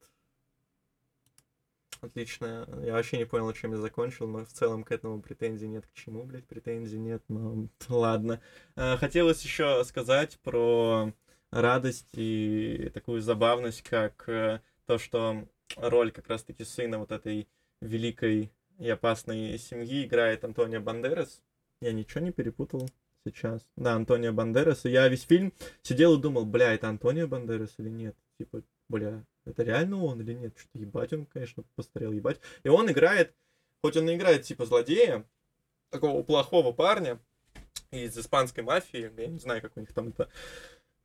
Отлично. 2.01 2.67
Я 2.83 2.93
вообще 2.93 3.17
не 3.17 3.25
понял, 3.25 3.53
чем 3.53 3.71
я 3.71 3.77
закончил, 3.77 4.27
но 4.27 4.43
в 4.43 4.51
целом 4.51 4.83
к 4.83 4.91
этому 4.91 5.21
претензий 5.21 5.67
нет. 5.67 5.85
К 5.85 5.93
чему, 5.93 6.23
блядь, 6.23 6.47
претензий 6.47 6.97
нет, 6.97 7.23
но 7.27 7.67
ладно. 7.89 8.41
Э, 8.75 8.97
хотелось 8.97 9.43
еще 9.43 9.83
сказать 9.83 10.39
про 10.39 11.13
радость 11.51 12.09
и 12.13 12.89
такую 12.93 13.21
забавность, 13.21 13.83
как 13.83 14.27
э, 14.27 14.61
то, 14.87 14.97
что 14.97 15.47
роль 15.75 16.11
как 16.11 16.27
раз-таки 16.27 16.63
сына 16.63 16.97
вот 16.97 17.11
этой 17.11 17.47
великой 17.81 18.51
и 18.79 18.89
опасной 18.89 19.57
семьи 19.59 20.05
играет 20.05 20.43
Антонио 20.43 20.81
Бандерас. 20.81 21.41
Я 21.81 21.93
ничего 21.93 22.21
не 22.21 22.31
перепутал 22.31 22.89
сейчас. 23.25 23.65
Да, 23.75 23.93
Антонио 23.93 24.33
Бандерас. 24.33 24.85
И 24.85 24.89
я 24.89 25.07
весь 25.07 25.23
фильм 25.23 25.53
сидел 25.81 26.17
и 26.17 26.21
думал, 26.21 26.45
бля, 26.45 26.73
это 26.73 26.89
Антонио 26.89 27.27
Бандерас 27.27 27.73
или 27.77 27.89
нет? 27.89 28.15
Типа, 28.37 28.63
бля, 28.89 29.23
это 29.45 29.63
реально 29.63 30.03
он 30.03 30.21
или 30.21 30.33
нет? 30.33 30.53
Что-то 30.57 30.79
ебать 30.79 31.13
он, 31.13 31.25
конечно, 31.25 31.63
постарел, 31.75 32.11
ебать. 32.11 32.39
И 32.63 32.69
он 32.69 32.89
играет, 32.91 33.33
хоть 33.81 33.97
он 33.97 34.13
играет 34.13 34.43
типа 34.43 34.65
злодея, 34.65 35.25
такого 35.89 36.23
плохого 36.23 36.71
парня 36.71 37.19
из 37.91 38.17
испанской 38.17 38.63
мафии, 38.63 39.11
я 39.17 39.27
не 39.27 39.39
знаю, 39.39 39.61
как 39.61 39.75
у 39.75 39.79
них 39.79 39.93
там 39.93 40.09
это 40.09 40.29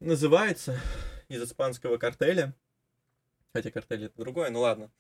называется, 0.01 0.81
из 1.29 1.43
испанского 1.43 1.99
картеля. 1.99 2.55
Хотя 3.53 3.71
картель 3.71 4.05
это 4.05 4.17
другое, 4.17 4.51
ну 4.51 4.61
ладно. 4.61 4.91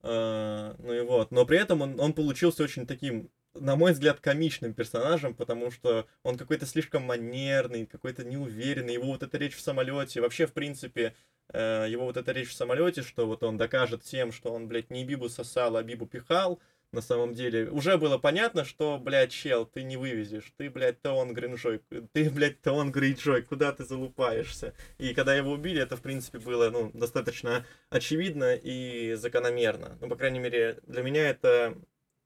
Uh, 0.00 0.76
ну 0.78 0.92
и 0.92 1.00
вот. 1.00 1.30
Но 1.32 1.44
при 1.44 1.58
этом 1.58 1.82
он, 1.82 1.98
он 1.98 2.12
получился 2.12 2.62
очень 2.62 2.86
таким, 2.86 3.30
на 3.60 3.76
мой 3.76 3.92
взгляд, 3.92 4.20
комичным 4.20 4.74
персонажем, 4.74 5.34
потому 5.34 5.70
что 5.70 6.06
он 6.22 6.36
какой-то 6.36 6.66
слишком 6.66 7.02
манерный, 7.02 7.86
какой-то 7.86 8.24
неуверенный. 8.24 8.94
Его 8.94 9.06
вот 9.06 9.22
эта 9.22 9.38
речь 9.38 9.56
в 9.56 9.60
самолете, 9.60 10.20
вообще, 10.20 10.46
в 10.46 10.52
принципе, 10.52 11.14
uh, 11.52 11.88
его 11.88 12.04
вот 12.04 12.16
эта 12.16 12.32
речь 12.32 12.50
в 12.50 12.54
самолете, 12.54 13.02
что 13.02 13.26
вот 13.26 13.42
он 13.42 13.56
докажет 13.56 14.02
всем, 14.02 14.32
что 14.32 14.52
он, 14.52 14.68
блядь, 14.68 14.90
не 14.90 15.04
Бибу 15.04 15.28
сосал, 15.28 15.76
а 15.76 15.82
Бибу 15.82 16.06
пихал, 16.06 16.60
на 16.92 17.02
самом 17.02 17.34
деле. 17.34 17.70
Уже 17.70 17.98
было 17.98 18.18
понятно, 18.18 18.64
что, 18.64 18.98
блядь, 18.98 19.30
чел, 19.30 19.66
ты 19.66 19.82
не 19.82 19.96
вывезешь. 19.96 20.52
Ты, 20.56 20.70
блядь, 20.70 21.00
то 21.02 21.12
он 21.12 21.34
Гринджой. 21.34 21.82
Ты, 22.12 22.30
блядь, 22.30 22.60
то 22.62 22.72
он 22.72 22.90
Гринджой. 22.90 23.42
Куда 23.42 23.72
ты 23.72 23.84
залупаешься? 23.84 24.74
И 24.96 25.14
когда 25.14 25.34
его 25.34 25.52
убили, 25.52 25.82
это, 25.82 25.96
в 25.96 26.02
принципе, 26.02 26.38
было, 26.38 26.70
ну, 26.70 26.90
достаточно 26.94 27.66
очевидно 27.90 28.54
и 28.54 29.14
закономерно. 29.14 29.98
Ну, 30.00 30.08
по 30.08 30.16
крайней 30.16 30.38
мере, 30.38 30.78
для 30.86 31.02
меня 31.02 31.28
это... 31.28 31.76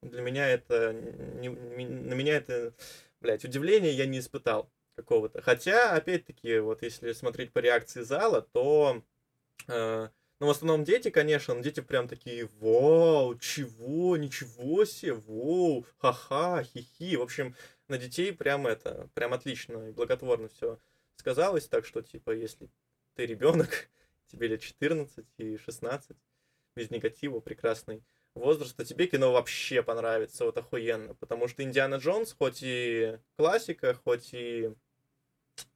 Для 0.02 0.20
меня 0.20 0.48
это... 0.48 0.92
Не, 0.92 1.48
на 1.48 2.14
меня 2.14 2.36
это, 2.36 2.74
блядь, 3.20 3.44
удивление 3.44 3.92
я 3.92 4.06
не 4.06 4.18
испытал 4.18 4.70
какого-то. 4.96 5.40
Хотя, 5.40 5.92
опять-таки, 5.92 6.58
вот 6.58 6.82
если 6.82 7.12
смотреть 7.12 7.52
по 7.52 7.60
реакции 7.60 8.02
зала, 8.02 8.42
то... 8.42 9.02
Э, 9.68 10.08
ну, 10.40 10.46
в 10.48 10.50
основном 10.50 10.82
дети, 10.82 11.08
конечно, 11.10 11.54
но 11.54 11.60
дети 11.60 11.78
прям 11.78 12.08
такие, 12.08 12.48
вау, 12.58 13.38
чего, 13.38 14.16
ничего 14.16 14.84
себе, 14.84 15.14
вау, 15.14 15.86
ха-ха, 15.98 16.64
хи-хи. 16.64 17.16
В 17.16 17.22
общем, 17.22 17.54
на 17.86 17.96
детей 17.96 18.32
прям 18.32 18.66
это, 18.66 19.08
прям 19.14 19.34
отлично 19.34 19.88
и 19.88 19.92
благотворно 19.92 20.48
все 20.48 20.80
сказалось. 21.14 21.68
Так 21.68 21.86
что, 21.86 22.02
типа, 22.02 22.32
если 22.32 22.68
ты 23.14 23.24
ребенок, 23.24 23.88
тебе 24.26 24.48
лет 24.48 24.62
14 24.62 25.24
и 25.36 25.56
16, 25.58 26.16
без 26.74 26.90
негатива, 26.90 27.38
прекрасный 27.38 28.02
возраст, 28.34 28.76
то 28.76 28.84
тебе 28.84 29.06
кино 29.06 29.32
вообще 29.32 29.82
понравится, 29.82 30.44
вот 30.44 30.58
охуенно. 30.58 31.14
Потому 31.14 31.48
что 31.48 31.62
Индиана 31.62 31.96
Джонс, 31.96 32.34
хоть 32.38 32.60
и 32.62 33.18
классика, 33.36 33.94
хоть 34.04 34.32
и 34.32 34.70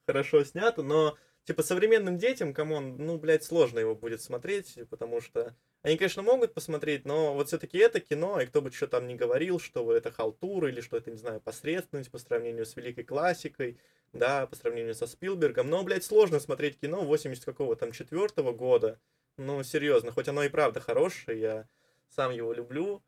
хорошо 0.06 0.44
снято, 0.44 0.82
но 0.82 1.16
типа, 1.46 1.62
современным 1.62 2.18
детям, 2.18 2.52
come 2.52 2.77
on, 2.77 2.96
ну, 2.98 3.18
блядь, 3.18 3.44
сложно 3.44 3.78
его 3.78 3.94
будет 3.94 4.20
смотреть, 4.20 4.78
потому 4.90 5.20
что 5.20 5.54
они, 5.82 5.96
конечно, 5.96 6.22
могут 6.22 6.54
посмотреть, 6.54 7.04
но 7.04 7.34
вот 7.34 7.46
все-таки 7.46 7.78
это 7.78 8.00
кино, 8.00 8.40
и 8.40 8.46
кто 8.46 8.60
бы 8.60 8.72
что 8.72 8.88
там 8.88 9.06
ни 9.06 9.14
говорил, 9.14 9.60
что 9.60 9.92
это 9.92 10.10
халтура 10.10 10.68
или 10.68 10.80
что 10.80 10.96
это, 10.96 11.12
не 11.12 11.16
знаю, 11.16 11.40
посредственность 11.40 12.10
по 12.10 12.18
сравнению 12.18 12.66
с 12.66 12.74
великой 12.74 13.04
классикой, 13.04 13.78
да, 14.12 14.48
по 14.48 14.56
сравнению 14.56 14.94
со 14.94 15.06
Спилбергом, 15.06 15.70
но, 15.70 15.84
блядь, 15.84 16.04
сложно 16.04 16.40
смотреть 16.40 16.80
кино 16.80 17.02
80 17.04 17.44
какого 17.44 17.76
там 17.76 17.92
четвертого 17.92 18.52
года, 18.52 18.98
ну, 19.36 19.62
серьезно, 19.62 20.10
хоть 20.10 20.26
оно 20.26 20.42
и 20.42 20.48
правда 20.48 20.80
хорошее, 20.80 21.40
я 21.40 21.68
сам 22.08 22.32
его 22.32 22.52
люблю, 22.52 23.02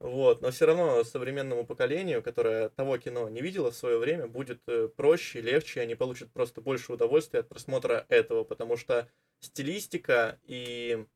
вот, 0.00 0.42
но 0.42 0.50
все 0.50 0.66
равно 0.66 1.02
современному 1.04 1.64
поколению, 1.64 2.22
которое 2.22 2.68
того 2.68 2.98
кино 2.98 3.28
не 3.28 3.40
видело 3.40 3.70
в 3.70 3.76
свое 3.76 3.98
время, 3.98 4.26
будет 4.26 4.60
э, 4.66 4.88
проще, 4.88 5.40
легче, 5.40 5.80
они 5.80 5.94
получат 5.94 6.30
просто 6.30 6.60
больше 6.60 6.92
удовольствия 6.92 7.40
от 7.40 7.48
просмотра 7.48 8.04
этого, 8.08 8.44
потому 8.44 8.76
что 8.76 9.08
стилистика 9.40 10.38
и, 10.42 11.06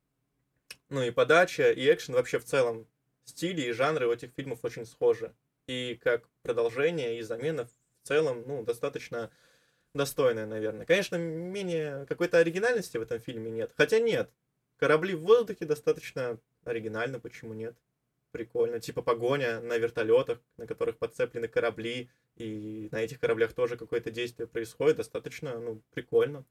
ну, 0.88 1.02
и 1.02 1.10
подача, 1.10 1.70
и 1.70 1.92
экшен 1.92 2.14
вообще 2.14 2.38
в 2.38 2.44
целом, 2.44 2.86
стили 3.24 3.62
и 3.62 3.72
жанры 3.72 4.06
у 4.06 4.12
этих 4.12 4.32
фильмов 4.32 4.60
очень 4.62 4.86
схожи. 4.86 5.34
И 5.66 6.00
как 6.02 6.28
продолжение 6.42 7.18
и 7.18 7.22
замена 7.22 7.66
в 7.66 8.08
целом, 8.08 8.44
ну, 8.46 8.62
достаточно 8.64 9.30
достойная, 9.92 10.46
наверное. 10.46 10.86
Конечно, 10.86 11.16
менее 11.16 12.06
какой-то 12.06 12.38
оригинальности 12.38 12.96
в 12.96 13.02
этом 13.02 13.20
фильме 13.20 13.50
нет. 13.50 13.72
Хотя 13.76 13.98
нет. 13.98 14.30
Корабли 14.78 15.14
в 15.14 15.20
воздухе 15.20 15.66
достаточно 15.66 16.38
оригинально, 16.68 17.20
почему 17.20 17.54
нет? 17.54 17.76
прикольно. 18.30 18.80
Типа 18.80 19.02
погоня 19.02 19.60
на 19.60 19.78
вертолетах, 19.78 20.38
на 20.56 20.66
которых 20.66 20.98
подцеплены 20.98 21.48
корабли, 21.48 22.10
и 22.36 22.88
на 22.92 23.00
этих 23.00 23.18
кораблях 23.20 23.52
тоже 23.52 23.76
какое-то 23.76 24.10
действие 24.10 24.46
происходит. 24.46 24.96
Достаточно, 24.96 25.58
ну, 25.58 25.82
прикольно. 25.92 26.44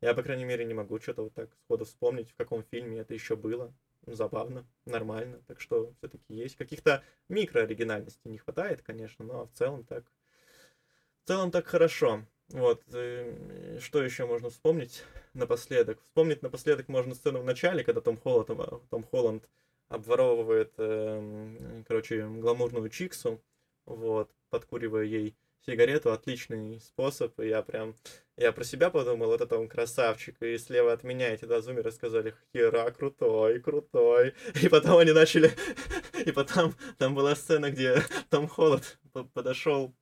Я, 0.00 0.14
по 0.14 0.22
крайней 0.22 0.44
мере, 0.44 0.64
не 0.64 0.74
могу 0.74 0.98
что-то 0.98 1.22
вот 1.22 1.34
так 1.34 1.50
сходу 1.64 1.84
вспомнить, 1.84 2.30
в 2.30 2.36
каком 2.36 2.62
фильме 2.64 3.00
это 3.00 3.14
еще 3.14 3.36
было. 3.36 3.72
Ну, 4.06 4.14
забавно, 4.14 4.66
нормально. 4.86 5.42
Так 5.46 5.60
что 5.60 5.92
все-таки 5.98 6.34
есть. 6.34 6.56
Каких-то 6.56 7.04
микрооригинальностей 7.28 8.30
не 8.30 8.38
хватает, 8.38 8.82
конечно, 8.82 9.24
но 9.24 9.46
в 9.46 9.52
целом 9.52 9.84
так... 9.84 10.04
В 11.24 11.28
целом 11.28 11.50
так 11.50 11.66
хорошо. 11.66 12.24
Вот, 12.52 12.82
э, 12.92 13.78
что 13.80 14.02
еще 14.02 14.26
можно 14.26 14.50
вспомнить 14.50 15.04
напоследок? 15.34 16.00
Вспомнить 16.02 16.42
напоследок 16.42 16.88
можно 16.88 17.14
сцену 17.14 17.40
в 17.40 17.44
начале, 17.44 17.84
когда 17.84 18.00
Том 18.00 18.16
Холланд, 18.16 18.48
Том 18.90 19.04
Холланд 19.04 19.48
обворовывает, 19.88 20.72
э, 20.78 21.82
короче, 21.86 22.26
гламурную 22.26 22.88
Чиксу. 22.88 23.40
вот, 23.86 24.30
подкуривая 24.50 25.04
ей 25.04 25.36
сигарету, 25.66 26.12
отличный 26.12 26.80
способ, 26.80 27.38
и 27.40 27.48
я 27.48 27.62
прям, 27.62 27.94
я 28.36 28.52
про 28.52 28.64
себя 28.64 28.90
подумал, 28.90 29.28
вот 29.28 29.40
это 29.40 29.58
он 29.58 29.68
красавчик, 29.68 30.40
и 30.42 30.58
слева 30.58 30.92
от 30.92 31.04
меня 31.04 31.32
эти 31.32 31.44
два 31.44 31.60
зумера 31.60 31.90
сказали, 31.90 32.34
хера, 32.52 32.90
крутой, 32.90 33.60
крутой, 33.60 34.34
и 34.62 34.68
потом 34.68 34.98
они 34.98 35.12
начали, 35.12 35.52
и 36.24 36.32
потом 36.32 36.74
там 36.98 37.14
была 37.14 37.34
сцена, 37.34 37.70
где 37.70 38.02
Том 38.30 38.48
Холланд 38.48 38.98
подошел, 39.34 39.94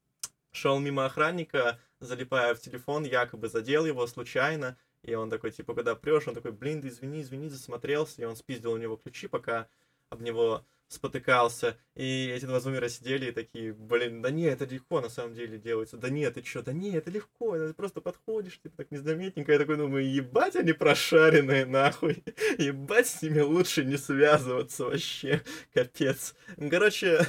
шел 0.53 0.79
мимо 0.79 1.07
охранника, 1.07 1.79
залипая 2.01 2.55
в 2.55 2.61
телефон, 2.61 3.05
якобы 3.05 3.49
задел 3.49 3.87
его 3.87 4.07
случайно, 4.07 4.77
и 5.03 5.15
он 5.15 5.31
такой, 5.31 5.51
типа, 5.51 5.75
когда 5.75 5.95
прешь, 5.95 6.29
он 6.29 6.35
такой, 6.35 6.53
блин, 6.53 6.81
да 6.81 6.89
извини, 6.89 7.23
извини, 7.23 7.49
засмотрелся, 7.49 8.23
и 8.23 8.25
он 8.25 8.37
спиздил 8.37 8.73
у 8.73 8.77
него 8.77 8.97
ключи, 8.97 9.29
пока 9.29 9.69
об 10.11 10.23
него 10.23 10.65
спотыкался, 10.89 11.77
и 11.95 12.33
эти 12.35 12.47
два 12.47 12.61
зумера 12.61 12.89
сидели 12.89 13.27
и 13.27 13.33
такие, 13.33 13.75
блин, 13.75 14.23
да 14.23 14.31
не, 14.31 14.45
это 14.45 14.65
легко 14.65 15.01
на 15.03 15.11
самом 15.11 15.35
деле 15.35 15.59
делается, 15.59 15.99
да 15.99 16.09
нет, 16.09 16.35
ты 16.35 16.43
чё, 16.43 16.63
да 16.63 16.73
не, 16.73 16.93
это 16.93 17.11
легко, 17.11 17.59
ты 17.59 17.75
просто 17.75 18.01
подходишь, 18.01 18.59
типа, 18.59 18.79
так 18.79 18.91
незаметненько, 18.91 19.53
я 19.53 19.59
такой 19.59 19.77
думаю, 19.77 20.11
ебать 20.11 20.57
они 20.57 20.73
прошаренные, 20.73 21.67
нахуй, 21.67 22.25
ебать 22.59 23.07
с 23.07 23.21
ними 23.21 23.41
лучше 23.41 23.85
не 23.85 23.99
связываться 23.99 24.85
вообще, 24.85 25.43
капец. 25.75 26.35
Короче, 26.57 27.21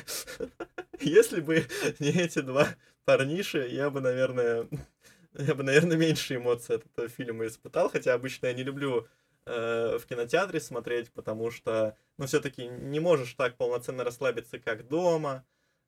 если 1.02 1.42
бы 1.42 1.66
не 2.00 2.12
эти 2.12 2.40
два 2.40 2.70
парниши, 3.10 3.68
я 3.72 3.90
бы, 3.90 4.02
наверное, 4.02 4.68
я 5.34 5.56
бы, 5.56 5.64
наверное, 5.64 5.98
меньше 5.98 6.36
эмоций 6.36 6.76
от 6.76 6.86
этого 6.86 7.08
фильма 7.08 7.48
испытал, 7.48 7.90
хотя 7.90 8.14
обычно 8.14 8.46
я 8.46 8.54
не 8.54 8.62
люблю 8.62 9.08
э, 9.48 9.98
в 9.98 10.06
кинотеатре 10.06 10.60
смотреть, 10.60 11.12
потому 11.14 11.50
что, 11.50 11.98
ну, 12.20 12.28
все-таки 12.28 12.68
не 12.68 13.00
можешь 13.00 13.34
так 13.34 13.58
полноценно 13.58 14.04
расслабиться, 14.04 14.60
как 14.60 14.88
дома, 14.88 15.44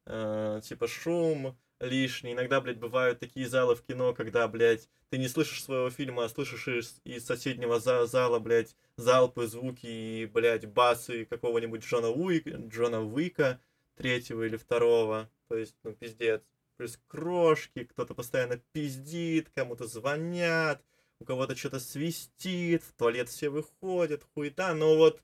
э, 0.08 0.62
типа 0.64 0.88
шум 0.88 1.56
лишний. 1.80 2.34
Иногда, 2.34 2.60
блядь, 2.60 2.80
бывают 2.80 3.20
такие 3.20 3.48
залы 3.48 3.76
в 3.76 3.84
кино, 3.84 4.16
когда, 4.16 4.48
блядь, 4.48 4.90
ты 5.12 5.20
не 5.20 5.28
слышишь 5.28 5.64
своего 5.64 5.92
фильма, 5.92 6.26
а 6.26 6.30
слышишь 6.30 6.68
из, 6.68 7.02
из 7.04 7.24
соседнего 7.24 7.80
за 7.80 8.08
зала, 8.08 8.40
блядь, 8.40 8.76
залпы, 8.98 9.46
звуки 9.46 9.86
и, 9.86 10.26
блядь, 10.26 10.66
басы 10.66 11.26
какого-нибудь 11.26 11.84
Джона 11.84 12.10
Уика, 12.10 12.50
Джона 12.50 13.06
Уика 13.06 13.60
третьего 13.96 14.42
или 14.42 14.58
второго. 14.58 15.30
То 15.50 15.56
есть, 15.56 15.76
ну, 15.84 15.94
пиздец. 15.94 16.42
Плюс 16.82 17.00
крошки, 17.10 17.84
кто-то 17.84 18.16
постоянно 18.16 18.58
пиздит, 18.58 19.52
кому-то 19.54 19.86
звонят, 19.86 20.84
у 21.20 21.26
кого-то 21.26 21.56
что-то 21.56 21.80
свистит, 21.80 22.82
в 22.82 22.94
туалет 22.94 23.30
все 23.30 23.50
выходят, 23.50 24.26
хуета. 24.34 24.74
Но 24.74 24.98
вот 24.98 25.22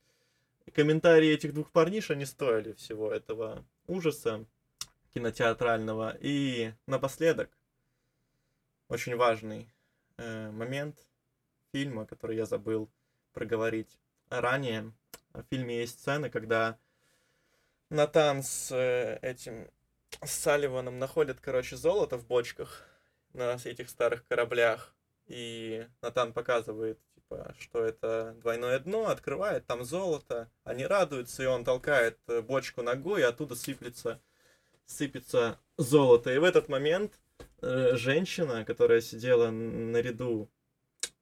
комментарии 0.75 1.29
этих 1.29 1.55
двух 1.55 1.71
парниш, 1.71 2.11
они 2.11 2.25
стоили 2.25 2.73
всего 2.73 3.11
этого 3.11 3.65
ужаса 3.87 4.45
кинотеатрального. 5.15 6.15
И 6.21 6.73
напоследок, 6.85 7.49
очень 8.87 9.15
важный 9.15 9.67
э, 10.17 10.51
момент 10.51 11.07
фильма, 11.71 12.05
который 12.05 12.35
я 12.35 12.45
забыл 12.45 12.87
проговорить 13.33 13.97
ранее. 14.29 14.93
В 15.33 15.41
фильме 15.49 15.79
есть 15.79 16.01
сцены, 16.01 16.29
когда 16.29 16.77
Натан 17.89 18.43
с 18.43 18.71
э, 18.71 19.17
этим 19.23 19.67
с 20.23 20.31
Салливаном 20.31 20.99
находят, 20.99 21.39
короче, 21.39 21.75
золото 21.75 22.17
в 22.17 22.25
бочках 22.25 22.83
на 23.33 23.57
этих 23.63 23.89
старых 23.89 24.25
кораблях 24.27 24.95
и 25.27 25.85
Натан 26.01 26.33
показывает, 26.33 26.99
типа, 27.13 27.53
что 27.59 27.83
это 27.83 28.35
двойное 28.41 28.79
дно, 28.79 29.07
открывает, 29.09 29.65
там 29.65 29.83
золото, 29.83 30.49
они 30.63 30.85
радуются, 30.85 31.43
и 31.43 31.47
он 31.47 31.63
толкает 31.63 32.17
э, 32.27 32.41
бочку 32.41 32.81
ногой, 32.81 33.21
и 33.21 33.25
оттуда 33.25 33.55
сыплется, 33.55 34.21
сыпется 34.85 35.59
золото. 35.77 36.33
И 36.33 36.37
в 36.37 36.43
этот 36.45 36.69
момент 36.69 37.19
э, 37.61 37.95
женщина, 37.95 38.63
которая 38.63 39.01
сидела 39.01 39.51
наряду 39.51 40.49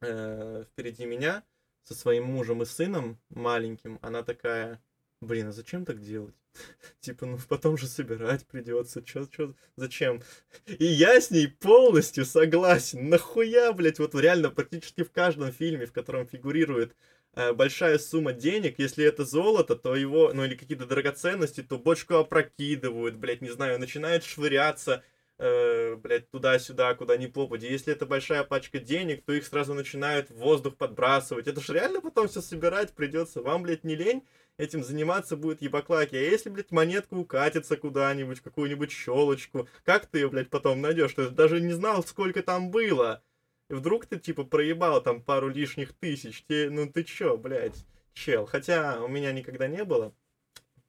э, 0.02 0.66
впереди 0.72 1.06
меня, 1.06 1.43
со 1.84 1.93
своим 1.93 2.26
мужем 2.26 2.62
и 2.64 2.66
сыном 2.66 3.20
маленьким, 3.30 4.00
она 4.02 4.24
такая, 4.24 4.82
блин, 5.22 5.50
а 5.50 5.52
зачем 5.52 5.86
так 5.86 6.02
делать? 6.02 6.36
Типа, 6.99 7.26
ну 7.26 7.38
потом 7.47 7.78
же 7.78 7.88
собирать 7.88 8.45
придется, 8.47 9.01
чё, 9.03 9.26
чё, 9.26 9.53
зачем? 9.76 10.22
И 10.68 10.86
я 10.86 11.20
с 11.20 11.32
ней 11.32 11.47
полностью 11.47 12.26
согласен. 12.26 13.10
Нахуя, 13.10 13.72
блядь, 13.74 13.99
вот 13.99 14.16
реально 14.16 14.49
практически 14.49 15.03
в 15.03 15.12
каждом 15.12 15.51
фильме, 15.51 15.86
в 15.86 15.93
котором 15.93 16.28
фигурирует 16.28 16.95
э, 17.36 17.53
большая 17.53 17.97
сумма 17.99 18.34
денег, 18.34 18.80
если 18.80 19.06
это 19.06 19.26
золото, 19.26 19.76
то 19.76 19.95
его, 19.95 20.32
ну 20.34 20.43
или 20.45 20.56
какие-то 20.56 20.86
драгоценности, 20.86 21.62
то 21.64 21.78
бочку 21.78 22.16
опрокидывают, 22.16 23.16
блядь, 23.16 23.41
не 23.41 23.49
знаю, 23.49 23.80
начинает 23.80 24.24
швыряться, 24.24 25.03
э, 25.38 25.95
блядь, 25.95 26.30
туда-сюда, 26.32 26.93
куда 26.95 27.18
ни 27.18 27.28
попади. 27.28 27.68
Если 27.68 27.93
это 27.93 28.06
большая 28.06 28.43
пачка 28.43 28.80
денег, 28.80 29.24
то 29.26 29.34
их 29.34 29.45
сразу 29.45 29.74
начинают 29.74 30.30
в 30.30 30.36
воздух 30.36 30.78
подбрасывать. 30.78 31.47
Это 31.47 31.62
же 31.62 31.74
реально 31.74 32.01
потом 32.01 32.28
все 32.28 32.41
собирать 32.41 32.93
придется. 32.93 33.41
Вам, 33.41 33.64
блядь, 33.64 33.84
не 33.84 33.95
лень? 33.95 34.24
Этим 34.58 34.84
заниматься 34.84 35.36
будет 35.36 35.62
ебаклаки. 35.62 36.16
А 36.16 36.20
если, 36.20 36.49
блядь, 36.49 36.72
монетка 36.72 37.14
укатится 37.16 37.78
куда-нибудь, 37.78 38.41
какую-нибудь 38.41 38.91
щелочку, 38.91 39.68
как 39.84 40.06
ты 40.06 40.20
ее, 40.20 40.30
блядь, 40.30 40.49
потом 40.49 40.82
найдешь? 40.82 41.14
Ты 41.14 41.30
даже 41.30 41.62
не 41.62 41.74
знал, 41.74 42.03
сколько 42.03 42.41
там 42.41 42.72
было. 42.72 43.24
И 43.70 43.74
вдруг 43.74 44.06
ты, 44.06 44.20
типа, 44.20 44.43
проебал 44.43 45.01
там 45.01 45.22
пару 45.22 45.49
лишних 45.49 45.93
тысяч. 45.93 46.43
Те, 46.47 46.70
ну 46.70 46.89
ты 46.89 47.03
чё, 47.03 47.38
блядь, 47.38 47.86
чел. 48.14 48.45
Хотя 48.45 49.01
у 49.03 49.08
меня 49.08 49.32
никогда 49.32 49.68
не 49.68 49.84
было 49.84 50.14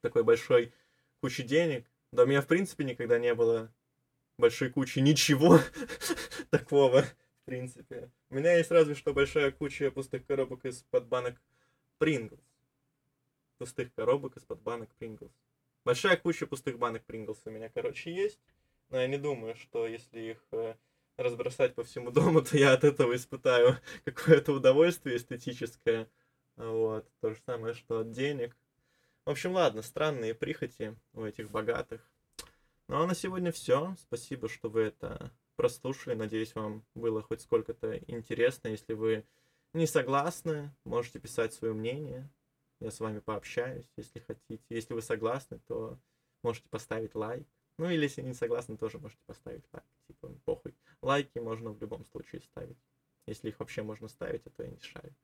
такой 0.00 0.22
большой 0.22 0.72
кучи 1.20 1.42
денег. 1.42 1.86
Да 2.12 2.22
у 2.22 2.26
меня, 2.26 2.42
в 2.42 2.46
принципе, 2.46 2.84
никогда 2.84 3.18
не 3.18 3.34
было 3.34 3.72
большой 4.38 4.70
кучи 4.70 5.00
ничего 5.00 5.58
такого, 6.50 7.02
в 7.02 7.44
принципе. 7.46 8.10
У 8.30 8.36
меня 8.36 8.56
есть 8.56 8.70
разве 8.70 8.94
что 8.94 9.12
большая 9.12 9.50
куча 9.50 9.90
пустых 9.90 10.26
коробок 10.26 10.66
из-под 10.66 11.06
банок 11.06 11.40
Принглс 11.98 12.45
пустых 13.56 13.92
коробок 13.94 14.36
из-под 14.36 14.60
банок 14.60 14.94
Принглс. 14.94 15.32
Большая 15.84 16.16
куча 16.16 16.46
пустых 16.46 16.78
банок 16.78 17.04
Принглс 17.04 17.40
у 17.44 17.50
меня, 17.50 17.68
короче, 17.68 18.14
есть. 18.14 18.40
Но 18.90 19.00
я 19.00 19.06
не 19.06 19.18
думаю, 19.18 19.56
что 19.56 19.86
если 19.86 20.20
их 20.20 20.44
э, 20.52 20.74
разбросать 21.16 21.74
по 21.74 21.84
всему 21.84 22.10
дому, 22.10 22.42
то 22.44 22.56
я 22.56 22.72
от 22.72 22.84
этого 22.84 23.14
испытаю 23.14 23.78
какое-то 24.04 24.52
удовольствие 24.52 25.16
эстетическое. 25.16 26.08
Вот. 26.56 27.08
То 27.20 27.30
же 27.30 27.40
самое, 27.46 27.74
что 27.74 28.00
от 28.00 28.12
денег. 28.12 28.56
В 29.24 29.30
общем, 29.30 29.52
ладно, 29.52 29.82
странные 29.82 30.34
прихоти 30.34 30.96
у 31.12 31.24
этих 31.24 31.50
богатых. 31.50 32.00
Ну 32.88 33.02
а 33.02 33.06
на 33.06 33.14
сегодня 33.14 33.50
все. 33.50 33.96
Спасибо, 34.00 34.48
что 34.48 34.68
вы 34.68 34.82
это 34.82 35.32
прослушали. 35.56 36.14
Надеюсь, 36.14 36.54
вам 36.54 36.84
было 36.94 37.22
хоть 37.22 37.40
сколько-то 37.40 37.96
интересно. 38.06 38.68
Если 38.68 38.92
вы 38.94 39.24
не 39.72 39.86
согласны, 39.86 40.70
можете 40.84 41.18
писать 41.18 41.52
свое 41.52 41.74
мнение 41.74 42.30
я 42.80 42.90
с 42.90 43.00
вами 43.00 43.20
пообщаюсь, 43.20 43.90
если 43.96 44.20
хотите. 44.20 44.64
Если 44.68 44.94
вы 44.94 45.02
согласны, 45.02 45.58
то 45.66 45.98
можете 46.42 46.68
поставить 46.68 47.14
лайк. 47.14 47.46
Ну 47.78 47.90
или 47.90 48.02
если 48.04 48.22
не 48.22 48.34
согласны, 48.34 48.76
тоже 48.76 48.98
можете 48.98 49.22
поставить 49.26 49.64
лайк. 49.72 49.86
Типа, 50.06 50.28
похуй. 50.44 50.74
Лайки 51.02 51.38
можно 51.38 51.70
в 51.70 51.80
любом 51.80 52.04
случае 52.04 52.40
ставить. 52.40 52.78
Если 53.26 53.48
их 53.48 53.58
вообще 53.58 53.82
можно 53.82 54.08
ставить, 54.08 54.46
а 54.46 54.50
то 54.50 54.62
я 54.62 54.70
не 54.70 54.80
шарю. 54.80 55.14